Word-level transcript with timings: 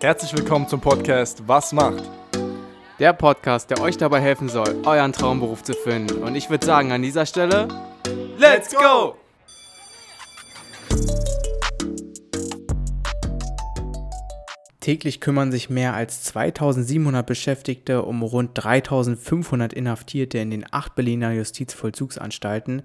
Herzlich 0.00 0.36
willkommen 0.36 0.68
zum 0.68 0.80
Podcast 0.80 1.42
Was 1.46 1.72
macht? 1.72 2.02
Der 2.98 3.12
Podcast, 3.12 3.70
der 3.70 3.80
euch 3.80 3.96
dabei 3.96 4.20
helfen 4.20 4.48
soll, 4.48 4.82
euren 4.84 5.12
Traumberuf 5.12 5.62
zu 5.62 5.72
finden. 5.72 6.22
Und 6.22 6.34
ich 6.34 6.50
würde 6.50 6.66
sagen, 6.66 6.92
an 6.92 7.00
dieser 7.00 7.24
Stelle, 7.24 7.68
Let's 8.36 8.74
go! 8.74 9.16
Täglich 14.80 15.20
kümmern 15.20 15.50
sich 15.50 15.70
mehr 15.70 15.94
als 15.94 16.24
2700 16.24 17.24
Beschäftigte 17.24 18.02
um 18.02 18.22
rund 18.22 18.50
3500 18.54 19.72
Inhaftierte 19.72 20.38
in 20.38 20.50
den 20.50 20.66
acht 20.70 20.94
Berliner 20.94 21.32
Justizvollzugsanstalten. 21.32 22.82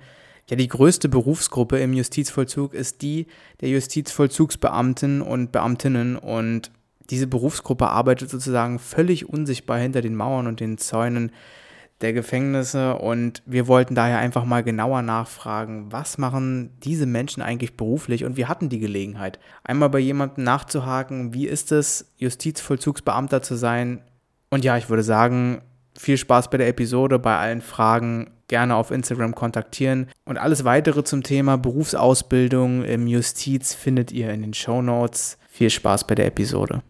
Ja, 0.50 0.56
die 0.56 0.70
größte 0.70 1.10
Berufsgruppe 1.10 1.80
im 1.80 1.92
Justizvollzug 1.94 2.74
ist 2.74 3.02
die 3.02 3.28
der 3.60 3.70
Justizvollzugsbeamten 3.70 5.22
und 5.22 5.52
Beamtinnen 5.52 6.16
und 6.16 6.72
diese 7.10 7.28
Berufsgruppe 7.28 7.88
arbeitet 7.88 8.30
sozusagen 8.30 8.80
völlig 8.80 9.28
unsichtbar 9.28 9.80
hinter 9.80 10.02
den 10.02 10.16
Mauern 10.16 10.48
und 10.48 10.60
den 10.60 10.78
Zäunen 10.78 11.32
der 12.02 12.14
Gefängnisse 12.14 12.96
und 12.96 13.44
wir 13.46 13.68
wollten 13.68 13.94
daher 13.94 14.20
einfach 14.20 14.46
mal 14.46 14.64
genauer 14.64 15.02
nachfragen, 15.02 15.92
was 15.92 16.18
machen 16.18 16.72
diese 16.82 17.06
Menschen 17.06 17.44
eigentlich 17.44 17.76
beruflich 17.76 18.24
und 18.24 18.38
wir 18.38 18.48
hatten 18.48 18.70
die 18.70 18.80
Gelegenheit, 18.80 19.40
einmal 19.64 19.90
bei 19.90 20.00
jemandem 20.00 20.46
nachzuhaken, 20.46 21.34
wie 21.34 21.46
ist 21.46 21.74
es, 21.74 22.14
Justizvollzugsbeamter 22.18 23.42
zu 23.42 23.56
sein 23.56 24.02
und 24.50 24.64
ja, 24.64 24.78
ich 24.78 24.90
würde 24.90 25.04
sagen, 25.04 25.62
viel 25.98 26.18
Spaß 26.18 26.50
bei 26.50 26.58
der 26.58 26.70
Episode, 26.70 27.20
bei 27.20 27.38
allen 27.38 27.62
Fragen 27.62 28.32
gerne 28.48 28.76
auf 28.76 28.92
Instagram 28.92 29.36
kontaktieren 29.36 30.08
und 30.24 30.38
alles 30.38 30.64
weitere 30.64 31.04
zum 31.04 31.24
Thema 31.24 31.58
Berufsausbildung 31.58 32.86
im 32.86 33.08
Justiz 33.08 33.74
findet 33.74 34.14
ihr 34.14 34.32
in 34.32 34.42
den 34.42 34.54
Show 34.54 34.82
Notes. 34.82 35.38
Viel 35.50 35.70
Spaß 35.70 36.08
bei 36.08 36.16
der 36.16 36.28
Episode. 36.28 36.82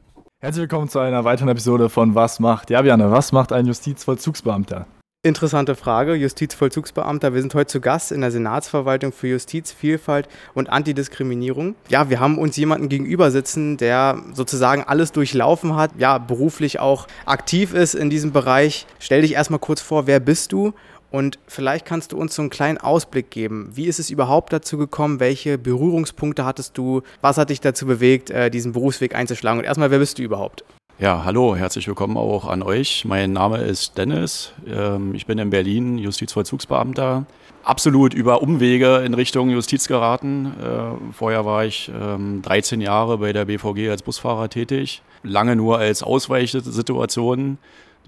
Herzlich 0.42 0.62
willkommen 0.62 0.88
zu 0.88 1.00
einer 1.00 1.26
weiteren 1.26 1.50
Episode 1.50 1.90
von 1.90 2.16
Was 2.16 2.40
macht? 2.40 2.70
Ja, 2.70 2.82
Björn, 2.82 3.12
was 3.12 3.34
macht 3.34 3.52
ein 3.52 3.66
Justizvollzugsbeamter? 3.66 4.88
Interessante 5.22 5.76
Frage, 5.76 6.16
Justizvollzugsbeamter. 6.16 7.34
Wir 7.34 7.42
sind 7.42 7.54
heute 7.56 7.68
zu 7.68 7.82
Gast 7.82 8.14
in 8.14 8.22
der 8.22 8.32
Senatsverwaltung 8.32 9.12
für 9.12 9.28
Justiz, 9.28 9.74
Vielfalt 9.74 10.30
und 10.54 10.70
Antidiskriminierung. 10.70 11.76
Ja, 11.90 12.10
wir 12.10 12.22
haben 12.22 12.38
uns 12.38 12.56
jemanden 12.56 12.88
gegenüber 12.88 13.32
sitzen, 13.32 13.76
der 13.76 14.24
sozusagen 14.32 14.86
alles 14.86 15.12
durchlaufen 15.12 15.76
hat, 15.76 15.92
ja, 15.98 16.20
beruflich 16.20 16.80
auch 16.80 17.08
aktiv 17.26 17.74
ist 17.74 17.94
in 17.94 18.10
diesem 18.10 18.32
Bereich. 18.32 18.88
Stell 19.00 19.24
dich 19.24 19.34
erstmal 19.34 19.60
kurz 19.60 19.82
vor, 19.82 20.08
wer 20.08 20.22
bist 20.22 20.54
du 20.54 20.72
und 21.12 21.40
vielleicht 21.48 21.86
kannst 21.86 22.12
du 22.12 22.18
uns 22.18 22.36
so 22.36 22.42
einen 22.42 22.50
kleinen 22.50 22.78
Ausblick 22.78 23.32
geben. 23.32 23.70
Wie 23.74 23.86
ist 23.86 24.00
es 24.00 24.10
überhaupt 24.10 24.54
dazu 24.54 24.78
gekommen? 24.78 25.20
Welche 25.20 25.58
Berührungspunkte 25.58 26.46
hattest 26.46 26.78
du? 26.78 27.02
Was 27.22 27.38
hat 27.38 27.50
dich 27.50 27.62
dazu 27.62 27.86
bewegt, 27.86 28.30
äh, 28.30 28.52
diesen 28.52 28.74
Berufsweg 28.74 29.16
einzuschlagen? 29.16 29.60
Und 29.60 29.66
erstmal, 29.66 29.92
wer 29.92 30.00
bist 30.00 30.20
du 30.20 30.24
überhaupt? 30.24 30.64
Ja, 31.00 31.24
hallo, 31.24 31.56
herzlich 31.56 31.88
willkommen 31.88 32.18
auch 32.18 32.46
an 32.46 32.62
euch. 32.62 33.06
Mein 33.06 33.32
Name 33.32 33.60
ist 33.60 33.98
Dennis. 33.98 34.52
Ähm, 34.68 35.16
ich 35.16 35.26
bin 35.26 35.40
in 35.40 35.50
Berlin 35.50 35.98
Justizvollzugsbeamter. 35.98 37.26
Absolut 37.64 38.14
über 38.14 38.42
Umwege 38.42 38.98
in 38.98 39.14
Richtung 39.14 39.50
Justiz 39.50 39.88
geraten. 39.88 40.54
Äh, 40.62 41.14
vorher 41.14 41.46
war 41.46 41.64
ich 41.64 41.90
13 41.90 42.80
ähm, 42.82 42.86
Jahre 42.86 43.20
bei 43.20 43.32
der 43.32 43.46
BVG 43.46 43.90
als 43.90 44.04
Busfahrer 44.04 44.50
tätig. 44.50 45.02
Lange 45.24 45.56
nur 45.56 45.78
als 45.78 46.04
Ausweichsituation 46.04 47.58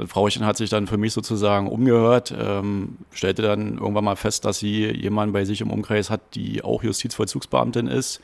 das 0.02 0.10
Frauchen 0.10 0.46
hat 0.46 0.58
sich 0.58 0.70
dann 0.70 0.88
für 0.88 0.98
mich 0.98 1.14
sozusagen 1.14 1.68
umgehört, 1.68 2.34
ähm, 2.38 2.98
stellte 3.12 3.42
dann 3.42 3.78
irgendwann 3.78 4.04
mal 4.04 4.16
fest, 4.16 4.46
dass 4.46 4.60
sie 4.60 4.88
jemanden 4.88 5.34
bei 5.34 5.46
sich 5.46 5.62
im 5.62 5.70
Umkreis 5.70 6.10
hat, 6.10 6.22
die 6.34 6.64
auch 6.64 6.84
Justizvollzugsbeamtin 6.84 7.88
ist. 7.88 8.22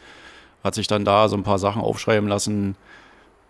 Hat 0.63 0.75
sich 0.75 0.87
dann 0.87 1.05
da 1.05 1.29
so 1.29 1.37
ein 1.37 1.43
paar 1.43 1.59
Sachen 1.59 1.81
aufschreiben 1.81 2.27
lassen, 2.27 2.75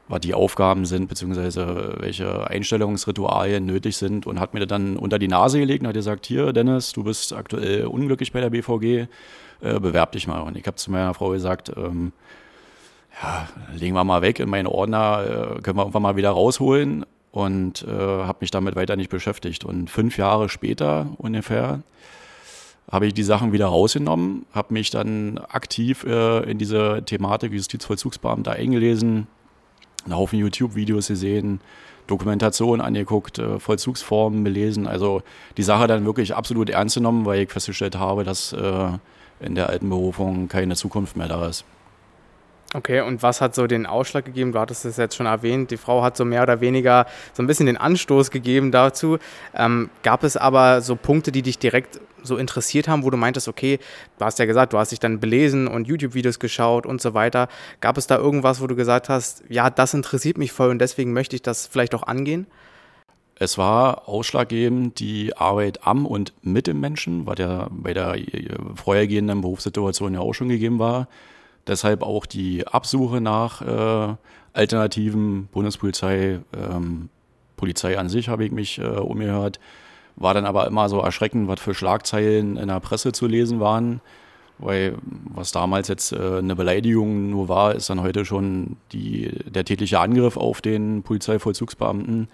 was 0.09 0.20
die 0.22 0.33
Aufgaben 0.33 0.86
sind, 0.86 1.08
beziehungsweise 1.08 1.95
welche 2.00 2.48
Einstellungsritualien 2.48 3.66
nötig 3.66 3.98
sind 3.98 4.28
und 4.28 4.39
hat 4.39 4.53
mir 4.53 4.66
dann 4.66 4.98
unter 4.98 5.20
die 5.20 5.28
Nase 5.28 5.59
gelegt 5.59 5.81
und 5.81 5.88
hat 5.88 5.95
gesagt, 5.95 6.25
hier 6.25 6.53
Dennis, 6.53 6.94
du 6.94 7.03
bist 7.03 7.33
aktuell 7.33 7.86
unglücklich 7.86 8.32
bei 8.32 8.42
der 8.42 8.49
BVG, 8.49 9.08
äh, 9.61 9.80
bewerb 9.80 10.11
dich 10.11 10.27
mal. 10.27 10.42
Und 10.42 10.58
ich 10.58 10.66
habe 10.67 10.76
zu 10.76 10.92
meiner 10.92 11.14
Frau 11.14 11.30
gesagt, 11.30 11.71
ähm, 11.76 12.11
ja, 13.21 13.48
legen 13.73 13.95
wir 13.95 14.04
mal 14.04 14.21
weg 14.21 14.39
in 14.39 14.49
meinen 14.49 14.67
Ordner, 14.67 15.23
äh, 15.58 15.61
können 15.61 15.77
wir 15.77 15.83
irgendwann 15.83 16.04
mal 16.04 16.16
wieder 16.17 16.32
rausholen 16.32 17.05
und 17.32 17.83
äh, 17.83 17.92
habe 17.92 18.39
mich 18.42 18.52
damit 18.52 18.76
weiter 18.76 18.95
nicht 18.95 19.10
beschäftigt. 19.10 19.64
Und 19.64 19.89
fünf 19.89 20.17
Jahre 20.17 20.49
später 20.49 21.08
ungefähr 21.17 21.82
habe 22.89 23.08
ich 23.08 23.14
die 23.14 23.23
Sachen 23.23 23.52
wieder 23.52 23.67
rausgenommen, 23.67 24.45
habe 24.54 24.73
mich 24.73 24.89
dann 24.89 25.37
aktiv 25.37 26.04
äh, 26.05 26.49
in 26.49 26.58
diese 26.58 27.04
Thematik 27.05 27.52
Justizvollzugsbeamter 27.52 28.54
eingelesen, 28.54 29.27
einen 30.05 30.16
Haufen 30.16 30.39
YouTube-Videos 30.39 31.08
gesehen, 31.08 31.60
Dokumentation 32.08 32.80
angeguckt, 32.80 33.39
äh, 33.39 33.60
Vollzugsformen 33.60 34.43
belesen. 34.43 34.87
Also 34.87 35.21
die 35.58 35.64
Sache 35.64 35.87
dann 35.87 36.05
wirklich 36.05 36.36
absolut 36.36 36.70
ernst 36.70 36.95
genommen, 36.95 37.26
weil 37.26 37.42
ich 37.42 37.52
festgestellt 37.52 37.98
habe, 37.98 38.23
dass 38.23 38.54
äh, 38.54 38.89
in 39.42 39.55
der 39.55 39.70
alten 39.70 39.89
Berufung 39.89 40.48
keine 40.48 40.76
Zukunft 40.76 41.17
mehr 41.17 41.27
da 41.27 41.48
ist. 41.48 41.66
Okay, 42.73 43.00
und 43.00 43.23
was 43.23 43.39
hat 43.39 43.55
so 43.55 43.66
den 43.66 43.86
Ausschlag 43.86 44.26
gegeben? 44.26 44.52
Du 44.52 44.60
hattest 44.60 44.83
es 44.83 44.98
jetzt 44.98 45.16
schon 45.16 45.26
erwähnt, 45.26 45.72
die 45.72 45.78
Frau 45.78 46.04
hat 46.04 46.17
so 46.17 46.26
mehr 46.26 46.44
oder 46.44 46.60
weniger 46.60 47.05
so 47.32 47.42
ein 47.42 47.48
bisschen 47.48 47.66
den 47.66 47.78
Anstoß 47.78 48.30
gegeben 48.30 48.72
dazu. 48.72 49.20
Ähm, 49.55 49.89
gab 50.04 50.23
es 50.23 50.36
aber 50.36 50.82
so 50.82 50.98
Punkte, 50.98 51.32
die 51.32 51.42
dich 51.42 51.60
direkt 51.60 52.02
so 52.23 52.36
interessiert 52.36 52.89
haben, 52.89 53.04
wo 53.04 53.10
du 53.10 53.16
meintest, 53.16 53.48
okay, 53.48 53.80
du 54.17 54.26
hast 54.26 54.38
ja 54.39 54.45
gesagt, 54.45 54.73
du 54.73 54.78
hast 54.78 54.92
dich 54.92 55.00
dann 55.00 55.22
belesen 55.22 55.67
und 55.67 55.88
YouTube-Videos 55.88 56.39
geschaut 56.39 56.86
und 56.86 57.02
so 57.02 57.14
weiter. 57.14 57.48
Gab 57.80 57.98
es 57.98 58.05
da 58.05 58.17
irgendwas, 58.17 58.61
wo 58.61 58.67
du 58.67 58.76
gesagt 58.76 59.08
hast, 59.08 59.44
ja, 59.48 59.70
das 59.70 59.94
interessiert 59.94 60.38
mich 60.38 60.52
voll 60.52 60.70
und 60.70 60.80
deswegen 60.80 61.14
möchte 61.14 61.38
ich 61.38 61.42
das 61.42 61.67
vielleicht 61.67 61.95
auch 61.95 62.04
angehen? 62.04 62.48
Es 63.39 63.58
war 63.58 64.10
ausschlaggebend 64.10 64.99
die 64.99 65.38
Arbeit 65.38 65.86
am 65.86 66.05
und 66.05 66.34
mit 66.42 66.67
dem 66.67 66.80
Menschen, 66.80 67.28
was 67.28 67.38
ja 67.38 67.67
bei 67.70 67.94
der 67.94 68.16
äh, 68.16 68.49
vorhergehenden 68.76 69.42
Berufssituation 69.42 70.16
ja 70.16 70.20
auch 70.20 70.34
schon 70.34 70.49
gegeben 70.49 70.80
war. 70.80 71.08
Deshalb 71.67 72.02
auch 72.02 72.26
die 72.26 72.66
Absuche 72.66 73.20
nach 73.20 73.61
äh, 73.61 74.16
alternativen 74.54 75.48
Bundespolizei, 75.48 76.39
ähm, 76.55 77.10
Polizei 77.58 77.98
an 77.98 78.10
sich 78.10 78.30
habe 78.30 78.45
ich 78.45 78.52
mich 78.52 78.80
äh, 78.80 78.83
umgehört. 78.83 79.60
War 80.16 80.33
dann 80.33 80.45
aber 80.45 80.66
immer 80.67 80.89
so 80.89 81.00
erschreckend, 81.00 81.48
was 81.48 81.60
für 81.60 81.73
Schlagzeilen 81.73 82.58
in 82.58 82.70
der 82.70 82.80
Presse 82.80 83.11
zu 83.11 83.28
lesen 83.28 83.60
waren. 83.60 84.02
Weil 84.60 84.95
was 85.04 85.52
damals 85.52 85.88
jetzt 85.88 86.11
äh, 86.14 86.38
eine 86.38 86.55
Beleidigung 86.55 87.30
nur 87.30 87.48
war, 87.50 87.76
ist 87.76 87.89
dann 87.89 88.02
heute 88.02 88.26
schon 88.26 88.78
die, 88.92 89.30
der 89.45 89.66
tätliche 89.66 89.99
Angriff 89.99 90.38
auf 90.38 90.61
den 90.61 91.04
Polizeivollzugsbeamten. 91.04 92.28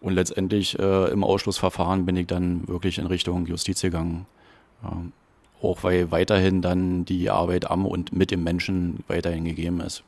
Und 0.00 0.14
letztendlich 0.14 0.78
äh, 0.78 1.10
im 1.10 1.24
Ausschlussverfahren 1.24 2.06
bin 2.06 2.16
ich 2.16 2.26
dann 2.26 2.66
wirklich 2.68 2.98
in 2.98 3.06
Richtung 3.06 3.46
Justiz 3.46 3.82
gegangen. 3.82 4.26
Ähm, 4.82 5.12
auch 5.62 5.82
weil 5.82 6.10
weiterhin 6.10 6.62
dann 6.62 7.04
die 7.04 7.30
Arbeit 7.30 7.70
am 7.70 7.86
und 7.86 8.12
mit 8.12 8.30
dem 8.30 8.44
Menschen 8.44 9.04
weiterhin 9.08 9.44
gegeben 9.44 9.80
ist. 9.80 10.02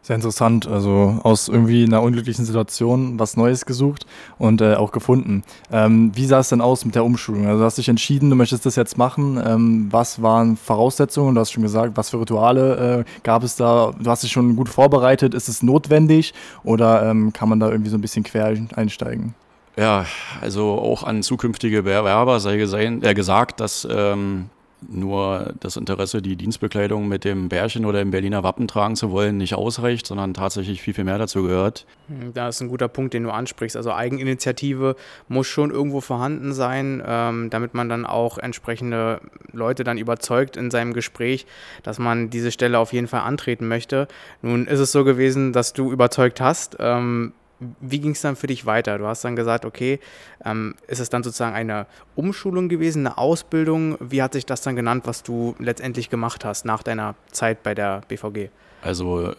Sehr 0.00 0.16
interessant, 0.16 0.66
also 0.66 1.18
aus 1.22 1.48
irgendwie 1.48 1.84
einer 1.84 2.02
unglücklichen 2.02 2.44
Situation 2.44 3.18
was 3.18 3.36
Neues 3.36 3.66
gesucht 3.66 4.06
und 4.38 4.60
äh, 4.60 4.74
auch 4.74 4.92
gefunden. 4.92 5.42
Ähm, 5.72 6.12
wie 6.14 6.24
sah 6.24 6.38
es 6.38 6.48
denn 6.48 6.60
aus 6.60 6.84
mit 6.84 6.94
der 6.94 7.04
Umschulung? 7.04 7.46
Also 7.46 7.58
du 7.58 7.64
hast 7.64 7.78
dich 7.78 7.88
entschieden, 7.88 8.30
du 8.30 8.36
möchtest 8.36 8.64
das 8.64 8.76
jetzt 8.76 8.96
machen. 8.96 9.38
Ähm, 9.44 9.88
was 9.90 10.22
waren 10.22 10.56
Voraussetzungen? 10.56 11.34
Du 11.34 11.40
hast 11.40 11.50
schon 11.50 11.62
gesagt, 11.62 11.96
was 11.96 12.10
für 12.10 12.20
Rituale 12.20 13.00
äh, 13.00 13.04
gab 13.22 13.42
es 13.42 13.56
da? 13.56 13.92
Du 14.00 14.08
hast 14.08 14.22
dich 14.22 14.32
schon 14.32 14.56
gut 14.56 14.68
vorbereitet. 14.68 15.34
Ist 15.34 15.48
es 15.48 15.62
notwendig 15.62 16.32
oder 16.64 17.10
ähm, 17.10 17.32
kann 17.32 17.48
man 17.48 17.60
da 17.60 17.70
irgendwie 17.70 17.90
so 17.90 17.98
ein 17.98 18.02
bisschen 18.02 18.22
quer 18.22 18.56
einsteigen? 18.76 19.34
Ja, 19.78 20.06
also 20.40 20.72
auch 20.72 21.04
an 21.04 21.22
zukünftige 21.22 21.84
Bewerber 21.84 22.40
sei 22.40 22.56
gesehen, 22.56 23.04
äh, 23.04 23.14
gesagt, 23.14 23.60
dass 23.60 23.86
ähm, 23.88 24.50
nur 24.88 25.54
das 25.60 25.76
Interesse, 25.76 26.20
die 26.20 26.34
Dienstbekleidung 26.34 27.06
mit 27.06 27.24
dem 27.24 27.48
Bärchen 27.48 27.84
oder 27.84 28.00
dem 28.00 28.10
Berliner 28.10 28.42
Wappen 28.42 28.66
tragen 28.66 28.96
zu 28.96 29.12
wollen, 29.12 29.36
nicht 29.36 29.54
ausreicht, 29.54 30.04
sondern 30.04 30.34
tatsächlich 30.34 30.82
viel, 30.82 30.94
viel 30.94 31.04
mehr 31.04 31.18
dazu 31.18 31.44
gehört. 31.44 31.86
Hm, 32.08 32.34
da 32.34 32.48
ist 32.48 32.60
ein 32.60 32.68
guter 32.68 32.88
Punkt, 32.88 33.14
den 33.14 33.22
du 33.22 33.30
ansprichst. 33.30 33.76
Also 33.76 33.92
Eigeninitiative 33.92 34.96
muss 35.28 35.46
schon 35.46 35.70
irgendwo 35.70 36.00
vorhanden 36.00 36.54
sein, 36.54 37.00
ähm, 37.06 37.48
damit 37.48 37.74
man 37.74 37.88
dann 37.88 38.04
auch 38.04 38.38
entsprechende 38.38 39.20
Leute 39.52 39.84
dann 39.84 39.96
überzeugt 39.96 40.56
in 40.56 40.72
seinem 40.72 40.92
Gespräch, 40.92 41.46
dass 41.84 42.00
man 42.00 42.30
diese 42.30 42.50
Stelle 42.50 42.80
auf 42.80 42.92
jeden 42.92 43.06
Fall 43.06 43.20
antreten 43.20 43.68
möchte. 43.68 44.08
Nun 44.42 44.66
ist 44.66 44.80
es 44.80 44.90
so 44.90 45.04
gewesen, 45.04 45.52
dass 45.52 45.72
du 45.72 45.92
überzeugt 45.92 46.40
hast. 46.40 46.78
Ähm, 46.80 47.32
wie 47.80 48.00
ging 48.00 48.12
es 48.12 48.20
dann 48.20 48.36
für 48.36 48.46
dich 48.46 48.66
weiter? 48.66 48.98
Du 48.98 49.06
hast 49.06 49.24
dann 49.24 49.36
gesagt, 49.36 49.64
okay, 49.64 50.00
ähm, 50.44 50.74
ist 50.86 51.00
es 51.00 51.10
dann 51.10 51.22
sozusagen 51.22 51.54
eine 51.54 51.86
Umschulung 52.14 52.68
gewesen, 52.68 53.06
eine 53.06 53.18
Ausbildung? 53.18 53.96
Wie 54.00 54.22
hat 54.22 54.32
sich 54.32 54.46
das 54.46 54.62
dann 54.62 54.76
genannt, 54.76 55.04
was 55.06 55.22
du 55.22 55.54
letztendlich 55.58 56.10
gemacht 56.10 56.44
hast 56.44 56.64
nach 56.64 56.82
deiner 56.82 57.14
Zeit 57.32 57.62
bei 57.62 57.74
der 57.74 58.02
BVG? 58.08 58.50
Also 58.80 59.30
äh, 59.30 59.34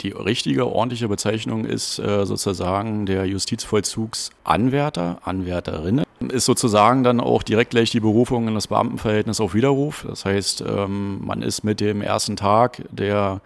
die 0.00 0.10
richtige, 0.10 0.66
ordentliche 0.66 1.08
Bezeichnung 1.08 1.64
ist 1.64 1.98
äh, 1.98 2.26
sozusagen 2.26 3.06
der 3.06 3.24
Justizvollzugsanwärter, 3.26 5.18
Anwärterinnen. 5.24 6.04
Ist 6.28 6.44
sozusagen 6.44 7.02
dann 7.02 7.20
auch 7.20 7.42
direkt 7.42 7.70
gleich 7.70 7.90
die 7.90 8.00
Berufung 8.00 8.48
in 8.48 8.54
das 8.54 8.68
Beamtenverhältnis 8.68 9.40
auf 9.40 9.54
Widerruf. 9.54 10.04
Das 10.06 10.24
heißt, 10.24 10.62
ähm, 10.66 11.24
man 11.24 11.42
ist 11.42 11.64
mit 11.64 11.80
dem 11.80 12.02
ersten 12.02 12.36
Tag 12.36 12.82
der 12.90 13.40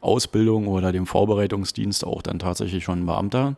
Ausbildung 0.00 0.68
oder 0.68 0.92
dem 0.92 1.06
Vorbereitungsdienst 1.06 2.04
auch 2.04 2.22
dann 2.22 2.38
tatsächlich 2.38 2.84
schon 2.84 3.00
ein 3.00 3.06
Beamter 3.06 3.56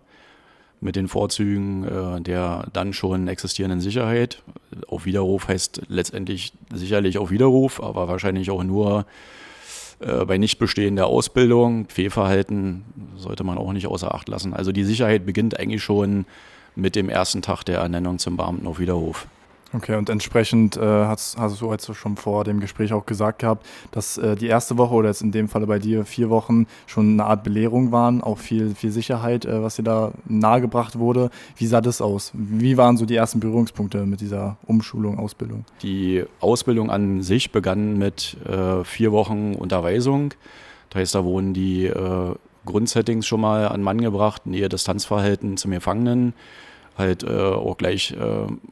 mit 0.81 0.97
den 0.97 1.09
Vorzügen 1.09 1.85
äh, 1.85 2.21
der 2.21 2.69
dann 2.73 2.93
schon 2.93 3.29
existierenden 3.29 3.81
Sicherheit. 3.81 4.43
Auf 4.88 5.05
Widerruf 5.05 5.49
heißt 5.49 5.82
letztendlich 5.88 6.53
sicherlich 6.73 7.19
auf 7.19 7.31
Widerruf, 7.31 7.82
aber 7.82 8.09
wahrscheinlich 8.09 8.50
auch 8.50 8.62
nur 8.62 9.05
äh, 10.00 10.25
bei 10.25 10.38
Nichtbestehen 10.38 10.97
der 10.97 11.06
Ausbildung. 11.06 11.87
Fehlverhalten 11.88 12.85
sollte 13.17 13.44
man 13.44 13.59
auch 13.59 13.73
nicht 13.73 13.87
außer 13.87 14.15
Acht 14.15 14.29
lassen. 14.29 14.55
Also 14.55 14.73
die 14.73 14.85
Sicherheit 14.85 15.27
beginnt 15.27 15.59
eigentlich 15.59 15.82
schon 15.82 16.25
mit 16.75 16.97
dem 16.97 17.09
ersten 17.09 17.43
Tag 17.43 17.65
der 17.65 17.79
Ernennung 17.79 18.19
zum 18.19 18.37
Beamten 18.37 18.67
auf 18.67 18.79
Widerruf. 18.79 19.26
Okay, 19.72 19.94
und 19.94 20.11
entsprechend 20.11 20.76
äh, 20.76 20.81
hast, 20.81 21.38
hast 21.38 21.61
du 21.61 21.70
jetzt 21.70 21.94
schon 21.94 22.17
vor 22.17 22.43
dem 22.43 22.58
Gespräch 22.58 22.93
auch 22.93 23.06
gesagt 23.06 23.38
gehabt, 23.38 23.64
dass 23.93 24.19
äh, 24.19 24.34
die 24.34 24.49
erste 24.49 24.76
Woche 24.78 24.94
oder 24.94 25.08
jetzt 25.08 25.22
in 25.22 25.31
dem 25.31 25.49
Falle 25.49 25.67
bei 25.69 25.78
dir 25.78 26.05
vier 26.05 26.28
Wochen 26.28 26.67
schon 26.87 27.12
eine 27.12 27.25
Art 27.25 27.44
Belehrung 27.44 27.93
waren, 27.93 28.20
auch 28.20 28.38
viel, 28.38 28.75
viel 28.75 28.90
Sicherheit, 28.90 29.44
äh, 29.44 29.62
was 29.62 29.76
dir 29.76 29.84
da 29.84 30.11
nahegebracht 30.26 30.99
wurde. 30.99 31.31
Wie 31.56 31.67
sah 31.67 31.81
das 31.81 32.00
aus? 32.00 32.32
Wie 32.34 32.76
waren 32.76 32.96
so 32.96 33.06
die 33.06 33.14
ersten 33.14 33.38
Berührungspunkte 33.38 34.06
mit 34.06 34.20
dieser 34.20 34.56
Umschulung, 34.67 35.20
Ausbildung? 35.20 35.64
Die 35.82 36.25
Ausbildung 36.40 36.90
an 36.90 37.23
sich 37.23 37.52
begann 37.52 37.96
mit 37.96 38.37
äh, 38.49 38.82
vier 38.82 39.12
Wochen 39.12 39.55
Unterweisung. 39.55 40.34
Das 40.90 41.00
heißt, 41.00 41.14
da 41.14 41.25
wurden 41.25 41.55
die 41.55 41.87
äh, 41.87 42.34
Grundsettings 42.66 43.25
schon 43.25 43.40
mal 43.40 43.69
an 43.69 43.82
Mann 43.82 44.00
gebracht, 44.00 44.46
Nähe-Distanzverhalten 44.46 45.56
zum 45.56 45.70
Gefangenen, 45.70 46.34
halt 46.99 47.23
äh, 47.23 47.28
auch 47.28 47.76
gleich 47.76 48.14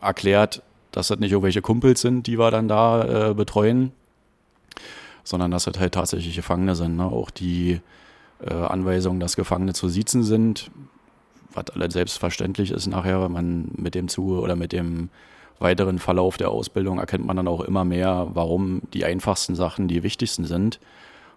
erklärt, 0.00 0.62
dass 0.93 1.08
das 1.08 1.19
nicht 1.19 1.32
irgendwelche 1.32 1.62
Kumpels 1.62 2.00
sind, 2.00 2.26
die 2.26 2.38
wir 2.38 2.50
dann 2.50 2.69
da 2.69 3.31
äh, 3.31 3.35
betreuen, 3.35 3.93
sondern 5.25 5.50
dass 5.50 5.64
das 5.64 5.79
halt 5.79 5.94
tatsächlich 5.94 6.37
Gefangene 6.37 6.75
sind. 6.75 6.96
Ne? 6.96 7.05
Auch 7.05 7.31
die 7.31 7.81
äh, 8.44 8.52
Anweisung, 8.52 9.20
dass 9.20 9.37
Gefangene 9.37 9.75
zu 9.75 9.88
siezen 9.88 10.23
sind, 10.23 10.70
was 11.52 11.70
alles 11.70 11.93
selbstverständlich 11.93 12.70
ist 12.70 12.87
nachher, 12.87 13.23
wenn 13.23 13.32
man 13.32 13.69
mit 13.76 13.94
dem 13.94 14.08
Zuge 14.08 14.40
oder 14.40 14.56
mit 14.56 14.73
dem 14.73 15.11
weiteren 15.58 15.99
Verlauf 15.99 16.37
der 16.37 16.50
Ausbildung 16.50 16.99
erkennt 16.99 17.26
man 17.26 17.37
dann 17.37 17.49
auch 17.49 17.61
immer 17.62 17.85
mehr, 17.85 18.29
warum 18.32 18.82
die 18.94 19.05
einfachsten 19.05 19.55
Sachen 19.55 19.88
die 19.88 20.02
wichtigsten 20.02 20.44
sind, 20.44 20.79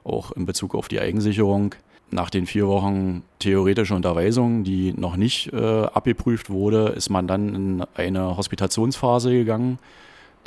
auch 0.03 0.31
in 0.31 0.45
Bezug 0.45 0.75
auf 0.75 0.87
die 0.87 0.99
Eigensicherung 0.99 1.75
nach 2.11 2.29
den 2.29 2.45
vier 2.45 2.67
Wochen 2.67 3.23
theoretische 3.39 3.95
Unterweisung, 3.95 4.63
die 4.63 4.93
noch 4.93 5.15
nicht 5.15 5.51
äh, 5.53 5.83
abgeprüft 5.85 6.49
wurde, 6.49 6.89
ist 6.89 7.09
man 7.09 7.27
dann 7.27 7.55
in 7.55 7.83
eine 7.95 8.37
Hospitationsphase 8.37 9.31
gegangen. 9.31 9.79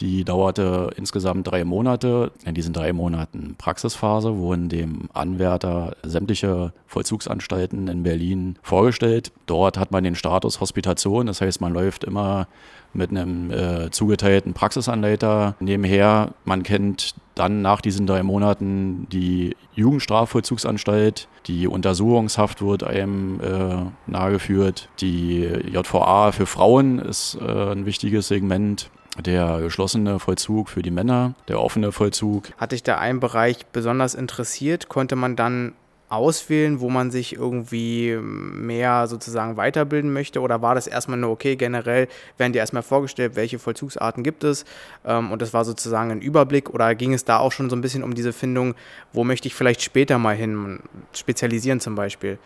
Die 0.00 0.24
dauerte 0.24 0.90
insgesamt 0.96 1.48
drei 1.48 1.64
Monate. 1.64 2.32
In 2.44 2.54
diesen 2.54 2.72
drei 2.72 2.92
Monaten 2.92 3.54
Praxisphase 3.56 4.36
wurden 4.36 4.68
dem 4.68 5.08
Anwärter 5.12 5.96
sämtliche 6.02 6.72
Vollzugsanstalten 6.86 7.86
in 7.86 8.02
Berlin 8.02 8.56
vorgestellt. 8.62 9.30
Dort 9.46 9.78
hat 9.78 9.92
man 9.92 10.02
den 10.02 10.16
Status 10.16 10.60
Hospitation, 10.60 11.26
das 11.26 11.40
heißt, 11.40 11.60
man 11.60 11.72
läuft 11.72 12.02
immer 12.02 12.48
mit 12.92 13.10
einem 13.10 13.50
äh, 13.50 13.90
zugeteilten 13.90 14.52
Praxisanleiter 14.52 15.54
nebenher. 15.60 16.32
Man 16.44 16.64
kennt 16.64 17.14
dann 17.36 17.62
nach 17.62 17.80
diesen 17.80 18.06
drei 18.06 18.22
Monaten 18.22 19.06
die 19.12 19.56
Jugendstrafvollzugsanstalt, 19.74 21.28
die 21.46 21.68
Untersuchungshaft 21.68 22.62
wird 22.62 22.84
einem 22.84 23.40
äh, 23.40 24.10
nahegeführt, 24.10 24.88
die 25.00 25.42
JVA 25.42 26.32
für 26.32 26.46
Frauen 26.46 26.98
ist 26.98 27.38
äh, 27.40 27.72
ein 27.72 27.86
wichtiges 27.86 28.28
Segment 28.28 28.90
der 29.18 29.60
geschlossene 29.60 30.18
Vollzug 30.18 30.68
für 30.68 30.82
die 30.82 30.90
Männer, 30.90 31.34
der 31.48 31.60
offene 31.60 31.92
Vollzug. 31.92 32.50
Hat 32.56 32.72
dich 32.72 32.82
da 32.82 32.98
ein 32.98 33.20
Bereich 33.20 33.66
besonders 33.66 34.14
interessiert? 34.14 34.88
Konnte 34.88 35.16
man 35.16 35.36
dann 35.36 35.72
auswählen, 36.14 36.80
wo 36.80 36.90
man 36.90 37.10
sich 37.10 37.34
irgendwie 37.34 38.16
mehr 38.20 39.06
sozusagen 39.06 39.56
weiterbilden 39.56 40.12
möchte? 40.12 40.40
Oder 40.40 40.62
war 40.62 40.74
das 40.74 40.86
erstmal 40.86 41.18
nur 41.18 41.30
okay, 41.30 41.56
generell 41.56 42.08
werden 42.38 42.52
dir 42.52 42.60
erstmal 42.60 42.82
vorgestellt, 42.82 43.36
welche 43.36 43.58
Vollzugsarten 43.58 44.22
gibt 44.22 44.44
es? 44.44 44.64
Ähm, 45.04 45.32
und 45.32 45.42
das 45.42 45.52
war 45.52 45.64
sozusagen 45.64 46.10
ein 46.10 46.20
Überblick? 46.20 46.70
Oder 46.70 46.94
ging 46.94 47.14
es 47.14 47.24
da 47.24 47.38
auch 47.38 47.52
schon 47.52 47.70
so 47.70 47.76
ein 47.76 47.80
bisschen 47.80 48.02
um 48.02 48.14
diese 48.14 48.32
Findung, 48.32 48.74
wo 49.12 49.24
möchte 49.24 49.48
ich 49.48 49.54
vielleicht 49.54 49.82
später 49.82 50.18
mal 50.18 50.36
hin 50.36 50.80
spezialisieren 51.12 51.80
zum 51.80 51.94
Beispiel? 51.94 52.38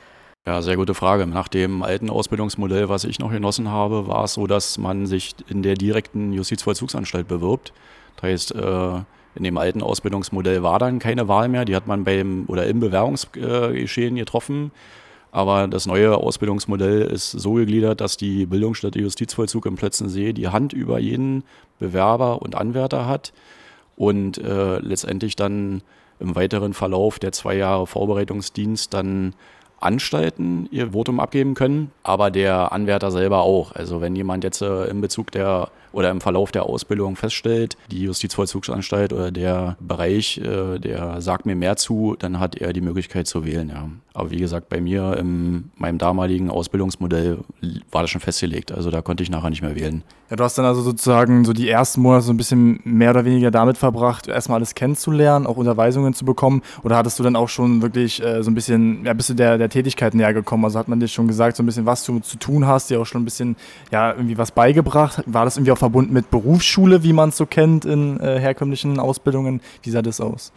Ja, 0.47 0.63
sehr 0.63 0.77
gute 0.77 0.95
Frage. 0.95 1.27
Nach 1.27 1.49
dem 1.49 1.83
alten 1.83 2.09
Ausbildungsmodell, 2.09 2.89
was 2.89 3.05
ich 3.05 3.19
noch 3.19 3.31
genossen 3.31 3.69
habe, 3.71 4.07
war 4.07 4.25
es 4.25 4.33
so, 4.33 4.47
dass 4.47 4.79
man 4.79 5.07
sich 5.07 5.35
in 5.49 5.63
der 5.63 5.75
direkten 5.75 6.33
Justizvollzugsanstalt 6.33 7.29
bewirbt. 7.29 7.75
Das 8.17 8.23
heißt, 8.23 8.55
äh, 8.55 9.01
in 9.39 9.45
dem 9.45 9.57
alten 9.57 9.83
Ausbildungsmodell 9.83 10.63
war 10.63 10.79
dann 10.79 10.99
keine 10.99 11.29
Wahl 11.29 11.49
mehr. 11.49 11.65
Die 11.65 11.77
hat 11.77 11.87
man 11.87 12.05
beim 12.05 12.45
oder 12.49 12.67
im 12.67 12.81
Bewerbungsgeschehen 12.81 14.17
getroffen. 14.17 14.73
Aber 15.31 15.69
das 15.69 15.87
neue 15.87 16.17
Ausbildungsmodell 16.17 17.03
ist 17.03 17.31
so 17.31 17.55
gegliedert, 17.55 18.01
dass 18.01 18.17
die 18.17 18.47
Bildungsstätte 18.47 18.99
Justizvollzug 18.99 19.67
im 19.67 19.77
Plötzensee 19.77 20.33
die 20.33 20.49
Hand 20.49 20.73
über 20.73 20.99
jeden 20.99 21.45
Bewerber 21.79 22.43
und 22.43 22.57
Anwärter 22.57 23.07
hat 23.07 23.33
und 23.97 24.39
äh, 24.39 24.79
letztendlich 24.79 25.37
dann 25.37 25.83
im 26.19 26.35
weiteren 26.35 26.75
Verlauf 26.75 27.19
der 27.19 27.33
zwei 27.33 27.57
Jahre 27.57 27.87
Vorbereitungsdienst 27.87 28.93
dann 28.93 29.35
Anstalten 29.81 30.69
ihr 30.73 30.93
Votum 30.93 31.21
abgeben 31.21 31.55
können, 31.55 31.93
aber 32.03 32.33
der 32.33 32.73
Anwärter 32.73 33.13
selber 33.13 33.43
auch. 33.43 33.73
Also 33.73 34.01
wenn 34.01 34.17
jemand 34.17 34.43
jetzt 34.43 34.61
äh, 34.61 34.87
in 34.87 35.01
Bezug 35.01 35.31
der 35.31 35.69
oder 35.93 36.11
im 36.11 36.21
Verlauf 36.21 36.53
der 36.53 36.65
Ausbildung 36.65 37.17
feststellt, 37.17 37.77
die 37.91 38.03
Justizvollzugsanstalt 38.03 39.13
oder 39.13 39.31
der 39.31 39.77
Bereich, 39.81 40.39
äh, 40.39 40.79
der 40.79 41.21
sagt 41.21 41.47
mir 41.47 41.57
mehr 41.57 41.77
zu, 41.77 42.17
dann 42.19 42.41
hat 42.41 42.57
er 42.57 42.73
die 42.73 42.81
Möglichkeit 42.81 43.27
zu 43.27 43.45
wählen, 43.45 43.69
ja. 43.69 43.89
Aber 44.19 44.33
wie 44.33 44.39
gesagt, 44.39 44.69
bei 44.69 44.81
mir 44.81 45.17
in 45.17 45.71
meinem 45.77 45.99
damaligen 45.99 46.51
Ausbildungsmodell 46.51 47.39
war 47.93 48.03
das 48.03 48.11
schon 48.11 48.21
festgelegt. 48.21 48.73
Also 48.73 48.91
da 48.91 49.01
konnte 49.01 49.23
ich 49.23 49.31
nachher 49.31 49.49
nicht 49.49 49.63
mehr 49.63 49.77
wählen. 49.77 50.03
Ja, 50.29 50.35
du 50.35 50.43
hast 50.43 50.59
dann 50.59 50.65
also 50.65 50.83
sozusagen 50.83 51.45
so 51.45 51.53
die 51.53 51.69
ersten 51.69 52.03
Monate 52.03 52.25
so 52.25 52.33
ein 52.33 52.37
bisschen 52.37 52.81
mehr 52.83 53.11
oder 53.11 53.25
weniger 53.25 53.53
damit 53.53 53.79
verbracht, 53.79 54.27
erstmal 54.27 54.57
alles 54.57 54.75
kennenzulernen, 54.75 55.47
auch 55.47 55.57
Unterweisungen 55.57 56.15
zu 56.15 56.25
bekommen. 56.25 56.63
Oder 56.83 56.97
hattest 56.97 57.21
du 57.21 57.23
dann 57.23 57.37
auch 57.37 57.49
schon 57.49 57.81
wirklich 57.81 58.21
äh, 58.21 58.43
so 58.43 58.51
ein 58.51 58.55
bisschen, 58.55 59.05
ja, 59.07 59.15
bist 59.15 59.31
du 59.31 59.35
der, 59.35 59.57
der 59.57 59.69
Tätigkeit 59.69 60.15
näher 60.15 60.35
gekommen? 60.35 60.65
Also 60.65 60.81
hat 60.81 60.89
man 60.89 60.99
dir 60.99 61.07
schon 61.07 61.29
gesagt, 61.29 61.57
so 61.57 61.63
ein 61.63 61.67
bisschen, 61.67 61.87
was 61.87 62.05
du 62.05 62.19
zu 62.19 62.39
tun 62.39 62.67
hast, 62.67 62.91
dir 62.91 63.01
auch 63.01 63.07
schon 63.07 63.23
ein 63.23 63.25
bisschen, 63.25 63.55
ja, 63.93 64.13
irgendwie 64.13 64.37
was 64.37 64.51
beigebracht? 64.51 65.23
War 65.27 65.45
das 65.45 65.57
irgendwie 65.57 65.71
auch 65.71 65.78
verbunden 65.79 66.13
mit 66.13 66.31
Berufsschule, 66.31 67.03
wie 67.03 67.13
man 67.13 67.31
es 67.31 67.37
so 67.37 67.47
kennt 67.47 67.85
in 67.85 68.21
äh, 68.21 68.39
herkömmlichen 68.39 68.99
Ausbildungen? 68.99 69.61
Wie 69.83 69.91
sah 69.91 70.03
das 70.03 70.21
aus? 70.21 70.53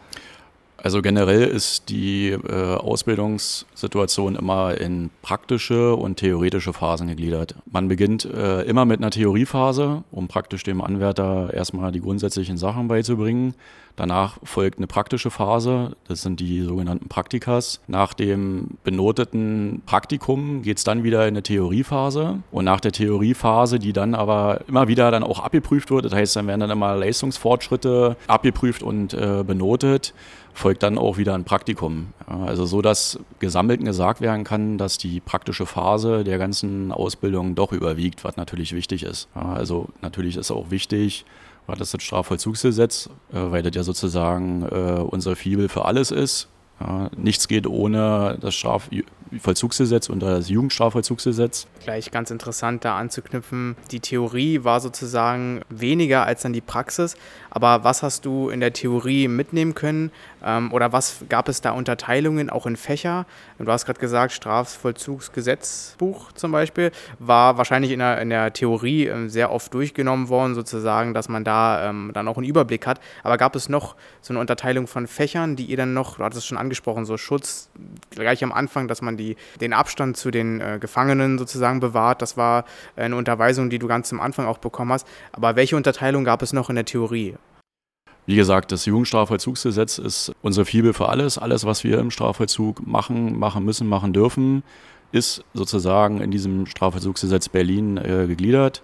Also 0.84 1.04
generell 1.04 1.44
ist 1.44 1.90
die 1.90 2.30
äh, 2.30 2.76
Ausbildungssituation 2.76 4.36
immer 4.36 4.76
in 4.80 5.12
praktische 5.22 5.96
und 5.96 6.18
theoretische 6.18 6.74
Phasen 6.74 7.08
gegliedert. 7.08 7.54
Man 7.72 7.88
beginnt 7.88 8.26
äh, 8.26 8.64
immer 8.64 8.86
mit 8.86 9.00
einer 9.00 9.12
Theoriephase, 9.12 10.04
um 10.10 10.28
praktisch 10.28 10.64
dem 10.64 10.82
Anwärter 10.82 11.54
erstmal 11.54 11.92
die 11.92 12.02
grundsätzlichen 12.02 12.58
Sachen 12.58 12.88
beizubringen. 12.88 13.54
Danach 14.02 14.40
folgt 14.42 14.80
eine 14.80 14.88
praktische 14.88 15.30
Phase, 15.30 15.96
das 16.08 16.24
sind 16.24 16.40
die 16.40 16.64
sogenannten 16.64 17.08
Praktikas. 17.08 17.82
Nach 17.86 18.16
dem 18.16 18.70
benoteten 18.84 19.84
Praktikum 19.86 20.64
geht 20.64 20.80
es 20.80 20.84
dann 20.84 21.04
wieder 21.04 21.22
in 21.28 21.36
eine 21.36 21.44
Theoriephase 21.44 22.40
und 22.50 22.66
nach 22.66 22.80
der 22.80 22.94
Theoriephase, 22.94 23.78
die 23.78 23.94
dann 23.94 24.16
aber 24.16 24.62
immer 24.68 24.88
wieder 24.88 25.12
dann 25.12 25.22
auch 25.22 25.40
abgeprüft 25.40 25.92
wird, 25.92 26.06
das 26.06 26.14
heißt, 26.14 26.36
dann 26.36 26.48
werden 26.48 26.62
dann 26.62 26.72
immer 26.72 26.96
Leistungsfortschritte 26.96 28.18
abgeprüft 28.26 28.82
und 28.82 29.14
äh, 29.14 29.44
benotet 29.46 30.16
folgt 30.54 30.84
dann 30.84 30.98
auch 30.98 31.18
wieder 31.18 31.34
ein 31.34 31.46
Praktikum. 31.46 32.08
also 32.28 32.66
so, 32.66 32.82
dass 32.82 33.20
gesammelt 33.40 33.86
gesagt 33.86 34.20
werden 34.20 34.44
kann, 34.44 34.78
dass 34.78 34.98
die 34.98 35.20
praktische 35.20 35.66
Phase 35.66 36.24
der 36.24 36.40
ganzen 36.40 36.92
Ausbildung 36.92 37.56
doch 37.56 37.72
überwiegt, 37.72 38.24
was 38.24 38.36
natürlich 38.36 38.74
wichtig 38.74 39.04
ist. 39.04 39.30
also 39.34 39.88
natürlich 40.02 40.36
ist 40.38 40.52
auch 40.52 40.70
wichtig, 40.70 41.24
was 41.68 41.80
ist 41.80 41.94
das 41.94 42.04
Strafvollzugsgesetz, 42.04 43.10
äh, 43.32 43.36
weil 43.52 43.64
das 43.64 43.76
ja 43.76 43.84
sozusagen 43.84 44.64
äh, 44.64 45.02
unsere 45.02 45.36
Fibel 45.36 45.70
für 45.70 45.86
alles 45.86 46.12
ist. 46.12 46.48
nichts 47.16 47.48
geht 47.48 47.68
ohne 47.68 48.40
das 48.42 48.56
Strafvollzugsgesetz 48.56 50.10
und 50.10 50.20
das 50.22 50.50
Jugendstrafvollzugsgesetz. 50.50 51.68
Gleich 51.84 52.10
ganz 52.10 52.32
interessant 52.32 52.84
da 52.84 52.98
anzuknüpfen. 52.98 53.76
Die 53.92 54.00
Theorie 54.00 54.64
war 54.64 54.80
sozusagen 54.80 55.62
weniger 55.70 56.26
als 56.26 56.42
dann 56.42 56.54
die 56.54 56.62
Praxis. 56.62 57.16
Aber 57.52 57.84
was 57.84 58.02
hast 58.02 58.26
du 58.26 58.50
in 58.50 58.62
der 58.62 58.74
Theorie 58.74 59.28
mitnehmen 59.28 59.76
können? 59.76 60.12
Ähm, 60.44 60.72
oder 60.72 60.94
was 60.94 61.26
gab 61.30 61.50
es 61.50 61.62
da 61.62 61.72
Unterteilungen 61.72 62.50
auch 62.50 62.66
in 62.66 62.78
Fächer? 62.78 63.26
Du 63.60 63.72
hast 63.72 63.86
gerade 63.86 64.00
gesagt, 64.00 64.32
Strafvollzugsgesetzbuch 64.32 66.32
zum 66.32 66.54
Beispiel 66.54 66.92
war 67.20 67.58
wahrscheinlich 67.58 67.92
in 67.92 68.00
der, 68.00 68.22
in 68.22 68.30
der 68.30 68.54
Theorie 68.54 69.08
ähm, 69.08 69.30
sehr 69.30 69.52
oft 69.52 69.74
durchgenommen 69.74 70.30
worden, 70.30 70.56
sozusagen, 70.56 71.14
dass 71.14 71.28
man 71.28 71.44
da 71.44 71.90
ähm, 71.90 72.12
dann 72.14 72.30
auch 72.30 72.38
einen 72.38 72.48
Überblick 72.48 72.88
hat. 72.88 73.02
Aber 73.22 73.38
gab 73.38 73.56
es 73.56 73.68
noch 73.68 73.96
so 74.22 74.32
eine 74.32 74.40
Unterteilung 74.40 74.88
von 74.88 75.06
Fächern, 75.06 75.58
die 75.58 75.66
ihr 75.66 75.78
dann 75.78 75.94
noch, 75.94 76.18
du 76.18 76.24
hattest 76.24 76.40
es 76.40 76.46
schon 76.46 76.58
angesprochen, 76.58 77.06
so 77.06 77.18
Schutz 77.18 77.70
gleich 78.12 78.46
am 78.46 78.54
Anfang, 78.54 78.88
dass 78.88 79.02
man 79.02 79.18
die, 79.18 79.36
den 79.60 79.74
Abstand 79.74 80.16
zu 80.16 80.32
den 80.32 80.62
äh, 80.62 80.78
Gefangenen 80.80 81.38
sozusagen 81.38 81.82
bewahrt. 81.82 82.22
Das 82.22 82.38
war 82.38 82.64
eine 82.96 83.18
Unterweisung, 83.18 83.70
die 83.70 83.78
du 83.78 83.88
ganz 83.88 84.12
am 84.14 84.22
Anfang 84.22 84.46
auch 84.46 84.60
bekommen 84.60 84.94
hast. 84.94 85.06
Aber 85.34 85.58
welche 85.58 85.76
Unterteilung 85.76 86.24
gab 86.24 86.42
es 86.42 86.54
noch 86.54 86.70
in 86.70 86.76
der 86.76 86.86
Theorie? 86.86 87.36
Wie 88.32 88.38
gesagt, 88.38 88.72
das 88.72 88.86
Jugendstrafvollzugsgesetz 88.86 89.98
ist 89.98 90.32
unsere 90.42 90.64
Fibel 90.64 90.94
für 90.94 91.10
alles. 91.10 91.38
Alles, 91.38 91.66
was 91.66 91.84
wir 91.84 92.00
im 92.00 92.12
Strafvollzug 92.12 92.88
machen, 92.88 93.38
machen 93.38 93.66
müssen, 93.66 93.90
machen 93.90 94.14
dürfen, 94.14 94.64
ist 95.12 95.44
sozusagen 95.54 96.22
in 96.22 96.32
diesem 96.32 96.66
Strafvollzugsgesetz 96.66 97.50
Berlin 97.50 97.98
äh, 97.98 98.28
gegliedert. 98.28 98.84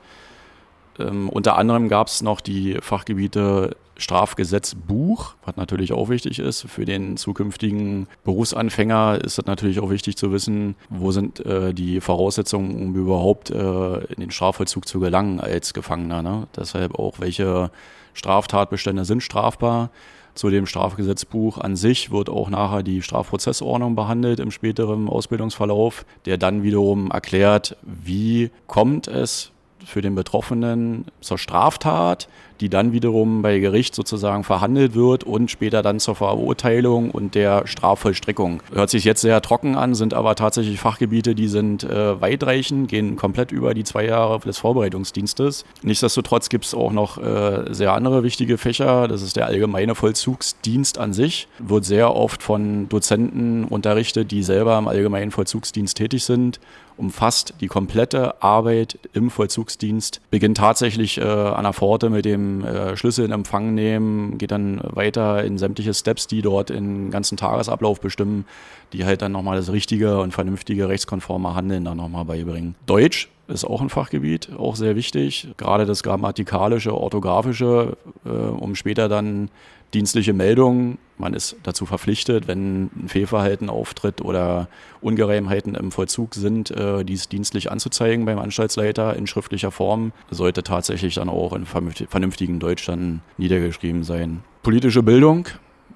Ähm, 1.00 1.30
unter 1.30 1.56
anderem 1.56 1.88
gab 1.88 2.08
es 2.08 2.22
noch 2.22 2.42
die 2.42 2.78
Fachgebiete 2.82 3.78
Strafgesetzbuch, 3.96 5.36
was 5.46 5.56
natürlich 5.56 5.94
auch 5.94 6.10
wichtig 6.10 6.40
ist. 6.40 6.64
Für 6.68 6.84
den 6.84 7.16
zukünftigen 7.16 8.08
Berufsanfänger 8.26 9.22
ist 9.24 9.40
es 9.40 9.46
natürlich 9.46 9.80
auch 9.80 9.90
wichtig 9.90 10.18
zu 10.18 10.34
wissen, 10.34 10.76
wo 10.90 11.12
sind 11.14 11.46
äh, 11.46 11.74
die 11.74 12.02
Voraussetzungen, 12.02 12.76
um 12.76 12.96
überhaupt 12.96 13.50
äh, 13.50 14.00
in 14.14 14.20
den 14.20 14.32
Strafvollzug 14.32 14.90
zu 14.90 15.00
gelangen 15.00 15.40
als 15.40 15.74
Gefangener. 15.74 16.22
Ne? 16.22 16.48
Deshalb 16.54 17.00
auch, 17.00 17.22
welche 17.22 17.72
Straftatbestände 18.18 19.06
sind 19.06 19.22
strafbar. 19.22 19.92
Zu 20.34 20.50
dem 20.50 20.66
Strafgesetzbuch 20.66 21.58
an 21.58 21.76
sich 21.76 22.12
wird 22.12 22.30
auch 22.30 22.50
nachher 22.50 22.84
die 22.84 23.02
Strafprozessordnung 23.02 23.96
behandelt 23.96 24.40
im 24.40 24.52
späteren 24.52 25.08
Ausbildungsverlauf, 25.08 26.06
der 26.26 26.38
dann 26.38 26.64
wiederum 26.64 27.10
erklärt, 27.12 27.78
wie 27.82 28.52
kommt 28.68 29.08
es 29.08 29.52
für 29.86 30.02
den 30.02 30.16
Betroffenen 30.16 31.06
zur 31.22 31.38
Straftat, 31.38 32.28
die 32.62 32.70
dann 32.70 32.92
wiederum 32.92 33.42
bei 33.42 33.60
Gericht 33.60 33.96
sozusagen 33.96 34.44
verhandelt 34.44 34.96
wird 34.96 35.24
und 35.24 35.52
später 35.52 35.82
dann 35.82 36.00
zur 36.00 36.16
Verurteilung 36.16 37.12
und 37.12 37.36
der 37.36 37.68
Strafvollstreckung. 37.68 38.62
Hört 38.74 38.90
sich 38.90 39.04
jetzt 39.04 39.22
sehr 39.22 39.42
trocken 39.42 39.76
an, 39.76 39.96
sind 39.96 40.14
aber 40.14 40.36
tatsächlich 40.36 40.80
Fachgebiete, 40.80 41.36
die 41.36 41.48
sind 41.48 41.84
äh, 41.84 42.20
weitreichend, 42.20 42.90
gehen 42.90 43.16
komplett 43.16 43.52
über 43.52 43.74
die 43.74 43.84
zwei 43.84 44.06
Jahre 44.06 44.40
des 44.40 44.58
Vorbereitungsdienstes. 44.58 45.66
Nichtsdestotrotz 45.84 46.50
gibt 46.50 46.66
es 46.66 46.74
auch 46.74 46.92
noch 46.92 47.18
äh, 47.18 47.74
sehr 47.74 47.94
andere 47.94 48.24
wichtige 48.24 48.58
Fächer. 48.58 49.08
Das 49.08 49.22
ist 49.22 49.36
der 49.36 49.48
allgemeine 49.48 49.96
Vollzugsdienst 49.96 50.98
an 50.98 51.14
sich. 51.14 51.48
Wird 51.60 51.86
sehr 51.86 52.16
oft 52.16 52.44
von 52.44 52.90
Dozenten 52.90 53.64
unterrichtet, 53.66 54.32
die 54.32 54.44
selber 54.44 54.78
im 54.78 54.88
allgemeinen 54.88 55.32
Vollzugsdienst 55.32 55.98
tätig 55.98 56.24
sind 56.24 56.60
umfasst 56.98 57.54
die 57.62 57.68
komplette 57.68 58.42
Arbeit 58.42 59.00
im 59.14 59.30
Vollzugsdienst, 59.30 60.22
beginnt 60.30 60.58
tatsächlich 60.58 61.20
äh, 61.20 61.24
an 61.24 61.64
der 61.64 61.74
Pforte 61.74 62.10
mit 62.10 62.26
dem 62.26 62.47
äh, 62.64 62.98
Schlüssel 62.98 63.26
in 63.26 63.32
Empfang 63.32 63.74
nehmen, 63.74 64.38
geht 64.38 64.52
dann 64.52 64.82
weiter 64.84 65.44
in 65.44 65.58
sämtliche 65.58 65.94
Steps, 65.94 66.28
die 66.28 66.42
dort 66.42 66.70
den 66.70 67.12
ganzen 67.12 67.38
Tagesablauf 67.38 68.00
bestimmen, 68.02 68.46
die 68.94 69.06
halt 69.06 69.22
dann 69.22 69.32
nochmal 69.32 69.58
das 69.58 69.72
richtige 69.72 70.20
und 70.20 70.34
vernünftige 70.34 70.90
rechtskonforme 70.90 71.56
Handeln 71.56 71.86
dann 71.86 71.98
nochmal 71.98 72.26
beibringen. 72.26 72.76
Deutsch 72.86 73.30
ist 73.48 73.66
auch 73.66 73.82
ein 73.82 73.90
Fachgebiet, 73.90 74.50
auch 74.58 74.76
sehr 74.76 74.96
wichtig. 74.96 75.48
Gerade 75.58 75.86
das 75.86 76.04
grammatikalische, 76.04 76.94
orthografische, 76.94 77.98
äh, 78.26 78.30
um 78.30 78.76
später 78.76 79.10
dann 79.10 79.50
dienstliche 79.94 80.34
Meldungen. 80.34 80.98
Man 81.18 81.34
ist 81.34 81.56
dazu 81.64 81.86
verpflichtet, 81.86 82.48
wenn 82.48 82.84
ein 82.96 83.08
Fehlverhalten 83.08 83.70
auftritt 83.70 84.22
oder 84.22 84.68
Ungereimheiten 85.02 85.74
im 85.76 85.92
Vollzug 85.92 86.36
sind, 86.36 86.72
äh, 86.72 87.04
dies 87.04 87.28
dienstlich 87.28 87.72
anzuzeigen 87.72 88.26
beim 88.26 88.38
Anstaltsleiter 88.38 89.16
in 89.16 89.26
schriftlicher 89.26 89.72
Form. 89.72 90.12
Sollte 90.30 90.64
tatsächlich 90.64 91.16
dann 91.16 91.30
auch 91.30 91.54
in 91.54 91.66
vernünftigen 91.66 92.60
Deutsch 92.60 92.86
dann 92.86 93.22
niedergeschrieben 93.38 94.04
sein. 94.04 94.44
Politische 94.62 95.02
Bildung 95.02 95.48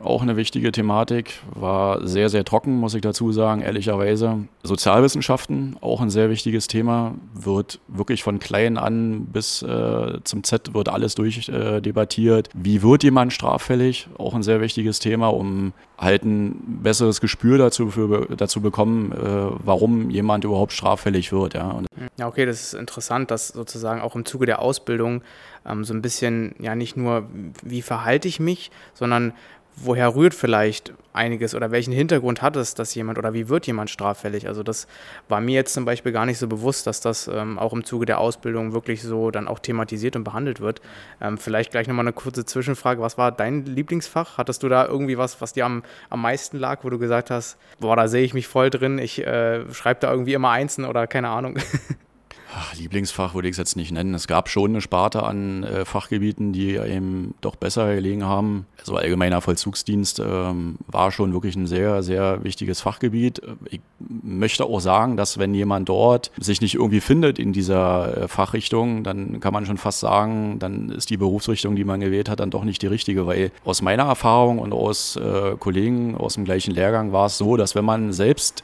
auch 0.04 0.22
eine 0.22 0.36
wichtige 0.36 0.72
Thematik, 0.72 1.42
war 1.54 2.06
sehr, 2.08 2.30
sehr 2.30 2.46
trocken, 2.46 2.76
muss 2.76 2.94
ich 2.94 3.02
dazu 3.02 3.32
sagen, 3.32 3.62
ehrlicherweise. 3.62 4.40
Sozialwissenschaften, 4.64 5.78
auch 5.82 6.02
ein 6.02 6.10
sehr 6.10 6.30
wichtiges 6.30 6.68
Thema, 6.68 7.16
wird 7.34 7.80
wirklich 7.88 8.24
von 8.24 8.40
klein 8.40 8.78
an 8.78 9.26
bis 9.26 9.62
äh, 9.62 10.20
zum 10.24 10.44
Z 10.44 10.74
wird 10.74 10.90
alles 10.90 11.16
durchdebattiert. 11.16 12.48
Äh, 12.48 12.52
Wie 12.54 12.82
wird 12.82 13.04
jemand 13.04 13.34
straffällig? 13.34 14.08
Auch 14.18 14.34
ein 14.34 14.44
sehr 14.44 14.62
wichtiges 14.62 15.00
Thema, 15.00 15.28
um 15.28 15.74
halt 15.98 16.24
ein 16.24 16.80
besseres 16.82 17.22
Gespür 17.22 17.58
dazu, 17.58 17.92
für, 17.92 18.28
dazu 18.36 18.62
bekommen, 18.62 19.12
äh, 19.12 19.16
warum 19.64 20.10
jemand 20.10 20.44
überhaupt 20.44 20.74
straffällig 20.74 21.32
wird. 21.32 21.54
Ja. 21.54 21.70
Und 21.70 21.88
ja, 22.18 22.28
okay, 22.28 22.46
das 22.46 22.62
ist 22.62 22.74
interessant, 22.74 23.30
dass 23.32 23.50
sozusagen 23.50 24.02
auch 24.02 24.16
im 24.16 24.26
Zuge 24.26 24.46
der 24.48 24.62
Ausbildung 24.62 25.22
ähm, 25.66 25.84
so 25.84 25.94
ein 25.94 26.02
bisschen, 26.02 26.56
ja, 26.60 26.76
nicht 26.76 26.98
nur, 26.98 27.28
wie 27.64 27.82
verhalte 27.82 28.28
ich 28.28 28.40
mich, 28.40 28.72
sondern 28.94 29.34
woher 29.76 30.16
rührt 30.16 30.34
vielleicht 30.34 30.94
einiges 31.14 31.56
oder 31.56 31.72
welchen 31.72 31.92
Hintergrund 31.92 32.42
hat 32.42 32.56
es, 32.56 32.74
dass 32.76 32.96
jemand 32.96 33.18
oder 33.18 33.34
wie 33.34 33.50
wird 33.50 33.68
jemand 33.68 33.90
straffällig? 33.90 34.48
Also 34.48 34.64
das 34.64 34.88
war 35.28 35.42
mir 35.42 35.56
jetzt 35.56 35.74
zum 35.74 35.86
Beispiel 35.86 36.12
gar 36.12 36.26
nicht 36.26 36.38
so 36.38 36.48
bewusst, 36.48 36.88
dass 36.88 37.02
das 37.02 37.28
ähm, 37.28 37.60
auch 37.60 37.74
im 37.74 37.84
Zuge 37.84 38.06
der 38.06 38.20
Ausbildung 38.20 38.74
wirklich 38.74 39.02
so 39.02 39.32
dann 39.32 39.48
auch 39.48 39.60
thematisiert 39.60 40.16
und 40.16 40.24
behandelt 40.24 40.62
wird. 40.62 40.82
Ähm, 41.20 41.38
vielleicht 41.38 41.72
gleich 41.72 41.88
nochmal 41.88 42.06
eine 42.06 42.14
kurze 42.14 42.46
Zwischenfrage. 42.46 43.02
Was 43.02 43.18
war 43.18 43.32
dein 43.32 43.66
Lieblingsfach? 43.66 44.38
Hattest 44.38 44.64
du 44.64 44.70
da 44.70 44.86
irgendwie 44.86 45.18
was, 45.18 45.42
was 45.42 45.54
dir 45.54 45.66
am, 45.66 45.84
am 46.10 46.22
meisten 46.22 46.58
lag, 46.58 46.84
wo 46.84 46.90
du 46.90 47.00
gesagt 47.00 47.30
hast, 47.30 47.58
boah, 47.80 47.96
da 47.96 48.08
sehe 48.08 48.24
ich 48.24 48.34
mich 48.34 48.48
voll 48.48 48.70
drin, 48.70 48.98
ich 49.00 49.26
äh, 49.26 49.72
schreibe 49.74 50.00
da 50.00 50.12
irgendwie 50.12 50.34
immer 50.34 50.52
Einsen 50.52 50.86
oder 50.86 51.08
keine 51.08 51.30
Ahnung? 51.30 51.58
Ach, 52.54 52.76
Lieblingsfach 52.76 53.34
würde 53.34 53.48
ich 53.48 53.54
es 53.54 53.58
jetzt 53.58 53.78
nicht 53.78 53.92
nennen. 53.92 54.14
Es 54.14 54.28
gab 54.28 54.50
schon 54.50 54.72
eine 54.72 54.82
Sparte 54.82 55.24
an 55.24 55.64
äh, 55.64 55.86
Fachgebieten, 55.86 56.52
die 56.52 56.76
eben 56.76 57.34
doch 57.40 57.56
besser 57.56 57.96
gelegen 57.96 58.26
haben. 58.26 58.66
Also 58.80 58.98
allgemeiner 58.98 59.40
Vollzugsdienst 59.40 60.20
ähm, 60.20 60.76
war 60.88 61.12
schon 61.12 61.32
wirklich 61.32 61.56
ein 61.56 61.66
sehr, 61.66 62.04
sehr 62.04 62.44
wichtiges 62.44 62.82
Fachgebiet. 62.82 63.42
Ich 63.70 63.80
möchte 64.24 64.66
auch 64.66 64.82
sagen, 64.82 65.16
dass 65.16 65.38
wenn 65.38 65.54
jemand 65.54 65.88
dort 65.88 66.32
sich 66.40 66.60
nicht 66.60 66.76
irgendwie 66.76 67.00
findet 67.00 67.40
in 67.40 67.54
dieser 67.54 68.24
äh, 68.24 68.28
Fachrichtung, 68.28 69.04
dann 69.04 69.40
kann 69.40 69.54
man 69.54 69.66
schon 69.66 69.78
fast 69.78 70.02
sagen, 70.02 70.60
dann 70.60 70.90
ist 70.90 71.10
die 71.10 71.18
Berufsrichtung, 71.18 71.78
die 71.78 71.86
man 71.86 72.02
gewählt 72.02 72.28
hat, 72.28 72.42
dann 72.42 72.52
doch 72.52 72.66
nicht 72.66 72.82
die 72.82 72.88
richtige, 72.88 73.28
weil 73.28 73.52
aus 73.64 73.82
meiner 73.82 74.04
Erfahrung 74.04 74.60
und 74.60 74.74
aus 74.74 75.16
äh, 75.16 75.56
Kollegen 75.58 76.18
aus 76.18 76.34
dem 76.34 76.44
gleichen 76.44 76.72
Lehrgang 76.72 77.14
war 77.14 77.28
es 77.28 77.38
so, 77.38 77.56
dass 77.56 77.76
wenn 77.76 77.86
man 77.86 78.12
selbst 78.12 78.64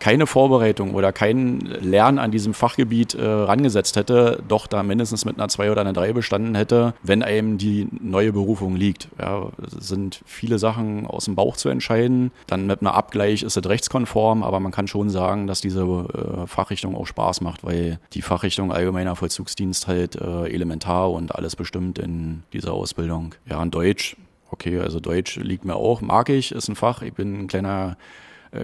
keine 0.00 0.26
Vorbereitung 0.26 0.94
oder 0.94 1.12
kein 1.12 1.60
Lernen 1.60 2.18
an 2.18 2.30
diesem 2.30 2.54
Fachgebiet 2.54 3.14
äh, 3.14 3.24
rangesetzt 3.24 3.96
hätte, 3.96 4.42
doch 4.48 4.66
da 4.66 4.82
mindestens 4.82 5.24
mit 5.24 5.38
einer 5.38 5.48
2 5.48 5.70
oder 5.70 5.82
einer 5.82 5.92
3 5.92 6.12
bestanden 6.12 6.54
hätte, 6.54 6.94
wenn 7.02 7.22
einem 7.22 7.58
die 7.58 7.86
neue 8.00 8.32
Berufung 8.32 8.74
liegt. 8.74 9.08
Ja, 9.20 9.50
sind 9.78 10.22
viele 10.24 10.58
Sachen 10.58 11.06
aus 11.06 11.26
dem 11.26 11.36
Bauch 11.36 11.56
zu 11.56 11.68
entscheiden. 11.68 12.32
Dann 12.46 12.66
mit 12.66 12.80
einem 12.80 12.88
Abgleich 12.88 13.42
ist 13.42 13.56
es 13.56 13.68
rechtskonform, 13.68 14.42
aber 14.42 14.58
man 14.58 14.72
kann 14.72 14.88
schon 14.88 15.10
sagen, 15.10 15.46
dass 15.46 15.60
diese 15.60 15.82
äh, 15.82 16.46
Fachrichtung 16.46 16.96
auch 16.96 17.06
Spaß 17.06 17.42
macht, 17.42 17.62
weil 17.62 18.00
die 18.14 18.22
Fachrichtung 18.22 18.72
Allgemeiner 18.72 19.16
Vollzugsdienst 19.16 19.86
halt 19.86 20.16
äh, 20.16 20.48
elementar 20.48 21.10
und 21.10 21.34
alles 21.34 21.56
bestimmt 21.56 21.98
in 21.98 22.42
dieser 22.54 22.72
Ausbildung. 22.72 23.34
Ja, 23.48 23.62
in 23.62 23.70
Deutsch, 23.70 24.16
okay, 24.50 24.80
also 24.80 24.98
Deutsch 24.98 25.36
liegt 25.36 25.66
mir 25.66 25.76
auch, 25.76 26.00
mag 26.00 26.30
ich, 26.30 26.52
ist 26.52 26.68
ein 26.68 26.76
Fach. 26.76 27.02
Ich 27.02 27.12
bin 27.12 27.42
ein 27.42 27.46
kleiner 27.48 27.96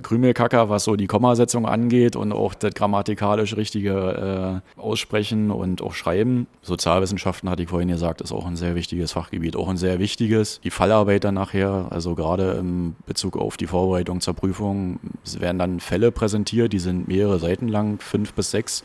Krümelkacker, 0.02 0.68
was 0.68 0.84
so 0.84 0.96
die 0.96 1.06
Kommasetzung 1.06 1.66
angeht 1.66 2.16
und 2.16 2.32
auch 2.32 2.54
das 2.54 2.74
grammatikalisch 2.74 3.56
richtige 3.56 4.62
äh, 4.76 4.80
Aussprechen 4.80 5.50
und 5.50 5.82
auch 5.82 5.94
Schreiben. 5.94 6.46
Sozialwissenschaften, 6.62 7.48
hatte 7.48 7.62
ich 7.62 7.68
vorhin 7.68 7.88
gesagt, 7.88 8.20
ist 8.20 8.32
auch 8.32 8.46
ein 8.46 8.56
sehr 8.56 8.74
wichtiges 8.74 9.12
Fachgebiet, 9.12 9.56
auch 9.56 9.68
ein 9.68 9.76
sehr 9.76 9.98
wichtiges. 9.98 10.60
Die 10.64 10.70
Fallarbeit 10.70 11.24
dann 11.24 11.34
nachher, 11.34 11.86
also 11.90 12.14
gerade 12.14 12.52
im 12.52 12.96
Bezug 13.06 13.36
auf 13.36 13.56
die 13.56 13.66
Vorbereitung 13.66 14.20
zur 14.20 14.34
Prüfung, 14.34 14.98
es 15.24 15.40
werden 15.40 15.58
dann 15.58 15.80
Fälle 15.80 16.10
präsentiert, 16.10 16.72
die 16.72 16.78
sind 16.78 17.06
mehrere 17.06 17.38
Seiten 17.38 17.68
lang, 17.68 18.00
fünf 18.00 18.32
bis 18.32 18.50
sechs 18.50 18.82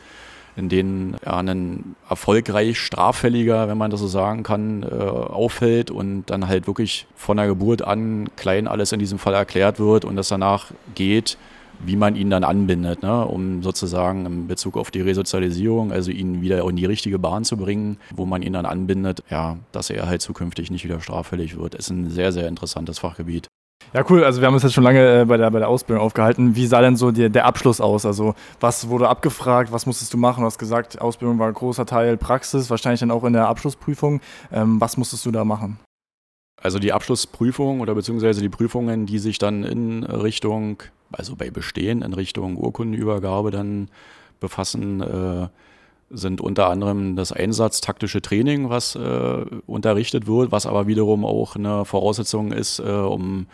in 0.56 0.68
denen 0.68 1.16
ja, 1.24 1.38
ein 1.38 1.96
erfolgreich 2.08 2.78
Straffälliger, 2.78 3.68
wenn 3.68 3.78
man 3.78 3.90
das 3.90 4.00
so 4.00 4.06
sagen 4.06 4.42
kann, 4.42 4.82
äh, 4.82 4.86
auffällt 4.86 5.90
und 5.90 6.24
dann 6.26 6.48
halt 6.48 6.66
wirklich 6.66 7.06
von 7.14 7.36
der 7.36 7.46
Geburt 7.46 7.82
an 7.82 8.28
klein 8.36 8.68
alles 8.68 8.92
in 8.92 8.98
diesem 8.98 9.18
Fall 9.18 9.34
erklärt 9.34 9.78
wird 9.78 10.04
und 10.04 10.16
das 10.16 10.28
danach 10.28 10.72
geht, 10.94 11.38
wie 11.84 11.96
man 11.96 12.16
ihn 12.16 12.30
dann 12.30 12.44
anbindet, 12.44 13.02
ne? 13.02 13.26
um 13.26 13.62
sozusagen 13.62 14.26
in 14.26 14.46
Bezug 14.46 14.76
auf 14.76 14.90
die 14.90 15.00
Resozialisierung, 15.00 15.90
also 15.90 16.10
ihn 16.10 16.40
wieder 16.40 16.66
in 16.68 16.76
die 16.76 16.84
richtige 16.84 17.18
Bahn 17.18 17.44
zu 17.44 17.56
bringen, 17.56 17.98
wo 18.14 18.26
man 18.26 18.42
ihn 18.42 18.52
dann 18.52 18.66
anbindet, 18.66 19.22
ja, 19.30 19.56
dass 19.72 19.90
er 19.90 20.06
halt 20.06 20.22
zukünftig 20.22 20.70
nicht 20.70 20.84
wieder 20.84 21.00
straffällig 21.00 21.56
wird. 21.58 21.74
Ist 21.74 21.90
ein 21.90 22.10
sehr, 22.10 22.30
sehr 22.30 22.46
interessantes 22.46 22.98
Fachgebiet. 22.98 23.48
Ja, 23.92 24.04
cool. 24.08 24.24
Also 24.24 24.40
wir 24.40 24.46
haben 24.46 24.54
uns 24.54 24.62
jetzt 24.62 24.72
schon 24.72 24.84
lange 24.84 25.20
äh, 25.20 25.24
bei, 25.24 25.36
der, 25.36 25.50
bei 25.50 25.58
der 25.58 25.68
Ausbildung 25.68 26.04
aufgehalten. 26.04 26.56
Wie 26.56 26.66
sah 26.66 26.80
denn 26.80 26.96
so 26.96 27.10
die, 27.10 27.28
der 27.28 27.44
Abschluss 27.44 27.80
aus? 27.80 28.06
Also 28.06 28.34
was 28.60 28.88
wurde 28.88 29.08
abgefragt? 29.08 29.72
Was 29.72 29.86
musstest 29.86 30.14
du 30.14 30.18
machen? 30.18 30.40
Du 30.40 30.46
hast 30.46 30.58
gesagt, 30.58 31.00
Ausbildung 31.00 31.38
war 31.38 31.48
ein 31.48 31.54
großer 31.54 31.86
Teil 31.86 32.16
Praxis, 32.16 32.70
wahrscheinlich 32.70 33.00
dann 33.00 33.10
auch 33.10 33.24
in 33.24 33.32
der 33.32 33.48
Abschlussprüfung. 33.48 34.20
Ähm, 34.52 34.80
was 34.80 34.96
musstest 34.96 35.26
du 35.26 35.30
da 35.30 35.44
machen? 35.44 35.78
Also 36.62 36.78
die 36.78 36.92
Abschlussprüfung 36.92 37.80
oder 37.80 37.94
beziehungsweise 37.94 38.40
die 38.40 38.48
Prüfungen, 38.48 39.04
die 39.06 39.18
sich 39.18 39.38
dann 39.38 39.64
in 39.64 40.04
Richtung, 40.04 40.82
also 41.10 41.34
bei 41.34 41.50
Bestehen 41.50 42.02
in 42.02 42.12
Richtung 42.12 42.56
Urkundenübergabe 42.56 43.50
dann 43.50 43.88
befassen, 44.38 45.00
äh, 45.00 45.48
sind 46.12 46.40
unter 46.40 46.68
anderem 46.68 47.16
das 47.16 47.32
einsatztaktische 47.32 48.22
Training, 48.22 48.68
was 48.68 48.94
äh, 48.94 49.44
unterrichtet 49.66 50.26
wird, 50.26 50.52
was 50.52 50.66
aber 50.66 50.86
wiederum 50.86 51.24
auch 51.24 51.56
eine 51.56 51.84
Voraussetzung 51.84 52.52
ist, 52.52 52.78
äh, 52.78 52.82
um 52.82 53.46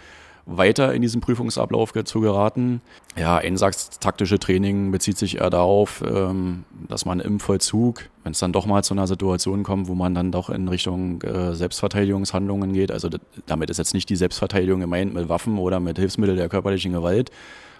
weiter 0.48 0.94
in 0.94 1.02
diesen 1.02 1.20
Prüfungsablauf 1.20 1.92
zu 2.04 2.20
geraten. 2.20 2.80
Ja, 3.16 3.36
einsatztaktische 3.36 4.38
Training 4.38 4.90
bezieht 4.90 5.18
sich 5.18 5.36
eher 5.36 5.50
darauf, 5.50 6.02
ähm, 6.06 6.64
dass 6.88 7.04
man 7.04 7.20
im 7.20 7.38
Vollzug, 7.38 8.08
wenn 8.24 8.32
es 8.32 8.38
dann 8.38 8.52
doch 8.52 8.64
mal 8.64 8.82
zu 8.82 8.94
einer 8.94 9.06
Situation 9.06 9.62
kommt, 9.62 9.88
wo 9.88 9.94
man 9.94 10.14
dann 10.14 10.32
doch 10.32 10.48
in 10.48 10.68
Richtung 10.68 11.20
äh, 11.22 11.54
Selbstverteidigungshandlungen 11.54 12.72
geht, 12.72 12.90
also 12.90 13.10
damit 13.46 13.68
ist 13.68 13.76
jetzt 13.76 13.92
nicht 13.92 14.08
die 14.08 14.16
Selbstverteidigung 14.16 14.80
gemeint 14.80 15.12
mit 15.12 15.28
Waffen 15.28 15.58
oder 15.58 15.80
mit 15.80 15.98
Hilfsmitteln 15.98 16.38
der 16.38 16.48
körperlichen 16.48 16.92
Gewalt, 16.92 17.30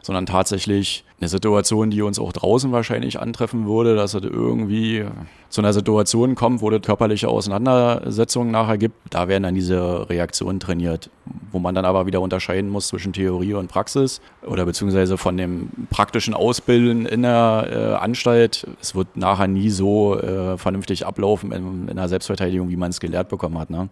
sondern 0.03 0.27
tatsächlich 0.27 1.05
eine 1.21 1.29
Situation, 1.29 1.91
die 1.91 2.03
uns 2.03 2.19
auch 2.19 2.33
draußen 2.33 2.71
wahrscheinlich 2.71 3.19
antreffen 3.19 3.67
würde, 3.67 3.97
dass 3.97 4.15
es 4.15 4.23
irgendwie 4.23 5.05
zu 5.49 5.61
einer 5.61 5.73
Situation 5.73 6.37
kommt, 6.37 6.61
wo 6.61 6.71
es 6.71 6.81
körperliche 6.83 7.29
Auseinandersetzungen 7.29 8.53
nachher 8.53 8.79
gibt. 8.79 8.95
Da 9.11 9.27
werden 9.27 9.43
dann 9.43 9.55
diese 9.55 10.09
Reaktionen 10.09 10.61
trainiert, 10.61 11.11
wo 11.51 11.59
man 11.59 11.75
dann 11.75 11.85
aber 11.85 12.07
wieder 12.07 12.21
unterscheiden 12.21 12.71
muss 12.71 12.89
zwischen 12.89 13.13
Theorie 13.13 13.55
und 13.55 13.69
Praxis 13.69 14.21
oder 14.47 14.65
beziehungsweise 14.65 15.19
von 15.19 15.37
dem 15.37 15.71
praktischen 15.91 16.35
Ausbilden 16.35 17.05
in 17.07 17.23
der 17.23 17.69
äh, 17.71 17.95
Anstalt. 17.95 18.67
Es 18.81 18.95
wird 18.95 19.17
nachher 19.17 19.49
nie 19.49 19.71
so 19.71 20.21
äh, 20.21 20.57
vernünftig 20.57 21.05
ablaufen 21.05 21.51
in, 21.51 21.89
in 21.89 21.97
der 21.97 22.09
Selbstverteidigung, 22.09 22.69
wie 22.69 22.77
man 22.77 22.91
es 22.91 23.01
gelehrt 23.01 23.29
bekommen 23.29 23.59
hat. 23.59 23.71
Ne? 23.71 23.89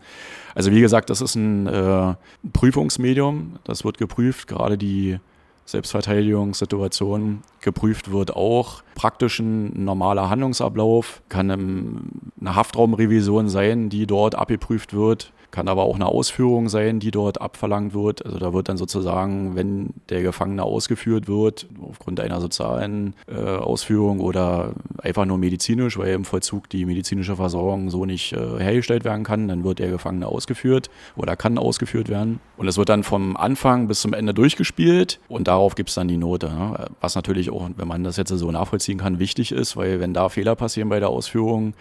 Also 0.55 0.71
wie 0.71 0.81
gesagt, 0.81 1.11
das 1.11 1.21
ist 1.21 1.35
ein 1.35 1.67
äh, 1.67 2.15
Prüfungsmedium, 2.53 3.59
das 3.65 3.85
wird 3.85 3.99
geprüft, 3.99 4.47
gerade 4.47 4.79
die 4.79 5.19
Selbstverteidigungssituation 5.67 7.43
geprüft 7.61 8.11
wird 8.11 8.35
auch. 8.35 8.83
Praktisch 8.95 9.41
ein 9.41 9.85
normaler 9.85 10.31
Handlungsablauf 10.31 11.23
kann 11.29 11.51
eine 11.51 12.55
Haftraumrevision 12.55 13.49
sein, 13.49 13.89
die 13.91 14.07
dort 14.07 14.35
abgeprüft 14.35 14.95
wird. 14.95 15.33
Kann 15.57 15.69
aber 15.69 15.85
auch 15.85 15.95
eine 15.95 16.05
Ausführung 16.05 16.69
sein, 16.69 17.01
die 17.01 17.11
dort 17.11 17.41
abverlangt 17.41 17.95
wird. 17.95 18.27
Also 18.27 18.39
da 18.39 18.53
wird 18.53 18.69
dann 18.69 18.77
sozusagen, 18.77 19.57
wenn 19.57 19.95
der 20.11 20.21
Gefangene 20.21 20.63
ausgeführt 20.63 21.29
wird, 21.29 21.67
aufgrund 21.81 22.21
einer 22.21 22.43
sozialen 22.43 23.15
äh, 23.27 23.41
Ausführung 23.41 24.21
oder 24.21 24.75
einfach 24.99 25.25
nur 25.25 25.39
medizinisch, 25.39 25.97
weil 25.97 26.13
im 26.13 26.27
Vollzug 26.27 26.69
die 26.69 26.85
medizinische 26.85 27.37
Versorgung 27.37 27.89
so 27.89 28.05
nicht 28.05 28.35
äh, 28.35 28.59
hergestellt 28.59 29.07
werden 29.07 29.25
kann, 29.25 29.49
dann 29.49 29.65
wird 29.65 29.79
der 29.79 29.89
Gefangene 29.89 30.27
ausgeführt 30.27 30.91
oder 31.17 31.37
kann 31.37 31.57
ausgeführt 31.57 32.11
werden. 32.11 32.39
Und 32.59 32.69
es 32.69 32.77
wird 32.77 32.91
dann 32.91 33.03
vom 33.03 33.35
Anfang 33.35 33.89
bis 33.89 34.03
zum 34.03 34.13
Ende 34.13 34.35
durchgespielt 34.35 35.21
und 35.27 35.49
darauf 35.49 35.75
gibt 35.75 35.89
es 35.89 35.95
dann 35.95 36.07
die 36.07 36.19
Note. 36.19 36.51
Ne? 36.51 36.91
Was 37.01 37.15
natürlich 37.15 37.49
auch, 37.49 37.71
wenn 37.79 37.89
man 37.89 38.05
das 38.05 38.19
jetzt 38.19 38.29
so 38.29 38.51
nachvollziehen 38.51 38.99
kann, 38.99 39.19
wichtig 39.19 39.53
ist, 39.53 39.75
weil 39.75 40.01
wenn 40.01 40.13
da 40.13 40.29
Fehler 40.29 40.55
passieren 40.55 40.91
bei 40.91 41.01
der 41.01 41.09
Ausführung, 41.09 41.73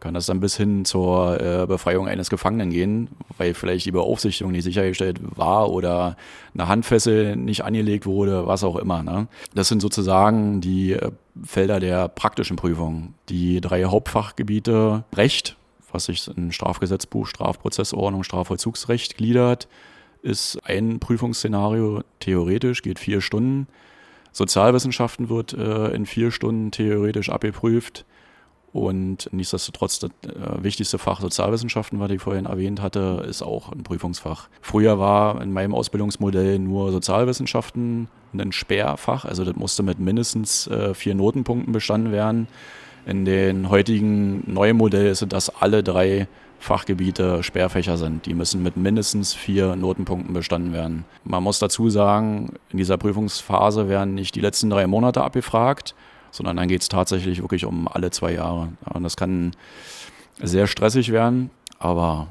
kann 0.00 0.14
das 0.14 0.26
dann 0.26 0.40
bis 0.40 0.56
hin 0.56 0.84
zur 0.84 1.40
äh, 1.40 1.66
Befreiung 1.66 2.08
eines 2.08 2.30
Gefangenen 2.30 2.70
gehen, 2.70 3.08
weil 3.38 3.54
vielleicht 3.54 3.86
die 3.86 3.92
Beaufsichtigung 3.92 4.52
nicht 4.52 4.64
sichergestellt 4.64 5.20
war 5.36 5.70
oder 5.70 6.16
eine 6.52 6.68
Handfessel 6.68 7.36
nicht 7.36 7.64
angelegt 7.64 8.06
wurde, 8.06 8.46
was 8.46 8.64
auch 8.64 8.76
immer. 8.76 9.02
Ne? 9.02 9.28
Das 9.54 9.68
sind 9.68 9.80
sozusagen 9.80 10.60
die 10.60 10.92
äh, 10.92 11.10
Felder 11.42 11.80
der 11.80 12.08
praktischen 12.08 12.56
Prüfung. 12.56 13.14
Die 13.28 13.60
drei 13.60 13.84
Hauptfachgebiete 13.84 15.04
Recht, 15.14 15.56
was 15.90 16.06
sich 16.06 16.28
in 16.36 16.52
Strafgesetzbuch, 16.52 17.26
Strafprozessordnung, 17.26 18.24
Strafvollzugsrecht 18.24 19.16
gliedert, 19.16 19.68
ist 20.22 20.58
ein 20.64 21.00
Prüfungsszenario. 21.00 22.02
Theoretisch 22.20 22.82
geht 22.82 22.98
vier 22.98 23.20
Stunden. 23.20 23.68
Sozialwissenschaften 24.32 25.28
wird 25.28 25.52
äh, 25.52 25.88
in 25.94 26.06
vier 26.06 26.30
Stunden 26.30 26.70
theoretisch 26.70 27.30
abgeprüft. 27.30 28.04
Und 28.74 29.28
nichtsdestotrotz, 29.30 30.00
das 30.00 30.10
äh, 30.24 30.64
wichtigste 30.64 30.98
Fach 30.98 31.20
Sozialwissenschaften, 31.20 32.00
was 32.00 32.10
ich 32.10 32.20
vorhin 32.20 32.46
erwähnt 32.46 32.82
hatte, 32.82 33.24
ist 33.28 33.40
auch 33.40 33.70
ein 33.70 33.84
Prüfungsfach. 33.84 34.48
Früher 34.62 34.98
war 34.98 35.40
in 35.40 35.52
meinem 35.52 35.72
Ausbildungsmodell 35.72 36.58
nur 36.58 36.90
Sozialwissenschaften 36.90 38.08
ein 38.32 38.50
Sperrfach, 38.50 39.26
also 39.26 39.44
das 39.44 39.54
musste 39.54 39.84
mit 39.84 40.00
mindestens 40.00 40.66
äh, 40.66 40.92
vier 40.92 41.14
Notenpunkten 41.14 41.72
bestanden 41.72 42.10
werden. 42.10 42.48
In 43.06 43.24
den 43.24 43.70
heutigen 43.70 44.42
neuen 44.52 44.76
Modell 44.76 45.06
ist 45.06 45.22
es, 45.22 45.28
dass 45.28 45.50
alle 45.50 45.84
drei 45.84 46.26
Fachgebiete 46.58 47.44
Sperrfächer 47.44 47.96
sind. 47.96 48.26
Die 48.26 48.34
müssen 48.34 48.60
mit 48.64 48.76
mindestens 48.76 49.34
vier 49.34 49.76
Notenpunkten 49.76 50.34
bestanden 50.34 50.72
werden. 50.72 51.04
Man 51.22 51.44
muss 51.44 51.60
dazu 51.60 51.90
sagen, 51.90 52.54
in 52.70 52.78
dieser 52.78 52.96
Prüfungsphase 52.96 53.88
werden 53.88 54.16
nicht 54.16 54.34
die 54.34 54.40
letzten 54.40 54.70
drei 54.70 54.88
Monate 54.88 55.22
abgefragt, 55.22 55.94
sondern 56.34 56.56
dann 56.56 56.66
geht 56.66 56.82
es 56.82 56.88
tatsächlich 56.88 57.40
wirklich 57.40 57.64
um 57.64 57.86
alle 57.86 58.10
zwei 58.10 58.32
Jahre. 58.32 58.72
und 58.92 59.04
das 59.04 59.16
kann 59.16 59.52
sehr 60.42 60.66
stressig 60.66 61.12
werden, 61.12 61.50
aber 61.78 62.26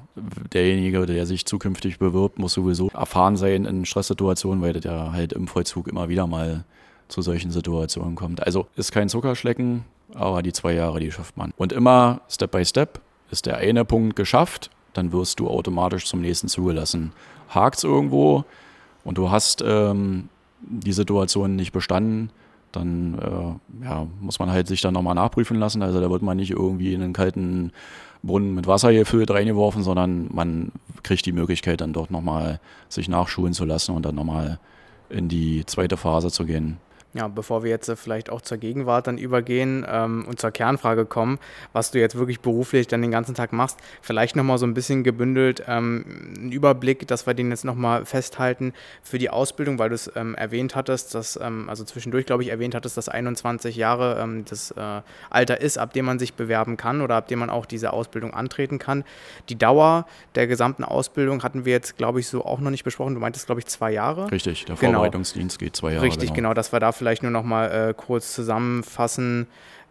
derjenige, 0.51 1.05
der 1.05 1.25
sich 1.25 1.45
zukünftig 1.45 1.99
bewirbt, 1.99 2.37
muss 2.37 2.53
sowieso 2.53 2.89
erfahren 2.89 3.37
sein 3.37 3.63
in 3.63 3.85
Stresssituationen, 3.85 4.61
weil 4.61 4.73
der 4.73 5.13
halt 5.13 5.31
im 5.31 5.47
Vollzug 5.47 5.87
immer 5.87 6.09
wieder 6.09 6.27
mal 6.27 6.65
zu 7.07 7.21
solchen 7.21 7.51
Situationen 7.51 8.15
kommt. 8.15 8.43
Also 8.43 8.67
ist 8.75 8.91
kein 8.91 9.07
Zuckerschlecken, 9.07 9.85
aber 10.13 10.43
die 10.43 10.51
zwei 10.51 10.73
Jahre, 10.73 10.99
die 10.99 11.11
schafft 11.11 11.37
man. 11.37 11.53
Und 11.55 11.71
immer 11.71 12.21
Step 12.29 12.51
by 12.51 12.65
Step 12.65 12.99
ist 13.31 13.45
der 13.45 13.57
eine 13.57 13.85
Punkt 13.85 14.17
geschafft, 14.17 14.69
dann 14.91 15.13
wirst 15.13 15.39
du 15.39 15.47
automatisch 15.47 16.05
zum 16.07 16.19
nächsten 16.19 16.49
zugelassen. 16.49 17.13
Hakt 17.47 17.77
es 17.77 17.83
irgendwo 17.85 18.43
und 19.05 19.17
du 19.17 19.31
hast 19.31 19.63
ähm, 19.65 20.27
die 20.59 20.93
Situation 20.93 21.55
nicht 21.55 21.71
bestanden, 21.71 22.31
dann 22.75 23.17
äh, 23.19 23.85
ja, 23.85 24.07
muss 24.19 24.39
man 24.39 24.51
halt 24.51 24.67
sich 24.67 24.81
dann 24.81 24.93
nochmal 24.93 25.15
nachprüfen 25.15 25.57
lassen. 25.57 25.81
Also 25.81 26.01
da 26.01 26.09
wird 26.09 26.21
man 26.21 26.37
nicht 26.37 26.51
irgendwie 26.51 26.93
in 26.93 27.01
einen 27.01 27.13
kalten 27.13 27.71
Brunnen 28.23 28.55
mit 28.55 28.67
Wasser 28.67 28.93
gefüllt 28.93 29.31
reingeworfen, 29.31 29.83
sondern 29.83 30.29
man 30.33 30.71
kriegt 31.03 31.25
die 31.25 31.31
Möglichkeit 31.31 31.81
dann 31.81 31.93
dort 31.93 32.11
nochmal 32.11 32.59
sich 32.89 33.09
nachschulen 33.09 33.53
zu 33.53 33.65
lassen 33.65 33.95
und 33.95 34.05
dann 34.05 34.15
nochmal 34.15 34.59
in 35.09 35.29
die 35.29 35.65
zweite 35.65 35.97
Phase 35.97 36.31
zu 36.31 36.45
gehen. 36.45 36.77
Ja, 37.15 37.27
bevor 37.27 37.63
wir 37.63 37.69
jetzt 37.69 37.89
äh, 37.89 37.95
vielleicht 37.95 38.31
auch 38.31 38.41
zur 38.41 38.57
Gegenwart 38.57 39.05
dann 39.05 39.19
übergehen 39.19 39.85
ähm, 39.87 40.25
und 40.27 40.39
zur 40.39 40.49
Kernfrage 40.49 41.05
kommen, 41.05 41.37
was 41.71 41.91
du 41.91 41.99
jetzt 41.99 42.17
wirklich 42.17 42.39
beruflich 42.39 42.87
dann 42.87 43.03
den 43.03 43.11
ganzen 43.11 43.35
Tag 43.35 43.53
machst, 43.53 43.77
vielleicht 44.01 44.35
nochmal 44.35 44.57
so 44.57 44.65
ein 44.65 44.73
bisschen 44.73 45.03
gebündelt 45.03 45.63
ähm, 45.67 46.33
einen 46.35 46.51
Überblick, 46.51 47.07
dass 47.07 47.27
wir 47.27 47.35
den 47.35 47.51
jetzt 47.51 47.65
nochmal 47.65 48.05
festhalten 48.05 48.73
für 49.03 49.19
die 49.19 49.29
Ausbildung, 49.29 49.77
weil 49.77 49.89
du 49.89 49.95
es 49.95 50.11
ähm, 50.15 50.33
erwähnt 50.33 50.75
hattest, 50.75 51.13
dass, 51.13 51.39
ähm, 51.39 51.69
also 51.69 51.83
zwischendurch 51.83 52.25
glaube 52.25 52.41
ich 52.41 52.49
erwähnt 52.49 52.73
hattest, 52.73 52.97
dass 52.97 53.09
21 53.09 53.75
Jahre 53.75 54.19
ähm, 54.19 54.43
das 54.49 54.71
äh, 54.71 55.01
Alter 55.29 55.61
ist, 55.61 55.77
ab 55.77 55.93
dem 55.93 56.05
man 56.05 56.17
sich 56.17 56.33
bewerben 56.33 56.77
kann 56.77 57.01
oder 57.01 57.15
ab 57.15 57.27
dem 57.27 57.37
man 57.37 57.51
auch 57.51 57.67
diese 57.67 57.93
Ausbildung 57.93 58.33
antreten 58.33 58.79
kann. 58.79 59.03
Die 59.49 59.55
Dauer 59.55 60.07
der 60.33 60.47
gesamten 60.47 60.83
Ausbildung 60.83 61.43
hatten 61.43 61.63
wir 61.63 61.73
jetzt 61.73 61.95
glaube 61.95 62.21
ich 62.21 62.27
so 62.27 62.43
auch 62.43 62.59
noch 62.59 62.71
nicht 62.71 62.83
besprochen. 62.83 63.13
Du 63.13 63.19
meintest 63.19 63.45
glaube 63.45 63.61
ich 63.61 63.67
zwei 63.67 63.91
Jahre. 63.91 64.31
Richtig, 64.31 64.65
der 64.65 64.77
genau. 64.77 64.93
Vorbereitungsdienst 64.93 65.59
geht 65.59 65.75
zwei 65.75 65.91
Jahre. 65.91 66.03
Richtig, 66.03 66.33
genau, 66.33 66.49
genau 66.49 66.53
dass 66.55 66.73
wir 66.73 66.79
da 66.79 66.91
vielleicht 66.91 67.02
nur 67.21 67.31
noch 67.31 67.43
mal 67.43 67.89
äh, 67.89 67.93
kurz 67.95 68.33
zusammenfassen, 68.33 69.47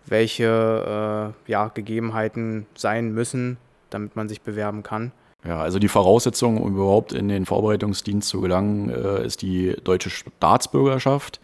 welche 0.07 1.35
äh, 1.47 1.51
ja, 1.51 1.69
Gegebenheiten 1.69 2.67
sein 2.75 3.13
müssen, 3.13 3.57
damit 3.91 4.17
man 4.17 4.29
sich 4.29 4.41
bewerben 4.43 4.83
kann. 4.83 5.13
Ja, 5.45 5.61
also 5.61 5.79
die 5.79 5.89
Voraussetzung, 5.89 6.61
um 6.61 6.75
überhaupt 6.75 7.13
in 7.13 7.29
den 7.29 7.47
Vorbereitungsdienst 7.47 8.29
zu 8.29 8.41
gelangen, 8.41 8.91
äh, 8.91 9.25
ist 9.25 9.43
die 9.43 9.75
deutsche 9.85 10.11
Staatsbürgerschaft. 10.11 11.41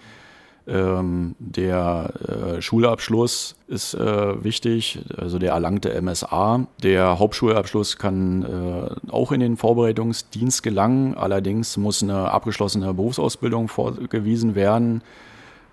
Ähm, 0.69 1.35
der 1.39 2.13
äh, 2.29 2.61
Schulabschluss 2.61 3.57
ist 3.69 3.95
äh, 3.95 4.45
wichtig, 4.45 5.01
also 5.17 5.39
der 5.39 5.53
erlangte 5.53 6.01
MSA. 6.01 6.67
Der 6.83 7.19
Hauptschulabschluss 7.19 7.97
kann 7.97 8.43
äh, 8.43 9.11
auch 9.11 9.33
in 9.33 9.41
den 9.41 9.57
Vorbereitungsdienst 9.57 10.63
gelangen. 10.63 11.15
Allerdings 11.15 11.79
muss 11.79 12.03
eine 12.03 12.31
abgeschlossene 12.31 12.93
Berufsausbildung 12.93 13.69
vorgewiesen 13.69 14.55
werden. 14.55 15.03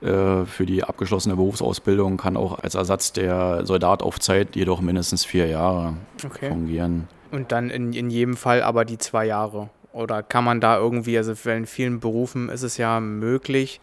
Äh, 0.02 0.46
für 0.46 0.66
die 0.66 0.84
abgeschlossene 0.84 1.36
Berufsausbildung 1.36 2.18
kann 2.18 2.38
auch 2.38 2.60
als 2.60 2.76
Ersatz 2.76 3.14
der 3.14 3.66
Soldat 3.66 4.04
auf 4.04 4.20
Zeit 4.20 4.56
jedoch 4.56 4.82
mindestens 4.82 5.26
vier 5.26 5.48
Jahre 5.48 5.94
okay. 6.26 6.50
fungieren. 6.50 7.08
Und 7.32 7.52
dann 7.52 7.70
in, 7.70 7.94
in 7.94 8.10
jedem 8.10 8.36
Fall 8.36 8.62
aber 8.62 8.86
die 8.86 8.98
zwei 8.98 9.26
Jahre. 9.26 9.70
Oder 9.94 10.24
kann 10.24 10.44
man 10.44 10.60
da 10.60 10.78
irgendwie, 10.78 11.18
also 11.18 11.34
in 11.50 11.66
vielen 11.66 12.02
Berufen 12.02 12.50
ist 12.50 12.64
es 12.64 12.78
ja 12.78 13.00
möglich, 13.00 13.80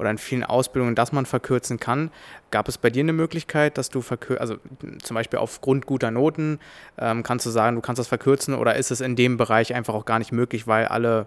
oder 0.00 0.10
in 0.10 0.16
vielen 0.16 0.44
Ausbildungen, 0.44 0.94
dass 0.94 1.12
man 1.12 1.26
verkürzen 1.26 1.78
kann. 1.78 2.10
Gab 2.50 2.68
es 2.68 2.78
bei 2.78 2.88
dir 2.88 3.02
eine 3.02 3.12
Möglichkeit, 3.12 3.76
dass 3.76 3.90
du 3.90 4.00
verkürzen, 4.00 4.40
also 4.40 4.56
zum 5.02 5.14
Beispiel 5.14 5.38
aufgrund 5.38 5.84
guter 5.84 6.10
Noten, 6.10 6.58
ähm, 6.96 7.22
kannst 7.22 7.44
du 7.44 7.50
sagen, 7.50 7.76
du 7.76 7.82
kannst 7.82 7.98
das 7.98 8.08
verkürzen 8.08 8.54
oder 8.54 8.76
ist 8.76 8.90
es 8.90 9.02
in 9.02 9.14
dem 9.14 9.36
Bereich 9.36 9.74
einfach 9.74 9.92
auch 9.92 10.06
gar 10.06 10.18
nicht 10.18 10.32
möglich, 10.32 10.66
weil 10.66 10.86
alle 10.86 11.26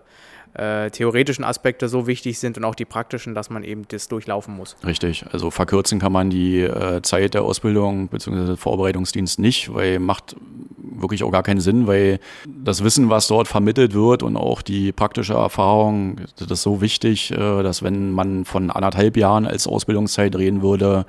äh, 0.54 0.90
theoretischen 0.92 1.44
Aspekte 1.44 1.88
so 1.90 2.08
wichtig 2.08 2.40
sind 2.40 2.58
und 2.58 2.64
auch 2.64 2.76
die 2.76 2.86
praktischen, 2.86 3.34
dass 3.34 3.50
man 3.50 3.64
eben 3.64 3.88
das 3.88 4.08
durchlaufen 4.08 4.56
muss. 4.56 4.76
Richtig, 4.86 5.26
also 5.32 5.52
verkürzen 5.52 6.00
kann 6.00 6.12
man 6.12 6.30
die 6.30 6.62
äh, 6.62 7.02
Zeit 7.02 7.34
der 7.34 7.44
Ausbildung 7.44 8.08
bzw. 8.08 8.56
Vorbereitungsdienst 8.56 9.40
nicht, 9.40 9.74
weil 9.74 10.00
macht 10.00 10.36
wirklich 10.78 11.24
auch 11.24 11.32
gar 11.32 11.44
keinen 11.44 11.60
Sinn, 11.60 11.88
weil 11.88 12.20
das 12.46 12.84
Wissen, 12.84 13.10
was 13.10 13.28
dort 13.28 13.48
vermittelt 13.48 13.94
wird 13.94 14.24
und 14.24 14.38
auch 14.38 14.62
die 14.62 14.92
praktische 14.92 15.34
Erfahrung, 15.34 16.18
das 16.38 16.50
ist 16.50 16.62
so 16.62 16.82
wichtig, 16.82 17.32
äh, 17.32 17.64
dass 17.64 17.84
wenn 17.84 18.12
man 18.12 18.46
von 18.46 18.70
anderthalb 18.70 19.18
Jahren 19.18 19.48
als 19.48 19.68
Ausbildungszeit 19.68 20.36
reden 20.36 20.62
würde, 20.62 21.06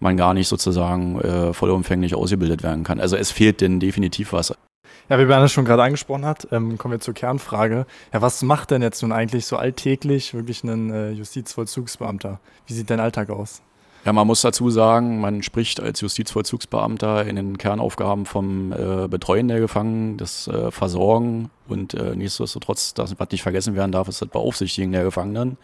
man 0.00 0.16
gar 0.16 0.34
nicht 0.34 0.48
sozusagen 0.48 1.20
äh, 1.20 1.52
vollumfänglich 1.54 2.14
ausgebildet 2.14 2.62
werden 2.62 2.84
kann. 2.84 3.00
Also 3.00 3.16
es 3.16 3.30
fehlt 3.30 3.60
denn 3.60 3.80
definitiv 3.80 4.32
was. 4.32 4.52
Ja, 5.08 5.18
wie 5.18 5.26
Bernd 5.26 5.50
schon 5.50 5.64
gerade 5.64 5.82
angesprochen 5.82 6.24
hat, 6.24 6.48
ähm, 6.52 6.78
kommen 6.78 6.92
wir 6.92 7.00
zur 7.00 7.14
Kernfrage. 7.14 7.86
Ja, 8.12 8.22
was 8.22 8.42
macht 8.42 8.70
denn 8.70 8.82
jetzt 8.82 9.02
nun 9.02 9.12
eigentlich 9.12 9.46
so 9.46 9.56
alltäglich 9.56 10.34
wirklich 10.34 10.64
ein 10.64 10.90
äh, 10.90 11.10
Justizvollzugsbeamter? 11.10 12.40
Wie 12.66 12.72
sieht 12.72 12.90
dein 12.90 13.00
Alltag 13.00 13.30
aus? 13.30 13.62
Ja, 14.04 14.12
man 14.12 14.26
muss 14.26 14.40
dazu 14.40 14.68
sagen, 14.68 15.20
man 15.20 15.44
spricht 15.44 15.78
als 15.80 16.00
Justizvollzugsbeamter 16.00 17.24
in 17.24 17.36
den 17.36 17.56
Kernaufgaben 17.56 18.26
vom 18.26 18.72
äh, 18.72 19.06
Betreuen 19.06 19.46
der 19.46 19.60
Gefangenen, 19.60 20.16
das 20.16 20.48
äh, 20.48 20.72
Versorgen 20.72 21.50
und 21.68 21.94
äh, 21.94 22.16
nichtsdestotrotz, 22.16 22.94
das, 22.94 23.14
was 23.20 23.30
nicht 23.30 23.42
vergessen 23.42 23.76
werden 23.76 23.92
darf, 23.92 24.08
ist 24.08 24.20
das 24.20 24.28
Beaufsichtigen 24.28 24.90
der 24.90 25.04
Gefangenen. 25.04 25.56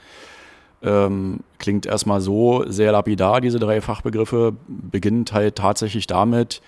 Ähm, 0.82 1.40
klingt 1.58 1.86
erstmal 1.86 2.20
so 2.20 2.64
sehr 2.68 2.92
lapidar, 2.92 3.40
diese 3.40 3.58
drei 3.58 3.80
Fachbegriffe, 3.80 4.54
beginnt 4.68 5.32
halt 5.32 5.56
tatsächlich 5.56 6.06
damit, 6.06 6.62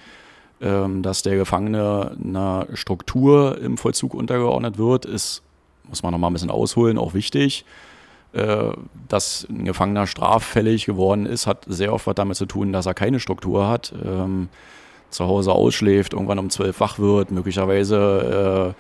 dass 0.61 1.23
der 1.23 1.37
Gefangene 1.37 2.17
einer 2.23 2.67
Struktur 2.75 3.59
im 3.63 3.79
Vollzug 3.79 4.13
untergeordnet 4.13 4.77
wird, 4.77 5.07
ist, 5.07 5.43
muss 5.89 6.03
man 6.03 6.13
nochmal 6.13 6.29
ein 6.31 6.35
bisschen 6.35 6.51
ausholen, 6.51 6.99
auch 6.99 7.15
wichtig. 7.15 7.65
Äh, 8.33 8.71
dass 9.09 9.45
ein 9.51 9.65
Gefangener 9.65 10.07
straffällig 10.07 10.87
geworden 10.87 11.27
ist, 11.27 11.49
hat 11.49 11.65
sehr 11.67 11.93
oft 11.93 12.07
was 12.07 12.15
damit 12.15 12.37
zu 12.37 12.47
tun, 12.47 12.73
dass 12.73 12.87
er 12.87 12.95
keine 12.95 13.19
Struktur 13.19 13.67
hat, 13.67 13.93
ähm, 14.05 14.49
zu 15.11 15.27
Hause 15.27 15.51
ausschläft, 15.51 16.13
irgendwann 16.13 16.39
um 16.39 16.49
zwölf 16.49 16.79
wach 16.79 17.01
wird, 17.01 17.33
möglicherweise 17.33 18.75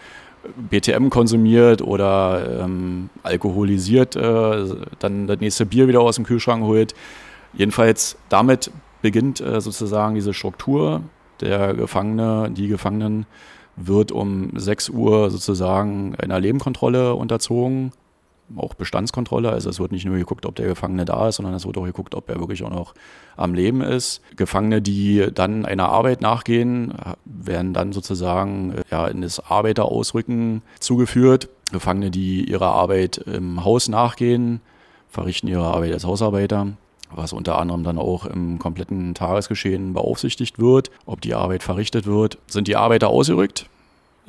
äh, 0.46 0.50
BTM 0.70 1.08
konsumiert 1.10 1.82
oder 1.82 2.60
ähm, 2.62 3.10
alkoholisiert, 3.24 4.14
äh, 4.14 4.66
dann 5.00 5.26
das 5.26 5.40
nächste 5.40 5.66
Bier 5.66 5.88
wieder 5.88 6.00
aus 6.00 6.14
dem 6.14 6.24
Kühlschrank 6.24 6.62
holt. 6.62 6.94
Jedenfalls 7.52 8.16
damit 8.28 8.70
beginnt 9.02 9.38
sozusagen 9.38 10.14
diese 10.14 10.32
Struktur 10.32 11.02
der 11.40 11.74
Gefangene, 11.74 12.50
die 12.50 12.68
Gefangenen 12.68 13.26
wird 13.76 14.12
um 14.12 14.50
6 14.54 14.90
Uhr 14.90 15.30
sozusagen 15.30 16.14
einer 16.16 16.40
Lebenkontrolle 16.40 17.14
unterzogen, 17.14 17.92
auch 18.56 18.74
Bestandskontrolle. 18.74 19.50
Also 19.50 19.70
es 19.70 19.78
wird 19.78 19.92
nicht 19.92 20.04
nur 20.04 20.16
geguckt, 20.16 20.44
ob 20.46 20.56
der 20.56 20.66
Gefangene 20.66 21.04
da 21.04 21.28
ist, 21.28 21.36
sondern 21.36 21.54
es 21.54 21.66
wird 21.66 21.78
auch 21.78 21.84
geguckt, 21.84 22.14
ob 22.14 22.28
er 22.28 22.40
wirklich 22.40 22.62
auch 22.64 22.70
noch 22.70 22.94
am 23.36 23.54
Leben 23.54 23.80
ist. 23.80 24.20
Gefangene, 24.36 24.82
die 24.82 25.28
dann 25.32 25.64
einer 25.64 25.88
Arbeit 25.88 26.20
nachgehen, 26.20 26.94
werden 27.24 27.72
dann 27.72 27.92
sozusagen 27.92 28.74
ja, 28.90 29.06
in 29.06 29.22
das 29.22 29.40
Arbeiterausrücken 29.40 30.62
zugeführt. 30.80 31.48
Gefangene, 31.72 32.10
die 32.10 32.50
ihrer 32.50 32.72
Arbeit 32.72 33.18
im 33.18 33.64
Haus 33.64 33.88
nachgehen, 33.88 34.60
verrichten 35.08 35.48
ihre 35.48 35.64
Arbeit 35.64 35.92
als 35.92 36.04
Hausarbeiter 36.04 36.68
was 37.14 37.32
unter 37.32 37.58
anderem 37.58 37.84
dann 37.84 37.98
auch 37.98 38.26
im 38.26 38.58
kompletten 38.58 39.14
Tagesgeschehen 39.14 39.92
beaufsichtigt 39.92 40.58
wird, 40.58 40.90
ob 41.06 41.20
die 41.20 41.34
Arbeit 41.34 41.62
verrichtet 41.62 42.06
wird. 42.06 42.38
Sind 42.46 42.68
die 42.68 42.76
Arbeiter 42.76 43.08
ausgerückt? 43.08 43.66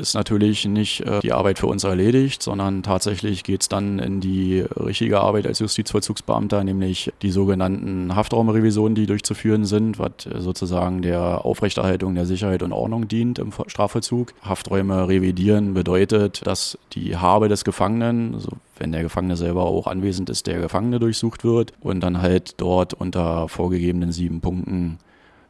Ist 0.02 0.16
natürlich 0.16 0.66
nicht 0.66 1.02
äh, 1.02 1.20
die 1.20 1.32
Arbeit 1.32 1.60
für 1.60 1.68
uns 1.68 1.84
erledigt, 1.84 2.42
sondern 2.42 2.82
tatsächlich 2.82 3.44
geht 3.44 3.62
es 3.62 3.70
dann 3.70 4.00
in 4.00 4.20
die 4.20 4.62
richtige 4.62 5.20
Arbeit 5.20 5.46
als 5.46 5.60
Justizvollzugsbeamter, 5.60 6.64
nämlich 6.64 7.14
die 7.22 7.30
sogenannten 7.30 8.16
Haftraumrevisionen, 8.16 8.96
die 8.96 9.06
durchzuführen 9.06 9.64
sind, 9.66 10.00
was 10.00 10.12
sozusagen 10.40 11.04
der 11.04 11.46
Aufrechterhaltung 11.46 12.16
der 12.16 12.26
Sicherheit 12.26 12.64
und 12.64 12.74
Ordnung 12.74 13.08
dient 13.08 13.38
im 13.38 13.52
Strafvollzug. 13.68 14.34
Hafträume 14.42 15.08
revidieren 15.08 15.76
bedeutet, 15.76 16.42
dass 16.48 16.80
die 16.94 17.18
Habe 17.18 17.48
des 17.48 17.64
Gefangenen, 17.64 18.34
also 18.34 18.50
wenn 18.80 18.92
der 18.92 19.04
Gefangene 19.04 19.38
selber 19.38 19.66
auch 19.66 19.86
anwesend 19.86 20.32
ist, 20.32 20.48
der 20.48 20.60
Gefangene 20.62 20.98
durchsucht 20.98 21.44
wird 21.44 21.74
und 21.80 22.00
dann 22.00 22.24
halt 22.24 22.56
dort 22.58 22.96
unter 22.96 23.48
vorgegebenen 23.48 24.12
sieben 24.12 24.42
Punkten 24.42 24.98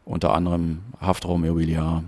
unter 0.04 0.34
anderem 0.34 0.80
Haftraummobiliar 1.00 2.04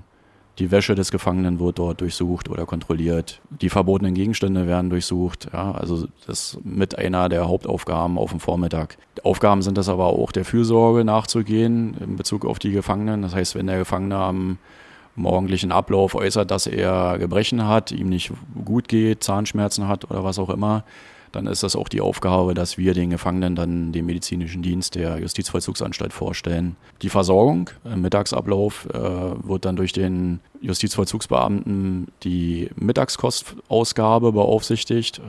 die 0.59 0.69
Wäsche 0.69 0.93
des 0.93 1.11
Gefangenen 1.11 1.59
wird 1.59 1.79
dort 1.79 2.01
durchsucht 2.01 2.49
oder 2.49 2.65
kontrolliert. 2.65 3.41
Die 3.49 3.69
verbotenen 3.69 4.13
Gegenstände 4.13 4.67
werden 4.67 4.89
durchsucht. 4.89 5.47
Ja, 5.51 5.71
also 5.71 6.07
das 6.27 6.53
ist 6.53 6.65
mit 6.65 6.97
einer 6.97 7.27
der 7.27 7.47
Hauptaufgaben 7.47 8.17
auf 8.19 8.29
dem 8.29 8.39
Vormittag. 8.39 8.97
Aufgaben 9.23 9.63
sind 9.63 9.77
es 9.77 9.89
aber 9.89 10.07
auch 10.07 10.31
der 10.31 10.45
Fürsorge 10.45 11.03
nachzugehen 11.03 11.95
in 11.99 12.17
Bezug 12.17 12.45
auf 12.45 12.59
die 12.59 12.71
Gefangenen. 12.71 13.23
Das 13.23 13.33
heißt, 13.33 13.55
wenn 13.55 13.67
der 13.67 13.79
Gefangene 13.79 14.17
am 14.17 14.57
morgendlichen 15.15 15.71
Ablauf 15.71 16.13
äußert, 16.15 16.51
dass 16.51 16.67
er 16.67 17.17
Gebrechen 17.17 17.67
hat, 17.67 17.91
ihm 17.91 18.09
nicht 18.09 18.31
gut 18.63 18.87
geht, 18.87 19.23
Zahnschmerzen 19.23 19.87
hat 19.87 20.09
oder 20.09 20.23
was 20.23 20.39
auch 20.39 20.49
immer, 20.49 20.83
dann 21.33 21.47
ist 21.47 21.63
das 21.63 21.75
auch 21.75 21.89
die 21.89 21.99
Aufgabe, 21.99 22.53
dass 22.53 22.77
wir 22.77 22.93
den 22.93 23.09
Gefangenen 23.09 23.55
dann 23.55 23.91
den 23.91 24.05
medizinischen 24.05 24.61
Dienst 24.61 24.93
der 24.95 25.17
Justizvollzugsanstalt 25.19 26.13
vorstellen. 26.13 26.75
Die 27.01 27.09
Versorgung 27.09 27.71
im 27.83 28.01
Mittagsablauf 28.01 28.87
äh, 28.93 28.99
wird 28.99 29.65
dann 29.65 29.75
durch 29.75 29.93
den 29.93 30.39
Justizvollzugsbeamten 30.61 32.09
die 32.23 32.69
Mittagskostausgabe 32.75 34.31
beaufsichtigt. 34.31 35.21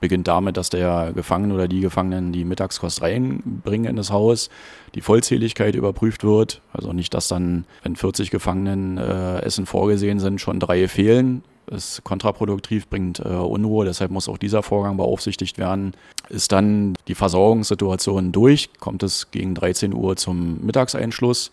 Beginnt 0.00 0.26
damit, 0.26 0.56
dass 0.56 0.68
der 0.68 1.12
Gefangene 1.14 1.54
oder 1.54 1.68
die 1.68 1.78
Gefangenen 1.78 2.32
die 2.32 2.44
Mittagskost 2.44 3.00
reinbringen 3.00 3.88
in 3.88 3.94
das 3.94 4.10
Haus, 4.10 4.50
die 4.96 5.00
Vollzähligkeit 5.00 5.76
überprüft 5.76 6.24
wird. 6.24 6.60
Also 6.72 6.92
nicht, 6.92 7.14
dass 7.14 7.28
dann, 7.28 7.66
wenn 7.84 7.94
40 7.94 8.32
Gefangenen 8.32 8.98
äh, 8.98 9.38
Essen 9.42 9.64
vorgesehen 9.64 10.18
sind, 10.18 10.40
schon 10.40 10.58
drei 10.58 10.88
fehlen 10.88 11.44
ist 11.66 12.04
kontraproduktiv, 12.04 12.88
bringt 12.88 13.20
äh, 13.20 13.28
Unruhe, 13.28 13.84
deshalb 13.84 14.10
muss 14.10 14.28
auch 14.28 14.38
dieser 14.38 14.62
Vorgang 14.62 14.96
beaufsichtigt 14.96 15.58
werden. 15.58 15.92
Ist 16.28 16.52
dann 16.52 16.94
die 17.08 17.14
Versorgungssituation 17.14 18.32
durch, 18.32 18.70
kommt 18.80 19.02
es 19.02 19.30
gegen 19.30 19.54
13 19.54 19.94
Uhr 19.94 20.16
zum 20.16 20.64
Mittagseinschluss. 20.64 21.52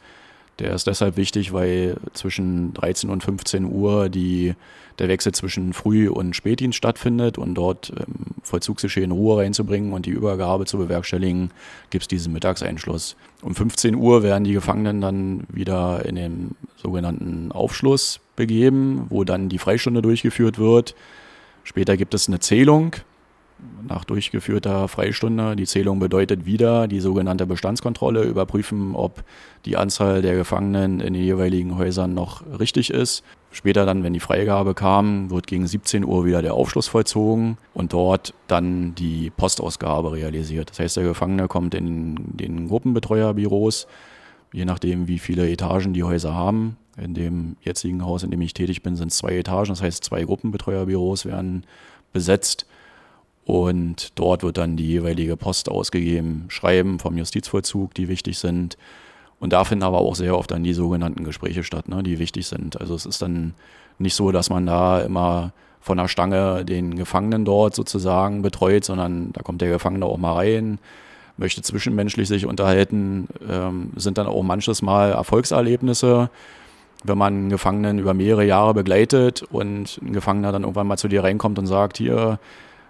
Der 0.59 0.73
ist 0.73 0.87
deshalb 0.87 1.15
wichtig, 1.15 1.53
weil 1.53 1.97
zwischen 2.13 2.73
13 2.73 3.09
und 3.09 3.23
15 3.23 3.65
Uhr 3.65 4.09
die, 4.09 4.55
der 4.99 5.07
Wechsel 5.07 5.33
zwischen 5.33 5.73
Früh- 5.73 6.09
und 6.09 6.35
Spätdienst 6.35 6.77
stattfindet 6.77 7.37
und 7.37 7.55
dort 7.55 7.91
ähm, 7.97 8.35
Vollzugsgeschehen 8.43 9.11
Ruhe 9.11 9.37
reinzubringen 9.37 9.93
und 9.93 10.05
die 10.05 10.11
Übergabe 10.11 10.65
zu 10.65 10.77
bewerkstelligen, 10.77 11.51
gibt 11.89 12.03
es 12.03 12.07
diesen 12.07 12.33
Mittagseinschluss. 12.33 13.15
Um 13.41 13.55
15 13.55 13.95
Uhr 13.95 14.23
werden 14.23 14.43
die 14.43 14.53
Gefangenen 14.53 15.01
dann 15.01 15.43
wieder 15.49 16.05
in 16.05 16.15
den 16.15 16.55
sogenannten 16.77 17.51
Aufschluss 17.51 18.19
begeben, 18.35 19.07
wo 19.09 19.23
dann 19.23 19.49
die 19.49 19.57
Freistunde 19.57 20.01
durchgeführt 20.01 20.59
wird. 20.59 20.95
Später 21.63 21.97
gibt 21.97 22.13
es 22.13 22.27
eine 22.27 22.39
Zählung 22.39 22.95
nach 23.87 24.05
durchgeführter 24.05 24.87
Freistunde. 24.87 25.55
Die 25.55 25.65
Zählung 25.65 25.99
bedeutet 25.99 26.45
wieder 26.45 26.87
die 26.87 26.99
sogenannte 26.99 27.45
Bestandskontrolle, 27.45 28.23
überprüfen, 28.23 28.95
ob 28.95 29.23
die 29.65 29.77
Anzahl 29.77 30.21
der 30.21 30.35
Gefangenen 30.35 30.99
in 30.99 31.13
den 31.13 31.23
jeweiligen 31.23 31.77
Häusern 31.77 32.13
noch 32.13 32.43
richtig 32.59 32.91
ist. 32.91 33.23
Später 33.51 33.85
dann, 33.85 34.03
wenn 34.03 34.13
die 34.13 34.19
Freigabe 34.19 34.75
kam, 34.75 35.31
wird 35.31 35.47
gegen 35.47 35.65
17 35.65 36.05
Uhr 36.05 36.25
wieder 36.25 36.41
der 36.41 36.53
Aufschluss 36.53 36.87
vollzogen 36.87 37.57
und 37.73 37.93
dort 37.93 38.33
dann 38.47 38.93
die 38.93 39.31
Postausgabe 39.31 40.11
realisiert. 40.11 40.69
Das 40.69 40.79
heißt, 40.79 40.97
der 40.97 41.05
Gefangene 41.05 41.47
kommt 41.47 41.73
in 41.73 42.37
den 42.37 42.67
Gruppenbetreuerbüros, 42.67 43.87
je 44.53 44.65
nachdem, 44.65 45.07
wie 45.07 45.17
viele 45.17 45.49
Etagen 45.49 45.93
die 45.93 46.03
Häuser 46.03 46.35
haben. 46.35 46.77
In 46.95 47.15
dem 47.15 47.55
jetzigen 47.61 48.05
Haus, 48.05 48.23
in 48.23 48.29
dem 48.29 48.41
ich 48.41 48.53
tätig 48.53 48.83
bin, 48.83 48.95
sind 48.95 49.11
es 49.11 49.17
zwei 49.17 49.37
Etagen. 49.37 49.69
Das 49.69 49.81
heißt, 49.81 50.03
zwei 50.03 50.23
Gruppenbetreuerbüros 50.23 51.25
werden 51.25 51.63
besetzt 52.13 52.67
und 53.45 54.11
dort 54.13 54.43
wird 54.43 54.57
dann 54.57 54.77
die 54.77 54.87
jeweilige 54.87 55.35
Post 55.35 55.69
ausgegeben, 55.69 56.45
Schreiben 56.49 56.99
vom 56.99 57.17
Justizvollzug, 57.17 57.95
die 57.95 58.07
wichtig 58.07 58.37
sind. 58.37 58.77
Und 59.39 59.53
da 59.53 59.63
finden 59.63 59.83
aber 59.83 59.99
auch 59.99 60.15
sehr 60.15 60.37
oft 60.37 60.51
dann 60.51 60.63
die 60.63 60.73
sogenannten 60.73 61.23
Gespräche 61.23 61.63
statt, 61.63 61.87
ne, 61.87 62.03
die 62.03 62.19
wichtig 62.19 62.47
sind. 62.47 62.79
Also 62.79 62.95
es 62.95 63.05
ist 63.05 63.21
dann 63.21 63.53
nicht 63.97 64.15
so, 64.15 64.31
dass 64.31 64.49
man 64.49 64.65
da 64.65 64.99
immer 64.99 65.53
von 65.81 65.97
der 65.97 66.07
Stange 66.07 66.65
den 66.65 66.95
Gefangenen 66.95 67.45
dort 67.45 67.73
sozusagen 67.73 68.41
betreut, 68.41 68.83
sondern 68.83 69.31
da 69.33 69.41
kommt 69.41 69.61
der 69.61 69.69
Gefangene 69.69 70.05
auch 70.05 70.17
mal 70.17 70.33
rein, 70.33 70.77
möchte 71.37 71.61
zwischenmenschlich 71.61 72.27
sich 72.27 72.45
unterhalten, 72.45 73.27
ähm, 73.49 73.91
sind 73.95 74.17
dann 74.17 74.27
auch 74.27 74.43
manches 74.43 74.81
Mal 74.81 75.11
Erfolgserlebnisse, 75.11 76.29
wenn 77.05 77.17
man 77.17 77.33
einen 77.33 77.49
Gefangenen 77.49 77.97
über 77.97 78.13
mehrere 78.13 78.43
Jahre 78.45 78.73
begleitet 78.73 79.43
und 79.51 79.99
ein 80.01 80.11
Gefangener 80.11 80.51
dann 80.51 80.63
irgendwann 80.63 80.87
mal 80.87 80.97
zu 80.97 81.07
dir 81.07 81.23
reinkommt 81.23 81.57
und 81.57 81.65
sagt, 81.65 81.97
hier, 81.97 82.39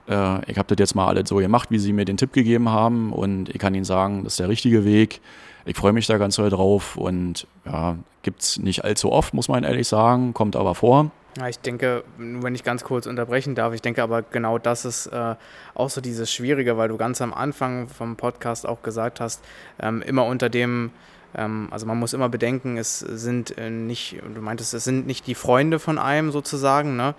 äh, 0.10 0.52
ich 0.52 0.58
habe 0.58 0.67
das 0.67 0.78
jetzt 0.80 0.95
mal 0.95 1.08
alles 1.08 1.30
so 1.30 1.38
gemacht, 1.38 1.69
wie 1.72 1.80
Sie 1.80 1.93
mir 1.93 2.06
den 2.06 2.17
Tipp 2.17 2.34
gegeben 2.34 2.69
haben 2.69 3.13
und 3.13 3.50
ich 3.50 3.60
kann 3.60 3.74
Ihnen 3.76 3.86
sagen, 3.86 4.24
das 4.24 4.34
ist 4.34 4.39
der 4.39 4.50
richtige 4.50 4.84
Weg. 4.84 5.22
Ich 5.65 5.78
freue 5.78 5.93
mich 5.93 6.08
da 6.08 6.17
ganz 6.17 6.36
doll 6.36 6.50
drauf 6.50 6.98
und 6.98 7.48
ja, 7.65 7.95
gibt 8.24 8.41
es 8.41 8.58
nicht 8.58 8.84
allzu 8.84 9.12
oft, 9.12 9.34
muss 9.34 9.48
man 9.48 9.63
ehrlich 9.63 9.88
sagen, 9.88 10.34
kommt 10.34 10.56
aber 10.56 10.74
vor. 10.76 11.12
Ja, 11.38 11.48
ich 11.48 11.60
denke, 11.60 12.04
wenn 12.17 12.56
ich 12.56 12.63
ganz 12.63 12.84
kurz 12.84 13.06
unterbrechen 13.06 13.54
darf, 13.54 13.74
ich 13.74 13.82
denke 13.82 14.02
aber 14.02 14.24
genau 14.24 14.58
das 14.58 14.84
ist 14.84 15.08
äh, 15.08 15.36
auch 15.76 15.89
so 15.89 16.02
dieses 16.02 16.34
Schwierige, 16.34 16.76
weil 16.76 16.89
du 16.89 16.98
ganz 16.98 17.22
am 17.22 17.34
Anfang 17.34 17.88
vom 17.88 18.15
Podcast 18.15 18.67
auch 18.67 18.82
gesagt 18.82 19.19
hast, 19.19 19.43
ähm, 19.80 20.02
immer 20.02 20.26
unter 20.26 20.50
dem 20.50 20.91
Ähm, 21.36 21.67
also 21.69 21.86
man 21.86 22.00
muss 22.00 22.13
immer 22.13 22.28
bedenken, 22.28 22.78
es 22.78 23.00
sind 23.00 23.56
äh, 23.60 23.69
nicht, 23.69 24.19
du 24.34 24.41
meintest, 24.41 24.74
es 24.74 24.84
sind 24.84 25.06
nicht 25.06 25.28
die 25.28 25.36
Freunde 25.36 25.78
von 25.78 26.00
einem 26.00 26.32
sozusagen, 26.32 26.95
ne? 26.95 27.13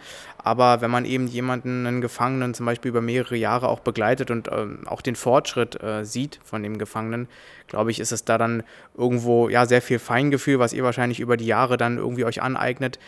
Aber 0.44 0.80
wenn 0.80 0.90
man 0.90 1.04
eben 1.04 1.26
jemanden, 1.26 1.86
einen 1.86 2.00
Gefangenen 2.00 2.54
zum 2.54 2.66
Beispiel 2.66 2.90
über 2.90 3.00
mehrere 3.00 3.36
Jahre 3.36 3.68
auch 3.68 3.80
begleitet 3.80 4.30
und 4.30 4.48
ähm, 4.50 4.86
auch 4.86 5.02
den 5.02 5.16
Fortschritt 5.16 5.82
äh, 5.82 6.04
sieht 6.04 6.40
von 6.44 6.62
dem 6.62 6.78
Gefangenen, 6.78 7.28
glaube 7.70 7.90
ich, 7.90 8.00
ist 8.00 8.12
es 8.12 8.24
da 8.24 8.36
dann 8.36 8.62
irgendwo 8.96 9.48
ja 9.48 9.64
sehr 9.64 9.80
viel 9.80 9.98
Feingefühl, 9.98 10.58
was 10.58 10.72
ihr 10.72 10.82
wahrscheinlich 10.82 11.20
über 11.20 11.36
die 11.36 11.46
Jahre 11.46 11.76
dann 11.76 11.96
irgendwie 11.96 12.24
euch 12.24 12.42
aneignet, 12.42 12.98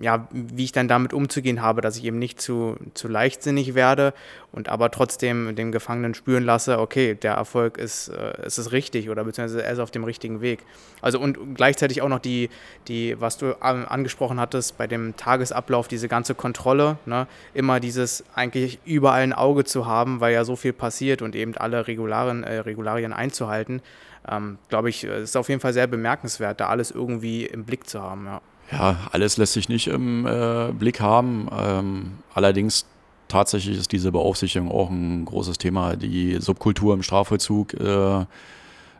ja, 0.00 0.28
wie 0.30 0.64
ich 0.64 0.72
dann 0.72 0.86
damit 0.86 1.12
umzugehen 1.12 1.62
habe, 1.62 1.80
dass 1.80 1.96
ich 1.96 2.04
eben 2.04 2.18
nicht 2.18 2.40
zu, 2.40 2.76
zu 2.92 3.08
leichtsinnig 3.08 3.74
werde 3.74 4.14
und 4.52 4.68
aber 4.68 4.90
trotzdem 4.90 5.56
dem 5.56 5.72
Gefangenen 5.72 6.14
spüren 6.14 6.44
lasse, 6.44 6.78
okay, 6.78 7.14
der 7.14 7.32
Erfolg 7.32 7.78
ist, 7.78 8.08
äh, 8.08 8.46
ist 8.46 8.58
es 8.58 8.70
richtig 8.70 9.10
oder 9.10 9.24
beziehungsweise 9.24 9.64
er 9.64 9.72
ist 9.72 9.78
auf 9.80 9.90
dem 9.90 10.04
richtigen 10.04 10.40
Weg. 10.40 10.60
Also 11.00 11.18
und 11.18 11.54
gleichzeitig 11.54 12.02
auch 12.02 12.08
noch 12.08 12.20
die, 12.20 12.50
die 12.86 13.20
was 13.20 13.38
du 13.38 13.60
angesprochen 13.60 14.38
hattest, 14.38 14.76
bei 14.78 14.86
dem 14.86 15.16
Tagesablauf, 15.16 15.88
diese 15.88 16.08
ganze 16.08 16.34
Kontrolle, 16.34 16.63
ne, 17.06 17.26
immer 17.52 17.80
dieses 17.80 18.24
eigentlich 18.34 18.78
überall 18.84 19.22
ein 19.22 19.32
Auge 19.32 19.64
zu 19.64 19.86
haben, 19.86 20.20
weil 20.20 20.32
ja 20.32 20.44
so 20.44 20.56
viel 20.56 20.72
passiert 20.72 21.22
und 21.22 21.34
eben 21.34 21.56
alle 21.56 21.86
Regularien, 21.86 22.42
äh, 22.42 22.58
Regularien 22.58 23.12
einzuhalten 23.12 23.82
ähm, 24.28 24.58
glaube 24.68 24.88
ich, 24.88 25.04
äh, 25.04 25.22
ist 25.22 25.36
auf 25.36 25.48
jeden 25.48 25.60
Fall 25.60 25.72
sehr 25.72 25.86
bemerkenswert, 25.86 26.60
da 26.60 26.68
alles 26.68 26.90
irgendwie 26.90 27.44
im 27.44 27.64
Blick 27.64 27.88
zu 27.88 28.00
haben. 28.00 28.26
Ja, 28.26 28.40
ja 28.72 28.96
alles 29.12 29.36
lässt 29.36 29.52
sich 29.52 29.68
nicht 29.68 29.88
im 29.88 30.26
äh, 30.26 30.72
Blick 30.72 31.00
haben. 31.00 31.48
Ähm, 31.56 32.12
allerdings 32.32 32.86
tatsächlich 33.28 33.78
ist 33.78 33.92
diese 33.92 34.12
Beaufsichtigung 34.12 34.70
auch 34.70 34.90
ein 34.90 35.24
großes 35.24 35.58
Thema. 35.58 35.96
Die 35.96 36.38
Subkultur 36.40 36.94
im 36.94 37.02
Strafvollzug 37.02 37.74
äh, 37.74 38.24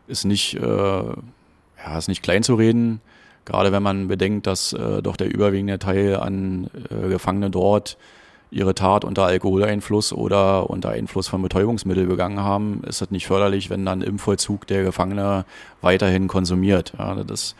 ist 0.07 0.25
nicht, 0.25 0.55
äh, 0.55 0.61
ja, 0.63 1.97
ist 1.97 2.07
nicht 2.07 2.23
klein 2.23 2.43
zu 2.43 2.55
reden. 2.55 3.01
Gerade 3.45 3.71
wenn 3.71 3.83
man 3.83 4.07
bedenkt, 4.07 4.47
dass 4.47 4.73
äh, 4.73 5.01
doch 5.01 5.15
der 5.15 5.33
überwiegende 5.33 5.79
Teil 5.79 6.15
an 6.17 6.69
äh, 6.89 7.07
Gefangenen 7.07 7.51
dort 7.51 7.97
ihre 8.51 8.73
Tat 8.73 9.03
unter 9.03 9.25
Alkoholeinfluss 9.25 10.13
oder 10.13 10.69
unter 10.69 10.89
Einfluss 10.89 11.27
von 11.27 11.41
Betäubungsmitteln 11.41 12.07
begangen 12.07 12.39
haben, 12.39 12.81
ist 12.87 13.01
es 13.01 13.11
nicht 13.11 13.27
förderlich, 13.27 13.69
wenn 13.69 13.85
dann 13.85 14.01
im 14.01 14.17
Vollzug 14.19 14.65
der 14.67 14.83
Gefangene 14.83 15.45
weiterhin 15.81 16.27
konsumiert. 16.27 16.93
Ja, 16.97 17.15
das 17.23 17.55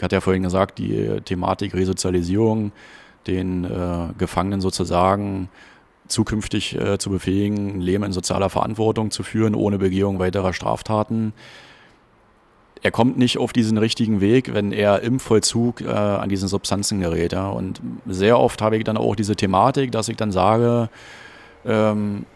hat 0.00 0.12
ja 0.12 0.20
vorhin 0.20 0.42
gesagt, 0.42 0.78
die 0.78 1.20
Thematik 1.24 1.74
Resozialisierung, 1.74 2.72
den 3.26 3.64
äh, 3.64 4.12
Gefangenen 4.18 4.60
sozusagen 4.60 5.48
zukünftig 6.08 6.78
äh, 6.78 6.98
zu 6.98 7.10
befähigen, 7.10 7.76
ein 7.76 7.80
Leben 7.80 8.04
in 8.04 8.12
sozialer 8.12 8.50
Verantwortung 8.50 9.10
zu 9.10 9.22
führen, 9.22 9.54
ohne 9.54 9.78
Begehung 9.78 10.18
weiterer 10.18 10.52
Straftaten 10.52 11.32
er 12.84 12.90
kommt 12.90 13.16
nicht 13.16 13.38
auf 13.38 13.54
diesen 13.54 13.78
richtigen 13.78 14.20
Weg, 14.20 14.52
wenn 14.52 14.70
er 14.70 15.00
im 15.00 15.18
Vollzug 15.18 15.80
äh, 15.80 15.88
an 15.88 16.28
diesen 16.28 16.48
Substanzen 16.48 17.00
gerät. 17.00 17.32
Ja. 17.32 17.48
Und 17.48 17.80
sehr 18.06 18.38
oft 18.38 18.60
habe 18.60 18.76
ich 18.76 18.84
dann 18.84 18.98
auch 18.98 19.16
diese 19.16 19.34
Thematik, 19.34 19.90
dass 19.90 20.10
ich 20.10 20.18
dann 20.18 20.30
sage, 20.30 20.90
ähm, 21.64 22.26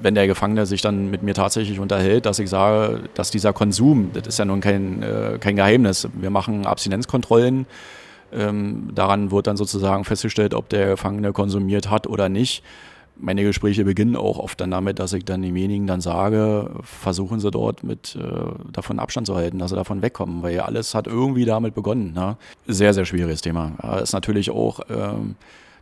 wenn 0.00 0.14
der 0.14 0.28
Gefangene 0.28 0.64
sich 0.64 0.80
dann 0.80 1.10
mit 1.10 1.24
mir 1.24 1.34
tatsächlich 1.34 1.80
unterhält, 1.80 2.24
dass 2.24 2.38
ich 2.38 2.48
sage, 2.48 3.00
dass 3.14 3.32
dieser 3.32 3.52
Konsum, 3.52 4.10
das 4.12 4.28
ist 4.28 4.38
ja 4.38 4.44
nun 4.44 4.60
kein, 4.60 5.02
äh, 5.02 5.38
kein 5.40 5.56
Geheimnis. 5.56 6.08
Wir 6.14 6.30
machen 6.30 6.64
Abstinenzkontrollen. 6.64 7.66
Ähm, 8.32 8.90
daran 8.94 9.32
wird 9.32 9.48
dann 9.48 9.56
sozusagen 9.56 10.04
festgestellt, 10.04 10.54
ob 10.54 10.68
der 10.68 10.90
Gefangene 10.90 11.32
konsumiert 11.32 11.90
hat 11.90 12.06
oder 12.06 12.28
nicht 12.28 12.62
meine 13.18 13.42
Gespräche 13.42 13.84
beginnen 13.84 14.16
auch 14.16 14.38
oft 14.38 14.60
dann 14.60 14.70
damit, 14.70 14.98
dass 14.98 15.12
ich 15.12 15.24
dann 15.24 15.42
demjenigen 15.42 15.86
dann 15.86 16.00
sage, 16.00 16.70
versuchen 16.82 17.40
Sie 17.40 17.50
dort 17.50 17.82
mit 17.82 18.16
äh, 18.16 18.72
davon 18.72 18.98
Abstand 18.98 19.26
zu 19.26 19.34
halten, 19.34 19.58
dass 19.58 19.70
Sie 19.70 19.76
davon 19.76 20.02
wegkommen, 20.02 20.42
weil 20.42 20.54
ja 20.54 20.64
alles 20.64 20.94
hat 20.94 21.06
irgendwie 21.06 21.44
damit 21.44 21.74
begonnen. 21.74 22.12
Ne? 22.12 22.36
Sehr, 22.66 22.94
sehr 22.94 23.04
schwieriges 23.04 23.40
Thema. 23.40 23.72
Ja, 23.82 23.98
ist 23.98 24.12
natürlich 24.12 24.50
auch 24.50 24.80
ähm, 24.90 25.36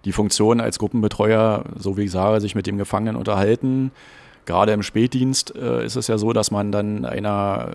die 0.04 0.12
Funktion 0.12 0.60
als 0.60 0.78
Gruppenbetreuer, 0.78 1.64
so 1.76 1.96
wie 1.96 2.04
ich 2.04 2.10
sage, 2.10 2.40
sich 2.40 2.54
mit 2.54 2.66
dem 2.66 2.78
Gefangenen 2.78 3.16
unterhalten. 3.16 3.90
Gerade 4.46 4.72
im 4.72 4.82
Spätdienst 4.82 5.56
äh, 5.56 5.84
ist 5.84 5.96
es 5.96 6.06
ja 6.06 6.18
so, 6.18 6.32
dass 6.32 6.50
man 6.50 6.70
dann 6.70 7.04
einer 7.04 7.70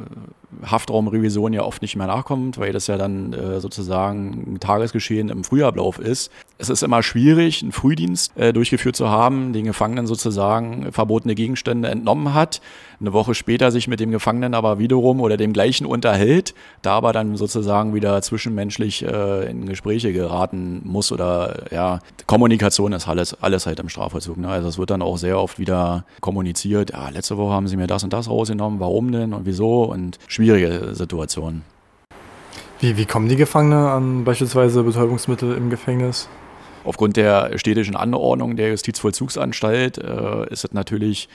Haftraumrevision 0.63 1.53
ja 1.53 1.63
oft 1.63 1.81
nicht 1.81 1.95
mehr 1.95 2.07
nachkommt, 2.07 2.57
weil 2.57 2.73
das 2.73 2.87
ja 2.87 2.97
dann 2.97 3.33
äh, 3.33 3.59
sozusagen 3.59 4.53
ein 4.53 4.59
Tagesgeschehen 4.59 5.29
im 5.29 5.43
Frühablauf 5.43 5.99
ist. 5.99 6.31
Es 6.57 6.69
ist 6.69 6.83
immer 6.83 7.03
schwierig, 7.03 7.61
einen 7.61 7.71
Frühdienst 7.71 8.37
äh, 8.37 8.51
durchgeführt 8.51 8.95
zu 8.95 9.09
haben, 9.09 9.53
den 9.53 9.65
Gefangenen 9.65 10.07
sozusagen 10.07 10.91
verbotene 10.91 11.35
Gegenstände 11.35 11.89
entnommen 11.89 12.33
hat, 12.33 12.61
eine 12.99 13.13
Woche 13.13 13.33
später 13.33 13.71
sich 13.71 13.87
mit 13.87 13.99
dem 13.99 14.11
Gefangenen 14.11 14.53
aber 14.53 14.79
wiederum 14.79 15.21
oder 15.21 15.37
dem 15.37 15.53
gleichen 15.53 15.85
unterhält, 15.85 16.53
da 16.81 16.93
aber 16.93 17.13
dann 17.13 17.37
sozusagen 17.37 17.93
wieder 17.93 18.21
zwischenmenschlich 18.21 19.05
äh, 19.05 19.49
in 19.49 19.67
Gespräche 19.67 20.11
geraten 20.11 20.81
muss 20.83 21.11
oder 21.11 21.63
ja, 21.71 21.99
Kommunikation 22.25 22.91
ist 22.91 23.07
alles, 23.07 23.41
alles 23.41 23.65
halt 23.65 23.79
im 23.79 23.87
Strafvollzug. 23.87 24.37
Ne? 24.37 24.49
Also 24.49 24.67
es 24.67 24.77
wird 24.77 24.89
dann 24.89 25.01
auch 25.01 25.17
sehr 25.17 25.39
oft 25.39 25.59
wieder 25.59 26.05
kommuniziert, 26.19 26.91
ja, 26.91 27.09
letzte 27.09 27.37
Woche 27.37 27.53
haben 27.53 27.67
sie 27.67 27.77
mir 27.77 27.87
das 27.87 28.03
und 28.03 28.11
das 28.11 28.29
rausgenommen, 28.29 28.79
warum 28.79 29.11
denn 29.11 29.33
und 29.33 29.45
wieso 29.45 29.83
und 29.83 30.17
schwierige 30.39 30.95
Situation. 30.95 31.63
Wie, 32.79 32.95
wie 32.95 33.05
kommen 33.05 33.27
die 33.27 33.35
Gefangenen 33.35 33.85
an 33.85 34.23
beispielsweise 34.23 34.83
Betäubungsmittel 34.83 35.53
im 35.53 35.69
Gefängnis? 35.69 36.29
Aufgrund 36.85 37.17
der 37.17 37.57
städtischen 37.57 37.97
Anordnung 37.97 38.55
der 38.55 38.69
Justizvollzugsanstalt 38.69 39.97
äh, 39.97 40.49
ist 40.49 40.63
es 40.63 40.71
natürlich 40.71 41.27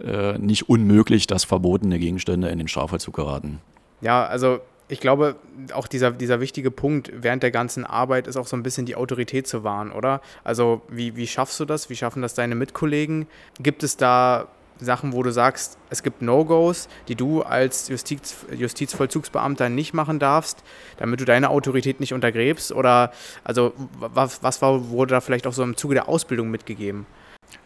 äh, 0.00 0.36
nicht 0.38 0.68
unmöglich, 0.68 1.28
dass 1.28 1.44
verbotene 1.44 2.00
Gegenstände 2.00 2.48
in 2.48 2.58
den 2.58 2.66
Strafvollzug 2.66 3.14
geraten. 3.14 3.60
Ja, 4.00 4.26
also 4.26 4.58
ich 4.88 4.98
glaube, 4.98 5.36
auch 5.72 5.86
dieser, 5.86 6.10
dieser 6.10 6.40
wichtige 6.40 6.72
Punkt 6.72 7.12
während 7.14 7.44
der 7.44 7.52
ganzen 7.52 7.84
Arbeit 7.84 8.26
ist 8.26 8.36
auch 8.36 8.48
so 8.48 8.56
ein 8.56 8.64
bisschen 8.64 8.86
die 8.86 8.96
Autorität 8.96 9.46
zu 9.46 9.62
wahren, 9.62 9.92
oder? 9.92 10.20
Also 10.42 10.82
wie, 10.88 11.14
wie 11.14 11.28
schaffst 11.28 11.60
du 11.60 11.64
das? 11.64 11.90
Wie 11.90 11.96
schaffen 11.96 12.22
das 12.22 12.34
deine 12.34 12.56
Mitkollegen? 12.56 13.28
Gibt 13.60 13.84
es 13.84 13.96
da 13.96 14.48
Sachen, 14.80 15.12
wo 15.12 15.22
du 15.22 15.32
sagst, 15.32 15.78
es 15.90 16.02
gibt 16.02 16.22
No-Gos, 16.22 16.88
die 17.08 17.14
du 17.14 17.42
als 17.42 17.88
Justiz, 17.88 18.36
Justizvollzugsbeamter 18.56 19.68
nicht 19.68 19.94
machen 19.94 20.18
darfst, 20.18 20.62
damit 20.98 21.20
du 21.20 21.24
deine 21.24 21.50
Autorität 21.50 22.00
nicht 22.00 22.12
untergräbst? 22.12 22.72
Oder 22.72 23.12
also 23.44 23.72
was, 23.98 24.42
was 24.42 24.62
war, 24.62 24.90
wurde 24.90 25.14
da 25.14 25.20
vielleicht 25.20 25.46
auch 25.46 25.52
so 25.52 25.62
im 25.62 25.76
Zuge 25.76 25.94
der 25.94 26.08
Ausbildung 26.08 26.50
mitgegeben? 26.50 27.06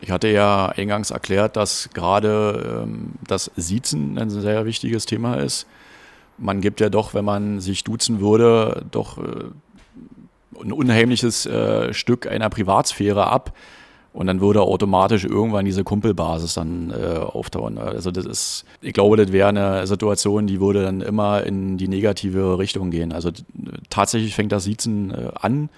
Ich 0.01 0.11
hatte 0.11 0.29
ja 0.29 0.68
eingangs 0.68 1.11
erklärt, 1.11 1.57
dass 1.57 1.90
gerade 1.92 2.83
ähm, 2.85 3.12
das 3.27 3.51
Siezen 3.57 4.18
ein 4.18 4.31
sehr 4.31 4.64
wichtiges 4.64 5.07
Thema 5.07 5.37
ist. 5.37 5.66
Man 6.38 6.61
gibt 6.61 6.81
ja 6.81 6.88
doch, 6.88 7.14
wenn 7.14 7.25
man 7.25 7.61
sich 7.61 7.85
duzen 7.85 8.20
würde, 8.20 8.85
doch 8.90 9.18
äh, 9.18 9.22
ein 10.62 10.72
unheimliches 10.72 11.46
äh, 11.46 11.92
Stück 11.92 12.27
einer 12.27 12.51
Privatsphäre 12.51 13.27
ab 13.27 13.53
und 14.12 14.27
dann 14.27 14.40
würde 14.40 14.62
automatisch 14.62 15.25
irgendwann 15.25 15.64
diese 15.64 15.85
Kumpelbasis 15.85 16.55
dann 16.55 16.90
äh, 16.90 17.18
auftauchen. 17.18 17.79
Also 17.79 18.11
das 18.11 18.27
ist, 18.27 18.64
ich 18.81 18.92
glaube, 18.92 19.16
das 19.16 19.33
wäre 19.33 19.48
eine 19.48 19.87
Situation, 19.87 20.46
die 20.46 20.61
würde 20.61 20.83
dann 20.83 21.01
immer 21.01 21.44
in 21.44 21.79
die 21.79 21.88
negative 21.88 22.59
Richtung 22.59 22.90
gehen. 22.90 23.12
Also 23.12 23.31
tatsächlich 23.88 24.35
fängt 24.35 24.53
das 24.53 24.64
Siezen 24.64 25.11
äh, 25.11 25.31
an 25.35 25.70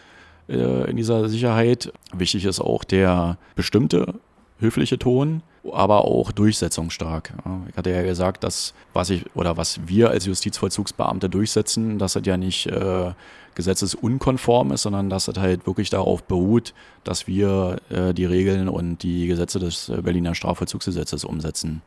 äh, 0.48 0.90
in 0.90 0.96
dieser 0.96 1.28
Sicherheit. 1.28 1.92
Wichtig 2.12 2.44
ist 2.44 2.60
auch 2.60 2.84
der 2.84 3.38
bestimmte 3.54 4.14
höfliche 4.58 4.98
Ton, 4.98 5.42
aber 5.72 6.04
auch 6.04 6.32
durchsetzungsstark. 6.32 7.32
Ich 7.70 7.76
hatte 7.76 7.90
ja 7.90 8.02
gesagt, 8.02 8.44
dass 8.44 8.74
was 8.92 9.10
ich 9.10 9.24
oder 9.34 9.56
was 9.56 9.80
wir 9.86 10.10
als 10.10 10.26
Justizvollzugsbeamte 10.26 11.28
durchsetzen, 11.28 11.98
dass 11.98 12.14
das 12.14 12.26
ja 12.26 12.36
nicht 12.36 12.66
äh, 12.66 13.12
gesetzesunkonform 13.54 14.72
ist, 14.72 14.82
sondern 14.82 15.10
dass 15.10 15.28
es 15.28 15.38
halt 15.38 15.66
wirklich 15.66 15.90
darauf 15.90 16.22
beruht, 16.24 16.74
dass 17.04 17.26
wir 17.26 17.78
äh, 17.90 18.12
die 18.12 18.24
Regeln 18.24 18.68
und 18.68 19.02
die 19.02 19.26
Gesetze 19.26 19.58
des 19.58 19.88
äh, 19.88 20.02
Berliner 20.02 20.34
Strafvollzugsgesetzes 20.34 21.24
umsetzen. 21.24 21.82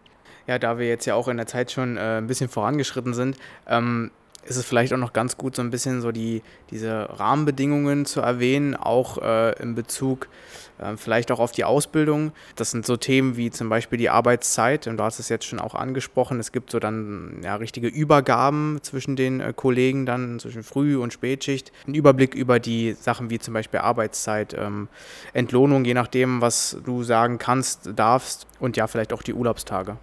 Ja, 0.48 0.58
da 0.60 0.80
wir 0.80 0.88
jetzt 0.88 1.06
ja 1.06 1.16
auch 1.16 1.28
in 1.28 1.38
der 1.38 1.48
Zeit 1.48 1.72
schon 1.72 1.98
äh, 1.98 2.18
ein 2.18 2.28
bisschen 2.28 2.50
vorangeschritten 2.50 3.14
sind, 3.14 3.38
ähm, 3.68 4.12
ist 4.48 4.56
es 4.56 4.66
vielleicht 4.66 4.94
auch 4.94 4.98
noch 4.98 5.14
ganz 5.14 5.38
gut, 5.38 5.56
so 5.56 5.62
ein 5.62 5.70
bisschen 5.70 6.02
so 6.02 6.12
die, 6.12 6.42
diese 6.72 7.08
Rahmenbedingungen 7.20 8.06
zu 8.06 8.22
erwähnen, 8.22 8.76
auch 8.76 9.18
äh, 9.18 9.62
in 9.62 9.76
Bezug 9.76 10.30
äh, 10.78 10.96
vielleicht 10.96 11.32
auch 11.32 11.40
auf 11.40 11.52
die 11.52 11.66
Ausbildung. 11.66 12.32
Das 12.56 12.72
sind 12.72 12.86
so 12.86 12.96
Themen 12.96 13.36
wie 13.36 13.52
zum 13.52 13.68
Beispiel 13.68 13.98
die 13.98 14.10
Arbeitszeit, 14.10 14.88
und 14.88 14.98
du 14.98 15.04
hast 15.04 15.20
es 15.20 15.28
jetzt 15.30 15.46
schon 15.46 15.60
auch 15.60 15.76
angesprochen, 15.76 16.40
es 16.40 16.52
gibt 16.52 16.72
so 16.72 16.80
dann 16.80 17.42
ja, 17.44 17.56
richtige 17.56 17.88
Übergaben 17.88 18.80
zwischen 18.84 19.16
den 19.18 19.42
äh, 19.42 19.54
Kollegen, 19.54 20.06
dann 20.06 20.40
zwischen 20.40 20.64
Früh- 20.64 20.98
und 20.98 21.12
Spätschicht. 21.12 21.72
Ein 21.86 21.96
Überblick 21.96 22.34
über 22.34 22.60
die 22.60 22.94
Sachen 22.94 23.30
wie 23.30 23.40
zum 23.40 23.54
Beispiel 23.54 23.82
Arbeitszeit, 23.82 24.56
ähm, 24.58 24.88
Entlohnung, 25.34 25.84
je 25.84 25.94
nachdem, 25.94 26.42
was 26.42 26.78
du 26.86 27.04
sagen 27.04 27.38
kannst, 27.38 27.92
darfst 27.96 28.48
und 28.60 28.78
ja, 28.78 28.88
vielleicht 28.88 29.12
auch 29.12 29.24
die 29.24 29.34
Urlaubstage. 29.34 29.98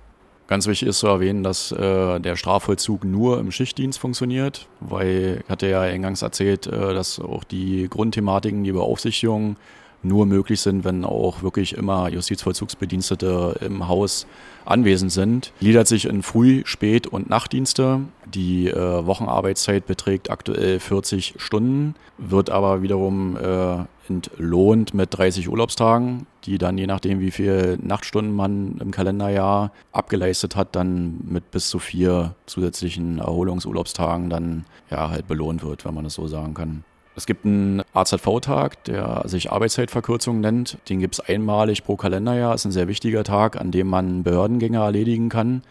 Ganz 0.46 0.66
wichtig 0.66 0.88
ist 0.88 0.98
zu 0.98 1.06
erwähnen, 1.06 1.42
dass 1.42 1.72
äh, 1.72 2.20
der 2.20 2.36
Strafvollzug 2.36 3.04
nur 3.04 3.40
im 3.40 3.50
Schichtdienst 3.50 3.98
funktioniert, 3.98 4.68
weil 4.80 5.40
ich 5.42 5.50
hatte 5.50 5.68
ja 5.68 5.80
eingangs 5.80 6.20
erzählt, 6.20 6.66
äh, 6.66 6.92
dass 6.92 7.18
auch 7.18 7.44
die 7.44 7.88
Grundthematiken, 7.88 8.62
die 8.62 8.72
Beaufsichtigung 8.72 9.56
nur 10.04 10.26
möglich 10.26 10.60
sind, 10.60 10.84
wenn 10.84 11.04
auch 11.04 11.42
wirklich 11.42 11.74
immer 11.74 12.10
Justizvollzugsbedienstete 12.10 13.56
im 13.62 13.88
Haus 13.88 14.26
anwesend 14.66 15.12
sind. 15.12 15.52
Gliedert 15.60 15.88
sich 15.88 16.04
in 16.04 16.22
Früh-, 16.22 16.62
Spät- 16.66 17.06
und 17.06 17.30
Nachtdienste. 17.30 18.00
Die 18.26 18.68
äh, 18.68 19.06
Wochenarbeitszeit 19.06 19.86
beträgt 19.86 20.30
aktuell 20.30 20.78
40 20.78 21.34
Stunden, 21.38 21.94
wird 22.18 22.50
aber 22.50 22.82
wiederum 22.82 23.36
äh, 23.36 23.84
entlohnt 24.08 24.94
mit 24.94 25.16
30 25.16 25.48
Urlaubstagen, 25.48 26.26
die 26.44 26.58
dann 26.58 26.78
je 26.78 26.86
nachdem, 26.86 27.20
wie 27.20 27.30
viele 27.30 27.78
Nachtstunden 27.80 28.34
man 28.34 28.78
im 28.78 28.90
Kalenderjahr 28.90 29.72
abgeleistet 29.92 30.56
hat, 30.56 30.76
dann 30.76 31.20
mit 31.28 31.50
bis 31.50 31.68
zu 31.68 31.78
vier 31.78 32.34
zusätzlichen 32.46 33.18
Erholungsurlaubstagen 33.18 34.30
dann 34.30 34.64
ja 34.90 35.10
halt 35.10 35.26
belohnt 35.26 35.62
wird, 35.62 35.84
wenn 35.84 35.94
man 35.94 36.06
es 36.06 36.14
so 36.14 36.26
sagen 36.26 36.54
kann. 36.54 36.84
Es 37.16 37.26
gibt 37.26 37.44
einen 37.44 37.82
AZV-Tag, 37.92 38.84
der 38.84 39.22
sich 39.26 39.52
Arbeitszeitverkürzung 39.52 40.40
nennt. 40.40 40.78
Den 40.88 40.98
gibt 40.98 41.14
es 41.14 41.20
einmalig 41.20 41.84
pro 41.84 41.96
Kalenderjahr. 41.96 42.52
Das 42.52 42.62
ist 42.62 42.66
ein 42.66 42.72
sehr 42.72 42.88
wichtiger 42.88 43.22
Tag, 43.22 43.60
an 43.60 43.70
dem 43.70 43.86
man 43.86 44.24
Behördengänge 44.24 44.78
erledigen 44.78 45.28
kann. 45.28 45.62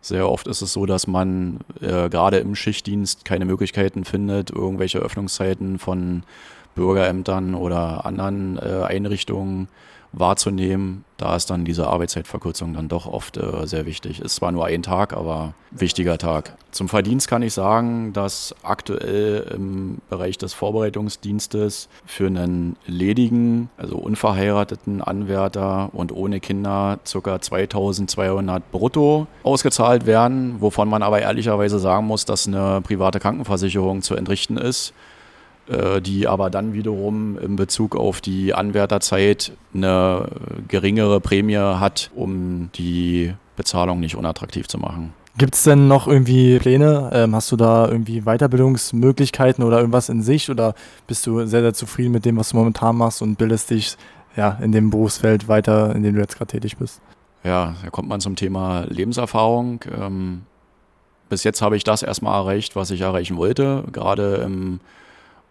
Sehr 0.00 0.28
oft 0.30 0.46
ist 0.46 0.62
es 0.62 0.72
so, 0.72 0.86
dass 0.86 1.06
man 1.06 1.58
äh, 1.80 2.08
gerade 2.08 2.38
im 2.38 2.54
Schichtdienst 2.54 3.24
keine 3.24 3.44
Möglichkeiten 3.44 4.04
findet, 4.04 4.50
irgendwelche 4.50 5.00
Öffnungszeiten 5.00 5.78
von 5.78 6.22
Bürgerämtern 6.78 7.56
oder 7.56 8.06
anderen 8.06 8.56
äh, 8.56 8.84
Einrichtungen 8.84 9.68
wahrzunehmen. 10.12 11.04
Da 11.16 11.34
ist 11.34 11.50
dann 11.50 11.64
diese 11.64 11.88
Arbeitszeitverkürzung 11.88 12.74
dann 12.74 12.88
doch 12.88 13.06
oft 13.06 13.36
äh, 13.36 13.66
sehr 13.66 13.84
wichtig. 13.84 14.20
Ist 14.20 14.36
zwar 14.36 14.52
nur 14.52 14.66
ein 14.66 14.82
Tag, 14.82 15.12
aber 15.12 15.54
wichtiger 15.70 16.16
Tag. 16.16 16.56
Zum 16.70 16.88
Verdienst 16.88 17.28
kann 17.28 17.42
ich 17.42 17.52
sagen, 17.52 18.12
dass 18.12 18.54
aktuell 18.62 19.52
im 19.54 19.98
Bereich 20.08 20.38
des 20.38 20.54
Vorbereitungsdienstes 20.54 21.88
für 22.06 22.26
einen 22.26 22.76
ledigen, 22.86 23.68
also 23.76 23.96
unverheirateten 23.96 25.02
Anwärter 25.02 25.90
und 25.92 26.12
ohne 26.12 26.40
Kinder 26.40 27.00
ca. 27.04 27.40
2200 27.40 28.70
brutto 28.70 29.26
ausgezahlt 29.42 30.06
werden, 30.06 30.60
wovon 30.60 30.88
man 30.88 31.02
aber 31.02 31.20
ehrlicherweise 31.20 31.78
sagen 31.78 32.06
muss, 32.06 32.24
dass 32.24 32.46
eine 32.46 32.80
private 32.80 33.18
Krankenversicherung 33.18 34.02
zu 34.02 34.14
entrichten 34.14 34.56
ist 34.56 34.94
die 36.00 36.26
aber 36.26 36.48
dann 36.48 36.72
wiederum 36.72 37.38
in 37.38 37.56
Bezug 37.56 37.94
auf 37.94 38.20
die 38.20 38.54
Anwärterzeit 38.54 39.52
eine 39.74 40.28
geringere 40.66 41.20
Prämie 41.20 41.58
hat, 41.58 42.10
um 42.14 42.70
die 42.74 43.34
Bezahlung 43.56 44.00
nicht 44.00 44.16
unattraktiv 44.16 44.66
zu 44.68 44.78
machen. 44.78 45.12
Gibt 45.38 45.54
es 45.54 45.62
denn 45.62 45.86
noch 45.86 46.08
irgendwie 46.08 46.58
Pläne? 46.58 47.10
Ähm, 47.12 47.34
hast 47.34 47.52
du 47.52 47.56
da 47.56 47.86
irgendwie 47.86 48.22
Weiterbildungsmöglichkeiten 48.22 49.62
oder 49.62 49.78
irgendwas 49.78 50.08
in 50.08 50.20
Sicht 50.20 50.50
oder 50.50 50.74
bist 51.06 51.24
du 51.26 51.46
sehr, 51.46 51.60
sehr 51.60 51.74
zufrieden 51.74 52.10
mit 52.10 52.24
dem, 52.24 52.36
was 52.36 52.50
du 52.50 52.56
momentan 52.56 52.96
machst 52.96 53.22
und 53.22 53.36
bildest 53.36 53.70
dich 53.70 53.96
ja, 54.36 54.58
in 54.60 54.72
dem 54.72 54.90
Berufsfeld 54.90 55.46
weiter, 55.46 55.94
in 55.94 56.02
dem 56.02 56.14
du 56.14 56.20
jetzt 56.20 56.36
gerade 56.36 56.50
tätig 56.50 56.76
bist? 56.78 57.00
Ja, 57.44 57.74
da 57.84 57.90
kommt 57.90 58.08
man 58.08 58.20
zum 58.20 58.34
Thema 58.34 58.84
Lebenserfahrung. 58.88 59.80
Ähm, 59.96 60.42
bis 61.28 61.44
jetzt 61.44 61.62
habe 61.62 61.76
ich 61.76 61.84
das 61.84 62.02
erstmal 62.02 62.40
erreicht, 62.40 62.74
was 62.74 62.90
ich 62.90 63.02
erreichen 63.02 63.36
wollte. 63.36 63.84
Gerade 63.92 64.42
im 64.44 64.80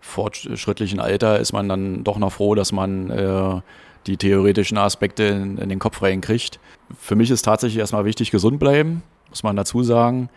fortschrittlichen 0.02 1.00
Alter 1.00 1.40
ist 1.40 1.54
man 1.54 1.68
dann 1.70 2.04
doch 2.04 2.18
noch 2.18 2.32
froh, 2.34 2.56
dass 2.56 2.72
man 2.72 3.10
äh, 3.10 3.62
die 4.08 4.18
theoretischen 4.18 4.78
Aspekte 4.78 5.24
in, 5.24 5.58
in 5.58 5.70
den 5.70 5.80
Kopf 5.80 6.02
reinkriegt. 6.02 6.60
Für 7.00 7.16
mich 7.16 7.30
ist 7.30 7.44
tatsächlich 7.44 7.80
erstmal 7.80 8.06
wichtig, 8.06 8.32
gesund 8.32 8.60
bleiben, 8.60 9.04
muss 9.30 9.44
man 9.44 9.56
dazu 9.56 9.84
sagen. 9.84 10.30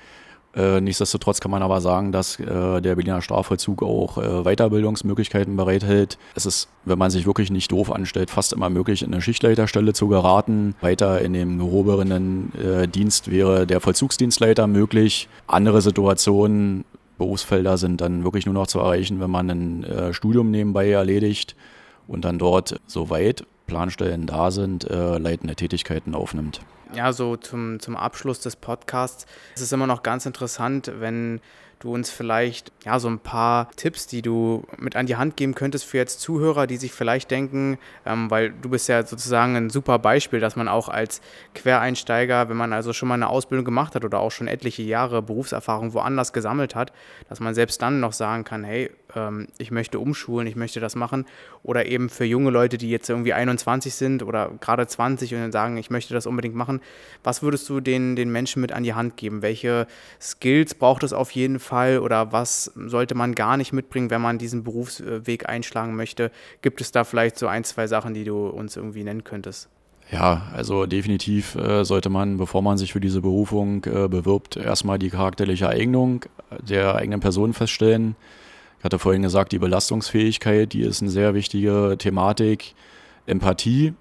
Äh, 0.53 0.81
nichtsdestotrotz 0.81 1.41
kann 1.41 1.53
man 1.53 1.63
aber 1.63 1.81
sagen, 1.81 2.11
dass 2.11 2.41
äh, 2.41 2.81
der 2.81 2.97
Berliner 2.97 3.23
Strafvollzug 3.23 3.85
auch 3.85 4.19
äh, 4.19 4.43
Weiterbildungsmöglichkeiten 4.43 5.57
bereithält. 5.57 6.19
Es 6.35 6.45
ist, 6.45 6.69
wenn 6.85 6.99
man 6.99 7.11
sich 7.13 7.25
wirklich 7.25 7.53
nicht 7.53 7.71
doof 7.71 7.93
anstellt, 7.93 8.31
fast 8.31 8.53
immer 8.53 8.69
möglich, 8.69 9.03
in 9.03 9.13
eine 9.13 9.23
Schichtleiterstelle 9.23 9.93
zu 9.93 10.09
geraten. 10.09 10.75
Weiter 10.81 11.21
in 11.21 11.35
dem 11.35 11.59
gehobenen 11.59 12.53
äh, 12.57 12.89
Dienst 12.89 13.31
wäre 13.31 13.65
der 13.65 13.81
Vollzugsdienstleiter 13.81 14.67
möglich. 14.67 15.29
Andere 15.47 15.83
Situationen 15.83 16.85
Berufsfelder 17.21 17.77
sind 17.77 18.01
dann 18.01 18.25
wirklich 18.25 18.47
nur 18.47 18.55
noch 18.55 18.67
zu 18.67 18.79
erreichen, 18.79 19.21
wenn 19.21 19.31
man 19.31 19.51
ein 19.51 19.85
äh, 19.85 20.15
Studium 20.15 20.51
nebenbei 20.51 20.91
erledigt 20.91 21.55
und 22.09 22.25
dann 22.25 22.39
dort, 22.39 22.81
soweit 22.87 23.45
Planstellen 23.67 24.27
da 24.27 24.51
sind, 24.51 24.89
äh, 24.89 25.19
leitende 25.19 25.55
Tätigkeiten 25.55 26.15
aufnimmt. 26.15 26.63
Ja, 26.95 27.13
so 27.13 27.37
zum, 27.37 27.79
zum 27.81 27.97
Abschluss 27.97 28.41
des 28.41 28.57
Podcasts. 28.57 29.27
Ist 29.55 29.63
es 29.63 29.73
immer 29.73 29.87
noch 29.87 30.03
ganz 30.03 30.27
interessant, 30.27 30.91
wenn 30.99 31.41
du 31.81 31.95
uns 31.95 32.11
vielleicht 32.11 32.73
ja 32.85 32.99
so 32.99 33.09
ein 33.09 33.19
paar 33.19 33.71
Tipps, 33.73 34.07
die 34.07 34.23
du 34.23 34.65
mit 34.77 34.97
an 34.97 35.07
die 35.07 35.17
Hand 35.17 35.37
geben 35.37 35.55
könntest 35.55 35.85
für 35.85 35.97
jetzt 35.97 36.21
Zuhörer, 36.21 36.67
die 36.67 36.77
sich 36.77 36.93
vielleicht 36.93 37.31
denken, 37.31 37.79
ähm, 38.05 38.31
weil 38.31 38.51
du 38.51 38.69
bist 38.69 38.89
ja 38.89 39.05
sozusagen 39.05 39.57
ein 39.57 39.71
super 39.71 39.99
Beispiel, 39.99 40.41
dass 40.41 40.57
man 40.57 40.69
auch 40.69 40.89
als 40.89 41.23
Quereinsteiger, 41.55 42.49
wenn 42.49 42.57
man 42.57 42.73
also 42.73 42.93
schon 42.93 43.09
mal 43.09 43.15
eine 43.15 43.29
Ausbildung 43.29 43.65
gemacht 43.65 43.95
hat 43.95 44.05
oder 44.05 44.21
auch 44.21 44.31
schon 44.31 44.47
etliche 44.47 44.83
Jahre 44.83 45.23
Berufserfahrung 45.23 45.95
woanders 45.95 46.33
gesammelt 46.33 46.75
hat, 46.75 46.93
dass 47.29 47.41
man 47.41 47.55
selbst 47.55 47.81
dann 47.81 48.01
noch 48.01 48.13
sagen 48.13 48.45
kann, 48.45 48.63
hey, 48.63 48.91
ähm, 49.15 49.49
ich 49.59 49.71
möchte 49.71 49.99
umschulen, 49.99 50.47
ich 50.47 50.57
möchte 50.57 50.81
das 50.81 50.97
machen. 50.97 51.27
Oder 51.63 51.87
eben 51.87 52.09
für 52.09 52.25
junge 52.25 52.51
Leute, 52.51 52.79
die 52.79 52.91
jetzt 52.91 53.09
irgendwie 53.09 53.33
21 53.33 53.95
sind 53.95 54.23
oder 54.23 54.51
gerade 54.61 54.87
20 54.87 55.35
und 55.35 55.41
dann 55.41 55.53
sagen, 55.53 55.77
ich 55.77 55.91
möchte 55.91 56.15
das 56.15 56.27
unbedingt 56.27 56.55
machen. 56.55 56.81
Was 57.23 57.43
würdest 57.43 57.69
du 57.69 57.81
den, 57.81 58.17
den 58.17 58.31
Menschen 58.31 58.61
mit 58.61 58.73
an 58.73 58.83
die 58.83 58.95
Hand 58.95 59.17
geben? 59.17 59.43
Welche 59.43 59.87
Skills 60.21 60.75
braucht 60.75 61.03
es 61.03 61.13
auf 61.13 61.31
jeden 61.33 61.59
Fall 61.59 61.99
oder 61.99 62.33
was 62.33 62.73
sollte 62.77 63.15
man 63.15 63.35
gar 63.35 63.57
nicht 63.57 63.73
mitbringen, 63.73 64.11
wenn 64.11 64.21
man 64.21 64.39
diesen 64.39 64.65
Berufsweg 64.65 65.49
einschlagen 65.49 65.97
möchte? 65.97 66.31
Gibt 66.63 66.81
es 66.81 66.93
da 66.93 67.05
vielleicht 67.05 67.39
so 67.39 67.47
ein, 67.47 67.65
zwei 67.65 67.87
Sachen, 67.87 68.15
die 68.15 68.25
du 68.25 68.47
uns 68.47 68.77
irgendwie 68.77 69.05
nennen 69.05 69.25
könntest? 69.25 69.69
Ja, 70.13 70.43
also 70.53 70.87
definitiv 70.87 71.55
äh, 71.55 71.85
sollte 71.85 72.11
man, 72.11 72.37
bevor 72.37 72.63
man 72.63 72.79
sich 72.79 72.93
für 72.93 73.01
diese 73.01 73.21
Berufung 73.21 73.85
äh, 73.85 74.09
bewirbt, 74.09 74.57
erstmal 74.57 74.99
die 74.99 75.11
charakterliche 75.11 75.69
Eignung 75.69 76.25
der 76.59 76.97
eigenen 76.97 77.21
Person 77.21 77.53
feststellen. 77.53 78.17
Ich 78.81 78.85
hatte 78.85 78.99
vorhin 78.99 79.21
gesagt, 79.21 79.53
die 79.53 79.59
Belastungsfähigkeit, 79.59 80.73
die 80.73 80.81
ist 80.81 81.03
eine 81.03 81.11
sehr 81.11 81.35
wichtige 81.35 81.97
Thematik. 81.99 82.75
Empathie 83.27 83.93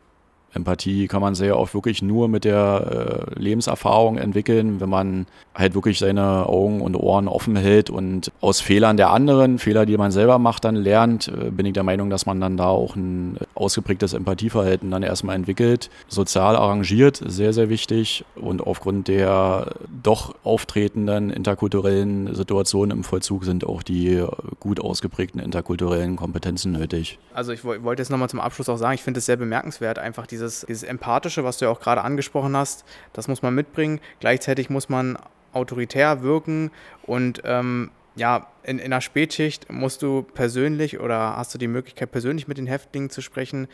Empathie 0.54 1.08
kann 1.08 1.22
man 1.22 1.36
sehr 1.36 1.58
oft 1.58 1.74
wirklich 1.74 2.02
nur 2.02 2.28
mit 2.28 2.44
der 2.44 3.28
äh, 3.36 3.40
Lebenserfahrung 3.40 4.18
entwickeln, 4.18 4.80
wenn 4.80 4.90
man 4.90 5.26
halt 5.54 5.76
wirklich 5.76 6.00
seine 6.00 6.46
Augen 6.48 6.82
und 6.82 6.96
Ohren 6.96 7.28
offen 7.28 7.56
hält 7.56 7.90
und 7.90 8.32
aus 8.42 8.62
Fehlern 8.62 8.98
der 8.98 9.12
anderen, 9.12 9.60
Fehler, 9.60 9.86
die 9.86 9.98
man 9.98 10.12
selber 10.12 10.40
macht, 10.40 10.66
dann 10.66 10.76
lernt, 10.76 11.28
äh, 11.28 11.52
bin 11.52 11.66
ich 11.66 11.74
der 11.74 11.84
Meinung, 11.84 12.10
dass 12.10 12.26
man 12.26 12.40
dann 12.40 12.58
da 12.58 12.68
auch 12.68 12.96
ein 12.96 13.38
ausgeprägtes 13.56 14.14
Empathieverhalten 14.14 14.90
dann 14.90 15.04
erstmal 15.04 15.36
entwickelt. 15.36 15.90
Sozial 16.08 16.56
arrangiert, 16.56 17.22
sehr, 17.26 17.54
sehr 17.54 17.70
wichtig 17.70 18.26
und 18.36 18.66
aufgrund 18.66 19.08
der 19.08 19.74
doch 20.04 20.36
auftretenden 20.44 21.30
interkulturellen 21.30 22.34
Situationen 22.34 22.98
im 22.98 23.04
Vollzug 23.04 23.44
sind 23.44 23.66
auch 23.66 23.84
die 23.84 24.24
gut 24.60 24.80
ausgeprägten 24.80 25.42
interkulturellen 25.42 26.16
Kompetenzen 26.16 26.72
nötig. 26.72 27.20
Also 27.34 27.52
ich 27.52 27.64
wollte 27.64 28.02
jetzt 28.02 28.10
nochmal 28.10 28.30
zum 28.30 28.40
Abschluss 28.40 28.70
auch 28.70 28.78
sagen, 28.78 28.96
ich 28.96 29.04
finde 29.04 29.20
es 29.20 29.26
sehr 29.26 29.38
bemerkenswert, 29.38 30.00
einfach 30.00 30.28
diese 30.28 30.39
dieses, 30.40 30.66
dieses 30.68 30.84
Empathische, 30.84 31.44
was 31.44 31.58
du 31.58 31.66
ja 31.66 31.72
auch 31.72 31.80
gerade 31.80 32.02
angesprochen 32.02 32.56
hast, 32.56 32.86
das 33.14 33.28
muss 33.28 33.42
man 33.42 33.54
mitbringen. 33.54 34.00
Gleichzeitig 34.20 34.70
muss 34.70 34.90
man 34.90 35.18
autoritär 35.52 36.22
wirken 36.22 36.72
und 37.04 37.42
ähm, 37.44 37.92
ja, 38.16 38.48
in, 38.64 38.80
in 38.80 38.86
einer 38.86 39.02
Spätschicht 39.02 39.72
musst 39.72 40.02
du 40.02 40.24
persönlich 40.24 41.00
oder 41.00 41.38
hast 41.38 41.54
du 41.54 41.58
die 41.58 41.68
Möglichkeit, 41.68 42.12
persönlich 42.12 42.48
mit 42.48 42.58
den 42.58 42.68
Häftlingen 42.68 43.10
zu 43.10 43.22
sprechen, 43.22 43.68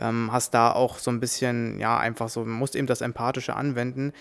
ähm, 0.00 0.30
hast 0.32 0.52
da 0.52 0.72
auch 0.72 0.98
so 0.98 1.10
ein 1.10 1.20
bisschen, 1.20 1.78
ja, 1.78 1.96
einfach 1.96 2.28
so, 2.28 2.44
musst 2.44 2.76
eben 2.76 2.86
das 2.86 3.00
Empathische 3.00 3.54
anwenden. 3.54 4.12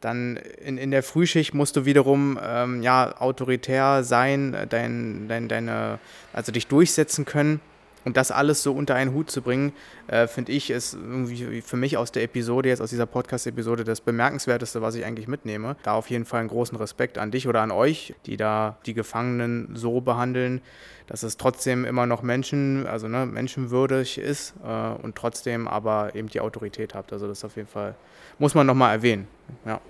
Dann 0.00 0.36
in, 0.36 0.78
in 0.78 0.90
der 0.90 1.02
Frühschicht 1.02 1.54
musst 1.54 1.76
du 1.76 1.84
wiederum 1.84 2.38
ähm, 2.42 2.82
ja, 2.82 3.14
autoritär 3.20 4.02
sein, 4.02 4.56
dein, 4.68 5.28
dein, 5.28 5.48
deine, 5.48 5.98
also 6.32 6.52
dich 6.52 6.66
durchsetzen 6.66 7.24
können. 7.24 7.60
Und 8.04 8.16
das 8.16 8.30
alles 8.30 8.62
so 8.62 8.72
unter 8.72 8.94
einen 8.94 9.12
Hut 9.12 9.30
zu 9.30 9.42
bringen, 9.42 9.72
äh, 10.06 10.26
finde 10.26 10.52
ich, 10.52 10.70
ist 10.70 10.94
irgendwie 10.94 11.60
für 11.60 11.76
mich 11.76 11.96
aus 11.96 12.12
der 12.12 12.22
Episode, 12.22 12.68
jetzt 12.68 12.80
aus 12.80 12.90
dieser 12.90 13.06
Podcast-Episode, 13.06 13.84
das 13.84 14.00
Bemerkenswerteste, 14.00 14.80
was 14.80 14.94
ich 14.94 15.04
eigentlich 15.04 15.28
mitnehme. 15.28 15.76
Da 15.82 15.92
auf 15.92 16.08
jeden 16.08 16.24
Fall 16.24 16.40
einen 16.40 16.48
großen 16.48 16.76
Respekt 16.78 17.18
an 17.18 17.30
dich 17.30 17.46
oder 17.46 17.60
an 17.60 17.70
euch, 17.70 18.14
die 18.26 18.36
da 18.36 18.78
die 18.86 18.94
Gefangenen 18.94 19.70
so 19.74 20.00
behandeln, 20.00 20.62
dass 21.06 21.22
es 21.22 21.36
trotzdem 21.36 21.84
immer 21.84 22.06
noch 22.06 22.22
Menschen, 22.22 22.86
also 22.86 23.08
ne, 23.08 23.26
menschenwürdig 23.26 24.18
ist 24.18 24.54
äh, 24.64 25.02
und 25.02 25.16
trotzdem 25.16 25.68
aber 25.68 26.14
eben 26.14 26.28
die 26.28 26.40
Autorität 26.40 26.94
habt. 26.94 27.12
Also 27.12 27.26
das 27.26 27.44
auf 27.44 27.56
jeden 27.56 27.68
Fall, 27.68 27.94
muss 28.38 28.54
man 28.54 28.66
nochmal 28.66 28.94
erwähnen. 28.94 29.26
Ja. 29.66 29.80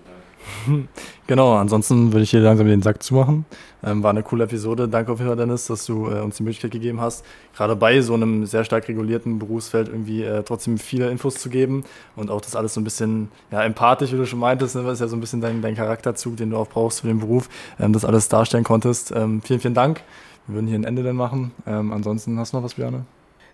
Genau, 1.26 1.54
ansonsten 1.54 2.12
würde 2.12 2.24
ich 2.24 2.30
hier 2.30 2.40
langsam 2.40 2.66
den 2.66 2.82
Sack 2.82 3.04
zumachen. 3.04 3.44
Ähm, 3.84 4.02
war 4.02 4.10
eine 4.10 4.24
coole 4.24 4.44
Episode. 4.44 4.88
Danke 4.88 5.12
auf 5.12 5.20
jeden 5.20 5.28
Fall, 5.28 5.36
Dennis, 5.36 5.68
dass 5.68 5.86
du 5.86 6.08
äh, 6.08 6.18
uns 6.20 6.38
die 6.38 6.42
Möglichkeit 6.42 6.72
gegeben 6.72 7.00
hast, 7.00 7.24
gerade 7.54 7.76
bei 7.76 8.00
so 8.00 8.14
einem 8.14 8.46
sehr 8.46 8.64
stark 8.64 8.88
regulierten 8.88 9.38
Berufsfeld 9.38 9.86
irgendwie 9.86 10.24
äh, 10.24 10.42
trotzdem 10.42 10.76
viele 10.76 11.08
Infos 11.08 11.36
zu 11.36 11.48
geben 11.48 11.84
und 12.16 12.32
auch 12.32 12.40
das 12.40 12.56
alles 12.56 12.74
so 12.74 12.80
ein 12.80 12.84
bisschen 12.84 13.28
ja, 13.52 13.62
empathisch, 13.62 14.12
wie 14.12 14.16
du 14.16 14.26
schon 14.26 14.40
meintest, 14.40 14.74
ne? 14.74 14.82
das 14.82 14.94
ist 14.94 15.00
ja 15.02 15.06
so 15.06 15.14
ein 15.14 15.20
bisschen 15.20 15.40
dein, 15.40 15.62
dein 15.62 15.76
Charakterzug, 15.76 16.36
den 16.36 16.50
du 16.50 16.56
auch 16.56 16.68
brauchst 16.68 17.02
für 17.02 17.06
den 17.06 17.20
Beruf, 17.20 17.48
ähm, 17.78 17.92
das 17.92 18.04
alles 18.04 18.28
darstellen 18.28 18.64
konntest. 18.64 19.12
Ähm, 19.14 19.40
vielen, 19.40 19.60
vielen 19.60 19.74
Dank. 19.74 20.02
Wir 20.48 20.56
würden 20.56 20.66
hier 20.66 20.78
ein 20.80 20.84
Ende 20.84 21.04
dann 21.04 21.14
machen. 21.14 21.52
Ähm, 21.64 21.92
ansonsten 21.92 22.40
hast 22.40 22.52
du 22.52 22.56
noch 22.56 22.64
was, 22.64 22.74
Björn? 22.74 23.06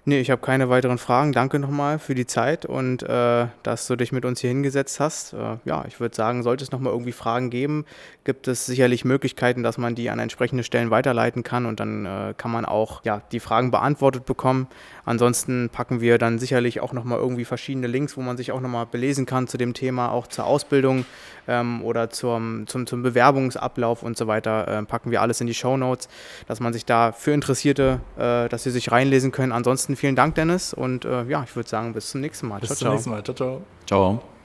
Nee, 0.09 0.21
ich 0.21 0.31
habe 0.31 0.41
keine 0.41 0.69
weiteren 0.69 0.99
Fragen. 0.99 1.33
Danke 1.33 1.59
nochmal 1.59 1.99
für 1.99 2.15
die 2.15 2.27
Zeit 2.27 2.65
und 2.65 3.03
äh, 3.03 3.49
dass 3.65 3.89
du 3.89 3.97
dich 3.97 4.13
mit 4.13 4.25
uns 4.25 4.41
hier 4.41 4.51
hingesetzt 4.51 5.01
hast. 5.01 5.33
Äh, 5.33 5.57
ja, 5.65 5.85
ich 5.89 5.99
würde 5.99 6.15
sagen, 6.15 6.45
sollte 6.45 6.63
es 6.63 6.71
nochmal 6.71 6.93
irgendwie 6.93 7.11
Fragen 7.11 7.51
geben, 7.51 7.85
gibt 8.23 8.47
es 8.47 8.67
sicherlich 8.67 9.05
Möglichkeiten, 9.05 9.65
dass 9.65 9.79
man 9.79 9.97
die 9.97 10.09
an 10.09 10.21
entsprechende 10.21 10.63
Stellen 10.63 10.93
weiterleiten 10.93 11.43
kann 11.43 11.67
und 11.67 11.81
dann 11.81 12.07
äh, 12.07 12.35
kann 12.37 12.53
man 12.53 12.65
auch 12.65 13.05
ja, 13.05 13.21
die 13.33 13.41
Fragen 13.41 13.73
beantwortet 13.73 14.27
bekommen. 14.27 14.69
Ansonsten 15.07 15.71
packen 15.71 16.01
wir 16.01 16.19
dann 16.19 16.39
sicherlich 16.39 16.81
auch 16.81 16.93
nochmal 16.93 17.19
irgendwie 17.19 17.45
verschiedene 17.45 17.87
Links, 17.87 18.17
wo 18.17 18.21
man 18.21 18.37
sich 18.37 18.53
auch 18.53 18.61
nochmal 18.61 18.87
belesen 18.87 19.25
kann 19.25 19.47
zu 19.47 19.57
dem 19.57 19.73
Thema, 19.73 20.11
auch 20.11 20.27
zur 20.27 20.45
Ausbildung 20.45 21.07
ähm, 21.49 21.83
oder 21.83 22.11
zum, 22.11 22.67
zum, 22.67 22.87
zum 22.87 23.03
Bewerbungsablauf 23.03 24.03
und 24.03 24.19
so 24.19 24.27
weiter. 24.27 24.67
Äh, 24.67 24.83
packen 24.83 25.11
wir 25.13 25.23
alles 25.23 25.41
in 25.41 25.47
die 25.47 25.55
Show 25.55 25.77
Notes, 25.77 26.09
dass 26.49 26.61
man 26.61 26.73
sich 26.73 26.85
da 26.85 27.13
für 27.13 27.31
Interessierte, 27.31 28.01
äh, 28.19 28.49
dass 28.49 28.65
sie 28.65 28.71
sich 28.71 28.91
reinlesen 28.91 29.33
können. 29.33 29.53
Ansonsten 29.53 29.97
vielen 29.97 30.17
Dank, 30.17 30.35
Dennis. 30.35 30.75
Und 30.75 31.05
äh, 31.05 31.25
ja, 31.25 31.45
ich 31.45 31.55
würde 31.55 31.69
sagen, 31.69 31.95
bis 31.95 32.11
zum 32.11 32.21
nächsten 32.21 32.49
Mal. 32.49 32.61
Bis 32.61 32.69
ciao, 32.69 32.77
zum 32.77 32.85
ciao. 32.85 32.93
nächsten 32.95 33.11
Mal. 33.11 33.25
Ciao, 33.25 33.35
ciao. 33.35 33.63
Ciao. 33.87 34.36